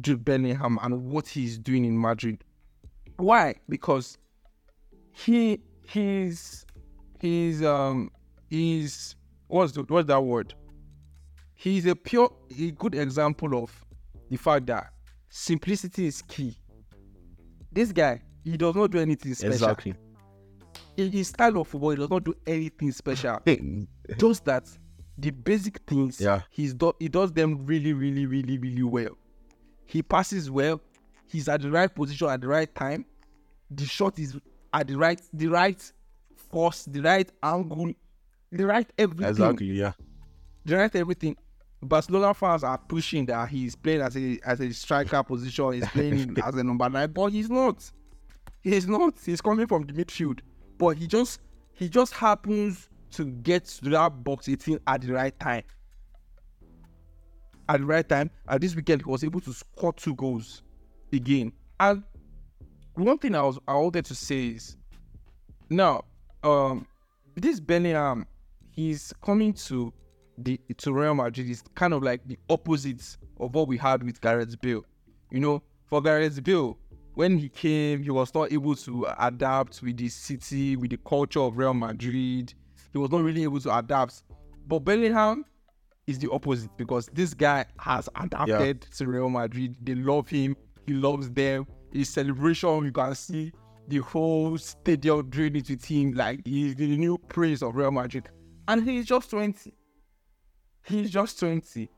Jude 0.00 0.24
Bellingham 0.24 0.78
and 0.82 1.04
what 1.10 1.26
he's 1.28 1.58
doing 1.58 1.84
in 1.84 2.00
Madrid. 2.00 2.42
Why? 3.16 3.56
Because 3.68 4.18
he 5.12 5.60
he's 5.82 6.64
he's 7.20 7.62
um 7.62 8.10
he's 8.48 9.14
what's 9.48 9.72
the, 9.72 9.82
what's 9.82 10.08
that 10.08 10.20
word? 10.22 10.54
He's 11.64 11.86
a 11.86 11.96
pure 11.96 12.30
a 12.60 12.70
good 12.72 12.94
example 12.94 13.62
of 13.62 13.72
the 14.28 14.36
fact 14.36 14.66
that 14.66 14.92
simplicity 15.30 16.06
is 16.06 16.20
key. 16.20 16.58
This 17.72 17.90
guy, 17.90 18.20
he 18.44 18.58
does 18.58 18.74
not 18.74 18.90
do 18.90 18.98
anything 18.98 19.32
special. 19.32 19.52
Exactly. 19.54 19.94
In 20.98 21.10
his 21.10 21.28
style 21.28 21.56
of 21.56 21.68
football, 21.68 21.88
he 21.92 21.96
does 21.96 22.10
not 22.10 22.22
do 22.22 22.34
anything 22.46 22.92
special. 22.92 23.38
Just 24.18 24.44
that 24.44 24.68
the 25.16 25.30
basic 25.30 25.78
things, 25.86 26.20
Yeah. 26.20 26.42
he's 26.50 26.74
do, 26.74 26.92
he 26.98 27.08
does 27.08 27.32
them 27.32 27.64
really, 27.64 27.94
really, 27.94 28.26
really, 28.26 28.58
really 28.58 28.82
well. 28.82 29.16
He 29.86 30.02
passes 30.02 30.50
well. 30.50 30.82
He's 31.28 31.48
at 31.48 31.62
the 31.62 31.70
right 31.70 31.92
position 31.92 32.28
at 32.28 32.42
the 32.42 32.48
right 32.48 32.72
time. 32.74 33.06
The 33.70 33.86
shot 33.86 34.18
is 34.18 34.36
at 34.74 34.86
the 34.88 34.96
right, 34.96 35.18
the 35.32 35.46
right 35.46 35.92
force, 36.50 36.84
the 36.84 37.00
right 37.00 37.32
angle, 37.42 37.94
the 38.52 38.66
right 38.66 38.92
everything 38.98 39.28
Exactly. 39.30 39.66
Yeah. 39.72 39.92
the 40.66 40.76
right 40.76 40.94
everything. 40.94 41.36
Barcelona 41.84 42.34
fans 42.34 42.64
are 42.64 42.78
pushing 42.78 43.26
that 43.26 43.48
he's 43.48 43.76
playing 43.76 44.00
as 44.00 44.16
a 44.16 44.38
as 44.44 44.60
a 44.60 44.72
striker 44.72 45.22
position, 45.22 45.72
he's 45.72 45.88
playing 45.88 46.36
as 46.44 46.54
a 46.54 46.64
number 46.64 46.88
nine, 46.88 47.10
but 47.12 47.26
he's 47.26 47.50
not. 47.50 47.90
He's 48.62 48.86
not. 48.88 49.14
He's 49.24 49.40
coming 49.40 49.66
from 49.66 49.84
the 49.84 49.92
midfield, 49.92 50.40
but 50.78 50.96
he 50.96 51.06
just 51.06 51.40
he 51.72 51.88
just 51.88 52.14
happens 52.14 52.88
to 53.12 53.24
get 53.24 53.66
to 53.66 53.90
that 53.90 54.24
box 54.24 54.48
18 54.48 54.80
at 54.86 55.02
the 55.02 55.12
right 55.12 55.38
time. 55.38 55.62
At 57.68 57.80
the 57.80 57.86
right 57.86 58.08
time, 58.08 58.30
at 58.48 58.60
this 58.60 58.74
weekend 58.74 59.02
he 59.02 59.10
was 59.10 59.24
able 59.24 59.40
to 59.40 59.52
score 59.52 59.92
two 59.92 60.14
goals 60.14 60.62
again. 61.12 61.52
And 61.80 62.02
one 62.94 63.18
thing 63.18 63.34
I 63.34 63.42
was 63.42 63.58
I 63.66 63.74
wanted 63.74 64.04
to 64.06 64.14
say 64.14 64.48
is 64.48 64.76
now, 65.70 66.04
um, 66.42 66.86
this 67.34 67.60
Bellingham, 67.60 68.26
he's 68.70 69.12
coming 69.22 69.52
to 69.54 69.92
the 70.38 70.58
to 70.78 70.92
Real 70.92 71.14
Madrid 71.14 71.48
is 71.48 71.62
kind 71.74 71.92
of 71.92 72.02
like 72.02 72.26
the 72.26 72.38
opposite 72.48 73.16
of 73.40 73.54
what 73.54 73.68
we 73.68 73.76
had 73.76 74.02
with 74.02 74.20
Gareth 74.20 74.60
Bale. 74.60 74.84
You 75.30 75.40
know, 75.40 75.62
for 75.86 76.00
Gareth 76.02 76.42
Bale, 76.42 76.78
when 77.14 77.38
he 77.38 77.48
came, 77.48 78.02
he 78.02 78.10
was 78.10 78.34
not 78.34 78.52
able 78.52 78.74
to 78.74 79.06
adapt 79.18 79.82
with 79.82 79.96
the 79.96 80.08
city, 80.08 80.76
with 80.76 80.90
the 80.90 80.96
culture 80.98 81.40
of 81.40 81.56
Real 81.56 81.74
Madrid. 81.74 82.52
He 82.92 82.98
was 82.98 83.10
not 83.10 83.22
really 83.22 83.44
able 83.44 83.60
to 83.60 83.76
adapt. 83.76 84.22
But 84.66 84.80
Bellingham 84.80 85.44
is 86.06 86.18
the 86.18 86.30
opposite 86.30 86.76
because 86.76 87.06
this 87.12 87.34
guy 87.34 87.64
has 87.78 88.08
adapted 88.16 88.82
to 88.96 89.06
Real 89.06 89.28
Madrid. 89.28 89.76
They 89.82 89.94
love 89.94 90.28
him. 90.28 90.56
He 90.86 90.94
loves 90.94 91.30
them. 91.30 91.66
His 91.92 92.08
celebration, 92.08 92.84
you 92.84 92.92
can 92.92 93.14
see 93.14 93.52
the 93.88 93.98
whole 93.98 94.58
stadium 94.58 95.28
doing 95.30 95.56
it 95.56 95.68
with 95.68 95.84
him. 95.84 96.12
Like 96.12 96.40
he's 96.44 96.74
the 96.74 96.96
new 96.96 97.18
prince 97.18 97.62
of 97.62 97.76
Real 97.76 97.90
Madrid. 97.90 98.28
And 98.66 98.82
he's 98.82 99.06
just 99.06 99.30
20. 99.30 99.72
He's 100.84 101.10
just 101.10 101.38
20. 101.40 101.88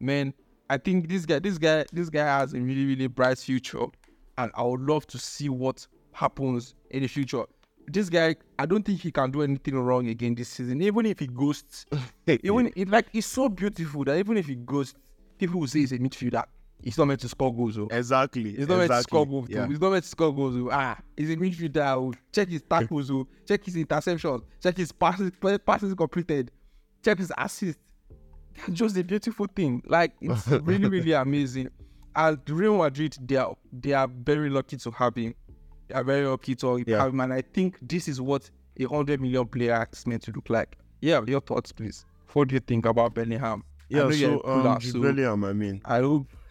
Man, 0.00 0.32
I 0.68 0.78
think 0.78 1.08
this 1.08 1.26
guy, 1.26 1.38
this 1.38 1.58
guy, 1.58 1.84
this 1.92 2.08
guy 2.08 2.24
has 2.38 2.54
a 2.54 2.60
really, 2.60 2.84
really 2.86 3.06
bright 3.06 3.38
future, 3.38 3.86
and 4.38 4.50
I 4.54 4.62
would 4.62 4.80
love 4.80 5.06
to 5.08 5.18
see 5.18 5.48
what 5.48 5.86
happens 6.12 6.74
in 6.90 7.02
the 7.02 7.08
future. 7.08 7.44
This 7.88 8.08
guy, 8.08 8.36
I 8.58 8.66
don't 8.66 8.84
think 8.84 9.00
he 9.00 9.12
can 9.12 9.30
do 9.30 9.42
anything 9.42 9.78
wrong 9.78 10.08
again 10.08 10.34
this 10.34 10.48
season. 10.48 10.82
Even 10.82 11.06
if 11.06 11.20
he 11.20 11.28
ghosts, 11.28 11.86
even 12.26 12.72
it 12.74 12.88
like 12.88 13.06
it's 13.12 13.26
so 13.26 13.48
beautiful 13.48 14.04
that 14.04 14.18
even 14.18 14.36
if 14.36 14.46
he 14.46 14.56
ghosts, 14.56 14.98
people 15.38 15.60
will 15.60 15.68
say 15.68 15.80
he's 15.80 15.92
a 15.92 15.98
midfielder. 15.98 16.44
He's 16.82 16.98
not 16.98 17.06
meant 17.06 17.20
to 17.20 17.28
score 17.28 17.54
goals. 17.54 17.78
Oh. 17.78 17.88
exactly. 17.90 18.54
He's 18.54 18.68
not 18.68 18.78
meant 18.78 18.90
to 18.90 19.02
score 19.02 19.26
goals. 19.26 19.48
Yeah. 19.48 19.66
He's 19.66 19.80
not 19.80 19.90
meant 19.92 20.04
to 20.04 20.10
score 20.10 20.34
goals. 20.34 20.56
oh. 20.56 20.68
Ah, 20.70 20.98
he's 21.16 21.30
a 21.30 21.36
midfielder. 21.36 21.96
oh. 21.96 22.12
Check 22.32 22.48
his 22.48 22.62
tackles. 22.68 23.10
oh. 23.10 23.26
Check 23.46 23.64
his 23.64 23.76
interceptions. 23.76 24.42
Check 24.62 24.76
his 24.76 24.92
passes. 24.92 25.30
Passes 25.64 25.94
completed. 25.94 26.50
Check 27.04 27.18
his 27.18 27.32
assists. 27.38 27.80
That's 28.66 28.78
just 28.78 28.96
a 28.96 29.04
beautiful 29.04 29.46
thing. 29.54 29.82
Like 29.86 30.12
it's 30.20 30.46
really, 30.48 30.88
really 30.88 31.12
amazing. 31.24 31.68
And 32.14 32.38
Real 32.48 32.78
Madrid, 32.78 33.16
they 33.20 33.36
are 33.36 33.56
they 33.72 33.92
are 33.92 34.08
very 34.08 34.48
lucky 34.50 34.76
to 34.78 34.90
have 34.92 35.16
him. 35.16 35.34
They 35.88 35.94
are 35.94 36.04
very 36.04 36.26
lucky 36.26 36.54
to 36.56 36.82
Yeah. 36.86 36.98
have 37.02 37.12
him. 37.12 37.20
And 37.20 37.32
I 37.32 37.42
think 37.42 37.78
this 37.82 38.08
is 38.08 38.20
what 38.20 38.50
a 38.78 38.84
hundred 38.84 39.20
million 39.20 39.46
player 39.46 39.86
is 39.92 40.06
meant 40.06 40.22
to 40.22 40.32
look 40.32 40.48
like. 40.50 40.76
Yeah, 41.00 41.20
your 41.26 41.40
thoughts, 41.40 41.72
please. 41.72 42.04
What 42.32 42.48
do 42.48 42.54
you 42.54 42.60
think 42.60 42.86
about 42.86 43.14
Bellingham? 43.14 43.62
Yeah, 43.88 44.10
so 44.10 44.42
um, 44.44 44.80
so 44.80 45.00
Bellingham, 45.00 45.44
I 45.44 45.52
mean, 45.52 45.80
I 45.84 46.00
hope 46.00 46.26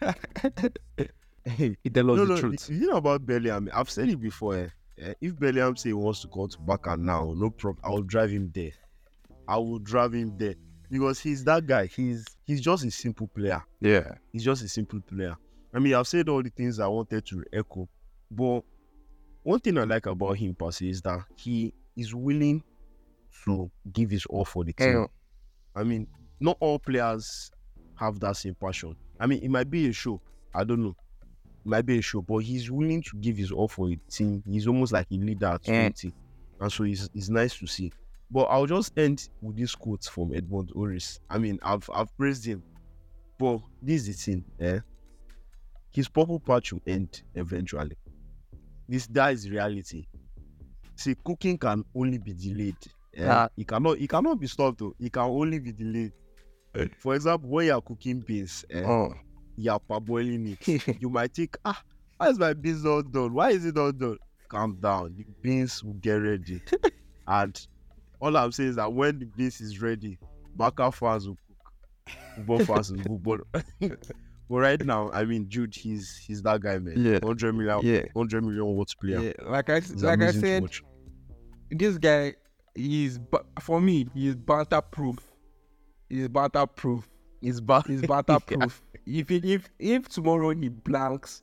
hey, 1.44 1.76
he 1.82 1.90
tell 1.90 2.10
us 2.12 2.16
no, 2.16 2.24
the 2.24 2.34
no, 2.34 2.40
truth. 2.40 2.68
You 2.70 2.86
know 2.88 2.96
about 2.96 3.26
Bellingham, 3.26 3.68
I've 3.74 3.90
said 3.90 4.08
it 4.08 4.20
before. 4.20 4.56
Eh, 4.56 4.68
eh, 4.98 5.14
if 5.20 5.38
Bellingham 5.38 5.76
say 5.76 5.90
he 5.90 5.92
wants 5.92 6.22
to 6.22 6.28
go 6.28 6.46
to 6.46 6.58
Barca 6.60 6.96
now, 6.96 7.32
no 7.36 7.50
problem. 7.50 7.82
I 7.84 7.90
will 7.90 8.02
drive 8.02 8.30
him 8.30 8.50
there. 8.54 8.72
I 9.48 9.56
will 9.58 9.78
drive 9.78 10.12
him 10.14 10.36
there 10.38 10.54
because 10.90 11.20
he's 11.20 11.44
that 11.44 11.66
guy. 11.66 11.86
He's 11.86 12.24
he's 12.44 12.60
just 12.60 12.84
a 12.84 12.90
simple 12.90 13.26
player. 13.28 13.62
Yeah. 13.80 14.14
He's 14.32 14.44
just 14.44 14.62
a 14.62 14.68
simple 14.68 15.00
player. 15.00 15.36
I 15.74 15.78
mean, 15.78 15.94
I've 15.94 16.08
said 16.08 16.28
all 16.28 16.42
the 16.42 16.50
things 16.50 16.80
I 16.80 16.86
wanted 16.86 17.26
to 17.26 17.44
echo, 17.52 17.88
but 18.30 18.62
one 19.42 19.60
thing 19.60 19.78
I 19.78 19.84
like 19.84 20.06
about 20.06 20.38
him, 20.38 20.54
per 20.54 20.70
se, 20.70 20.88
is 20.88 21.02
that 21.02 21.20
he 21.36 21.72
is 21.96 22.14
willing 22.14 22.62
to 23.44 23.70
give 23.92 24.10
his 24.10 24.26
all 24.26 24.44
for 24.44 24.64
the 24.64 24.72
team. 24.72 24.88
And 24.88 24.96
oh. 24.96 25.10
I 25.74 25.84
mean, 25.84 26.06
not 26.40 26.56
all 26.60 26.78
players 26.78 27.50
have 27.96 28.18
that 28.20 28.36
same 28.36 28.54
passion. 28.54 28.96
I 29.20 29.26
mean, 29.26 29.40
it 29.42 29.50
might 29.50 29.70
be 29.70 29.88
a 29.88 29.92
show. 29.92 30.20
I 30.54 30.64
don't 30.64 30.82
know. 30.82 30.96
It 31.64 31.68
might 31.68 31.86
be 31.86 31.98
a 31.98 32.02
show, 32.02 32.22
but 32.22 32.38
he's 32.38 32.70
willing 32.70 33.02
to 33.02 33.16
give 33.18 33.36
his 33.36 33.50
all 33.52 33.68
for 33.68 33.90
a 33.90 33.96
team. 34.10 34.42
He's 34.48 34.66
almost 34.66 34.92
like 34.92 35.06
a 35.10 35.14
leader 35.14 35.46
at. 35.46 35.64
20. 35.64 36.12
And 36.60 36.72
so 36.72 36.84
it's, 36.84 37.08
it's 37.14 37.28
nice 37.28 37.56
to 37.58 37.66
see. 37.66 37.92
But 38.30 38.44
I'll 38.44 38.66
just 38.66 38.96
end 38.98 39.28
with 39.40 39.56
this 39.56 39.74
quote 39.74 40.04
from 40.04 40.34
Edmond 40.34 40.72
Oris. 40.74 41.20
I 41.30 41.38
mean, 41.38 41.58
I've 41.62 41.88
I've 41.94 42.14
praised 42.16 42.44
him. 42.44 42.62
But 43.38 43.60
this 43.82 44.08
is 44.08 44.16
the 44.16 44.32
thing, 44.32 44.44
eh? 44.60 44.80
His 45.92 46.08
purple 46.08 46.40
patch 46.40 46.72
will 46.72 46.82
end 46.86 47.22
eventually. 47.34 47.96
This 48.88 49.06
that 49.08 49.32
is 49.34 49.48
reality. 49.50 50.06
See, 50.96 51.14
cooking 51.24 51.58
can 51.58 51.84
only 51.94 52.18
be 52.18 52.32
delayed. 52.32 52.76
eh? 53.16 53.26
Ah. 53.28 53.48
It 53.56 53.68
cannot 53.68 53.98
it 53.98 54.08
cannot 54.08 54.40
be 54.40 54.46
stopped 54.46 54.78
though. 54.78 54.94
It 54.98 55.12
can 55.12 55.22
only 55.24 55.58
be 55.58 55.72
delayed. 55.72 56.12
For 56.98 57.14
example, 57.14 57.48
when 57.48 57.66
you 57.66 57.72
are 57.74 57.80
cooking 57.80 58.20
beans, 58.20 58.64
eh, 58.70 58.82
oh. 58.84 59.14
you 59.56 59.70
are 59.70 59.80
parboiling 59.80 60.56
it. 60.60 60.98
you 61.00 61.08
might 61.08 61.32
think, 61.34 61.56
ah, 61.64 61.82
why 62.18 62.28
is 62.28 62.38
my 62.38 62.52
beans 62.52 62.84
not 62.84 63.10
done? 63.10 63.32
Why 63.32 63.50
is 63.50 63.64
it 63.64 63.74
not 63.76 63.96
done? 63.96 64.18
Calm 64.48 64.76
down. 64.80 65.14
The 65.16 65.24
beans 65.40 65.82
will 65.82 65.94
get 65.94 66.16
ready. 66.16 66.60
and 67.26 67.66
all 68.20 68.36
I'm 68.36 68.52
saying 68.52 68.70
is 68.70 68.76
that 68.76 68.92
when 68.92 69.18
the 69.18 69.46
is 69.46 69.80
ready, 69.80 70.18
Barca 70.54 70.90
fans 70.92 71.28
will 71.28 71.36
cook. 71.36 72.14
Football 72.36 72.58
fans 72.64 72.92
will 72.92 73.02
cook. 73.02 73.46
But, 73.50 73.64
but 74.48 74.56
right 74.56 74.84
now, 74.84 75.10
I 75.12 75.24
mean, 75.24 75.48
Jude, 75.48 75.74
he's 75.74 76.16
he's 76.16 76.42
that 76.42 76.60
guy, 76.60 76.78
man. 76.78 76.94
Yeah. 76.96 77.18
100 77.18 77.52
million, 77.52 77.80
Yeah. 77.82 78.02
100 78.12 78.42
million 78.44 78.64
watts 78.76 78.94
player. 78.94 79.20
Yeah. 79.20 79.32
Like 79.50 79.70
I 79.70 79.76
It's 79.76 80.02
like 80.02 80.22
I 80.22 80.32
said, 80.32 80.64
this 81.70 81.98
guy 81.98 82.34
he's 82.74 83.18
bu- 83.18 83.38
for 83.60 83.80
me 83.80 84.06
he's 84.14 84.34
banter 84.36 84.80
proof. 84.80 85.18
He's 86.08 86.28
banter 86.28 86.66
proof. 86.66 87.08
He's 87.40 87.60
back. 87.60 87.86
He's 87.86 88.02
banter 88.06 88.38
proof. 88.40 88.82
If 89.06 89.28
he, 89.28 89.36
if 89.54 89.68
if 89.78 90.08
tomorrow 90.08 90.50
he 90.50 90.68
blanks, 90.68 91.42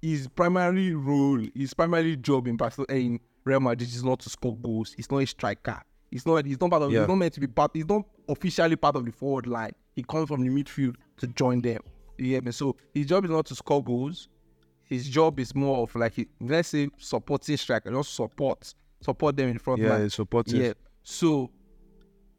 his 0.00 0.28
primary 0.28 0.94
role, 0.94 1.40
his 1.54 1.74
primary 1.74 2.16
job 2.16 2.46
in 2.46 2.56
Barcelona 2.56 2.94
in 2.94 3.20
Real 3.44 3.60
Madrid 3.60 3.88
is 3.88 4.02
not 4.02 4.20
to 4.20 4.30
score 4.30 4.56
goals. 4.56 4.94
He's 4.96 5.10
not 5.10 5.18
a 5.18 5.26
striker. 5.26 5.80
He's 6.10 6.26
not. 6.26 6.46
He's 6.46 6.60
not 6.60 6.70
part 6.70 6.82
of. 6.82 6.92
Yeah. 6.92 7.00
He's 7.00 7.08
not 7.08 7.16
meant 7.16 7.34
to 7.34 7.40
be 7.40 7.46
part. 7.46 7.72
He's 7.74 7.88
not 7.88 8.04
officially 8.28 8.76
part 8.76 8.96
of 8.96 9.04
the 9.04 9.12
forward 9.12 9.46
line. 9.46 9.72
He 9.94 10.02
comes 10.02 10.28
from 10.28 10.42
the 10.42 10.48
midfield 10.48 10.96
to 11.18 11.26
join 11.28 11.60
them. 11.60 11.80
Get 12.18 12.44
me? 12.44 12.52
So 12.52 12.76
his 12.92 13.06
job 13.06 13.24
is 13.24 13.30
not 13.30 13.46
to 13.46 13.54
score 13.54 13.82
goals. 13.82 14.28
His 14.84 15.08
job 15.08 15.40
is 15.40 15.54
more 15.54 15.82
of 15.82 15.94
like 15.94 16.28
let's 16.40 16.68
say 16.68 16.88
supporting 16.98 17.56
striker, 17.56 17.90
just 17.90 18.14
support, 18.14 18.74
support 19.00 19.36
them 19.36 19.48
in 19.48 19.58
front 19.58 19.80
Yeah, 19.80 19.90
line. 19.90 20.02
he's 20.02 20.14
supportive. 20.14 20.60
Yeah. 20.60 20.72
So 21.02 21.50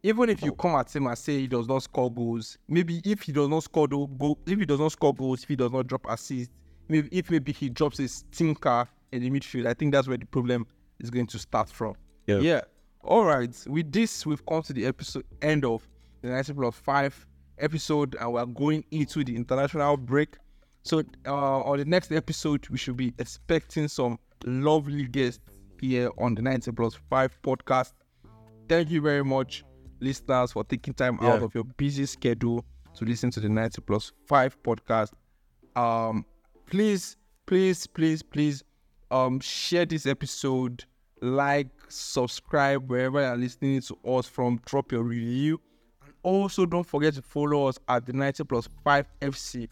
even 0.04 0.30
if 0.30 0.42
you 0.44 0.52
oh. 0.52 0.56
come 0.56 0.76
at 0.76 0.96
him 0.96 1.08
and 1.08 1.18
say 1.18 1.40
he 1.40 1.48
does 1.48 1.68
not 1.68 1.82
score 1.84 2.12
goals, 2.14 2.58
maybe 2.68 3.02
if 3.04 3.24
he 3.24 3.32
does 3.32 3.50
not 3.50 3.64
score 3.64 3.88
tho- 3.88 4.08
goal, 4.08 4.38
if 4.46 4.60
he 4.60 4.66
does 4.66 4.80
not 4.80 4.92
score 4.92 5.14
goals, 5.14 5.44
if 5.44 5.50
he 5.50 5.56
does 5.56 5.72
not 5.72 5.88
drop 5.88 6.06
assists, 6.08 6.54
maybe 6.88 7.10
if 7.12 7.32
maybe 7.32 7.52
he 7.52 7.70
drops 7.70 7.98
his 7.98 8.24
stinker 8.32 8.88
in 9.12 9.24
the 9.24 9.30
midfield, 9.32 9.66
I 9.66 9.74
think 9.74 9.92
that's 9.92 10.08
where 10.08 10.18
the 10.18 10.26
problem 10.28 10.68
is 11.00 11.10
going 11.10 11.28
to 11.28 11.40
start 11.40 11.70
from. 11.70 11.96
Yeah. 12.28 12.40
Yeah. 12.40 12.62
All 13.04 13.26
right. 13.26 13.56
With 13.68 13.92
this, 13.92 14.26
we've 14.26 14.46
come 14.46 14.62
to 14.64 14.74
the 14.74 14.86
episode 14.86 15.26
end 15.42 15.66
of 15.66 15.88
the 16.22 16.30
90 16.30 16.54
plus 16.54 16.76
five 16.76 17.26
episode, 17.60 18.16
and 18.20 18.34
we're 18.34 18.46
going 18.46 18.84
into 18.92 19.24
the 19.24 19.36
international 19.36 19.98
break. 19.98 20.38
So 20.84 21.04
uh, 21.26 21.62
on 21.62 21.78
the 21.78 21.86
next 21.86 22.12
episode, 22.12 22.68
we 22.70 22.78
should 22.78 22.98
be 22.98 23.14
expecting 23.20 23.88
some 23.88 24.20
lovely 24.46 25.06
guests 25.06 25.40
here 25.82 26.10
on 26.18 26.36
the 26.36 26.42
90 26.42 26.72
plus 26.72 26.96
five 27.10 27.38
podcast. 27.44 27.94
Thank 28.68 28.90
you 28.90 29.02
very 29.02 29.24
much, 29.24 29.64
listeners, 30.00 30.52
for 30.54 30.64
taking 30.64 30.94
time 30.94 31.20
out 31.22 31.44
of 31.44 31.54
your 31.54 31.64
busy 31.64 32.06
schedule 32.06 32.66
to 32.96 33.06
listen 33.06 33.30
to 33.32 33.40
the 33.40 33.50
90 33.50 33.82
plus 33.82 34.12
five 34.26 34.58
podcast. 34.64 35.12
Um, 35.76 36.26
please, 36.66 37.18
please, 37.46 37.86
please, 37.86 38.24
please, 38.24 38.64
um, 39.12 39.40
share 39.40 39.86
this 39.86 40.06
episode, 40.06 40.86
like, 41.22 41.68
subscribe 41.88 42.90
wherever 42.90 43.22
you're 43.22 43.38
listening 43.38 43.82
to 43.82 43.98
us 44.06 44.28
from. 44.28 44.60
Drop 44.66 44.92
your 44.92 45.04
review, 45.04 45.60
and 46.04 46.14
also 46.24 46.66
don't 46.66 46.86
forget 46.86 47.14
to 47.16 47.22
follow 47.22 47.68
us 47.68 47.78
at 47.88 48.06
the 48.06 48.14
90 48.14 48.44
plus 48.46 48.68
five 48.84 49.08
FC 49.22 49.68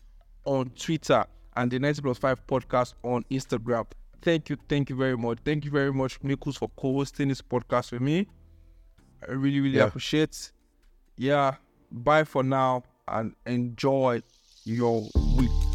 on 0.45 0.69
Twitter 0.71 1.25
and 1.55 1.71
the 1.71 1.79
90 1.79 2.01
plus 2.01 2.17
5 2.17 2.45
podcast 2.47 2.93
on 3.03 3.23
Instagram. 3.31 3.85
Thank 4.21 4.49
you, 4.49 4.57
thank 4.69 4.89
you 4.89 4.95
very 4.95 5.17
much. 5.17 5.39
Thank 5.45 5.65
you 5.65 5.71
very 5.71 5.91
much, 5.93 6.19
Mekus, 6.21 6.57
for 6.57 6.69
co-hosting 6.77 7.27
this 7.27 7.41
podcast 7.41 7.91
with 7.91 8.01
me. 8.01 8.27
I 9.27 9.31
really, 9.33 9.59
really 9.59 9.77
Yeah. 9.77 9.85
appreciate. 9.85 10.51
Yeah, 11.17 11.55
bye 11.91 12.23
for 12.23 12.43
now 12.43 12.83
and 13.07 13.35
enjoy 13.45 14.21
your 14.65 15.07
week. 15.37 15.72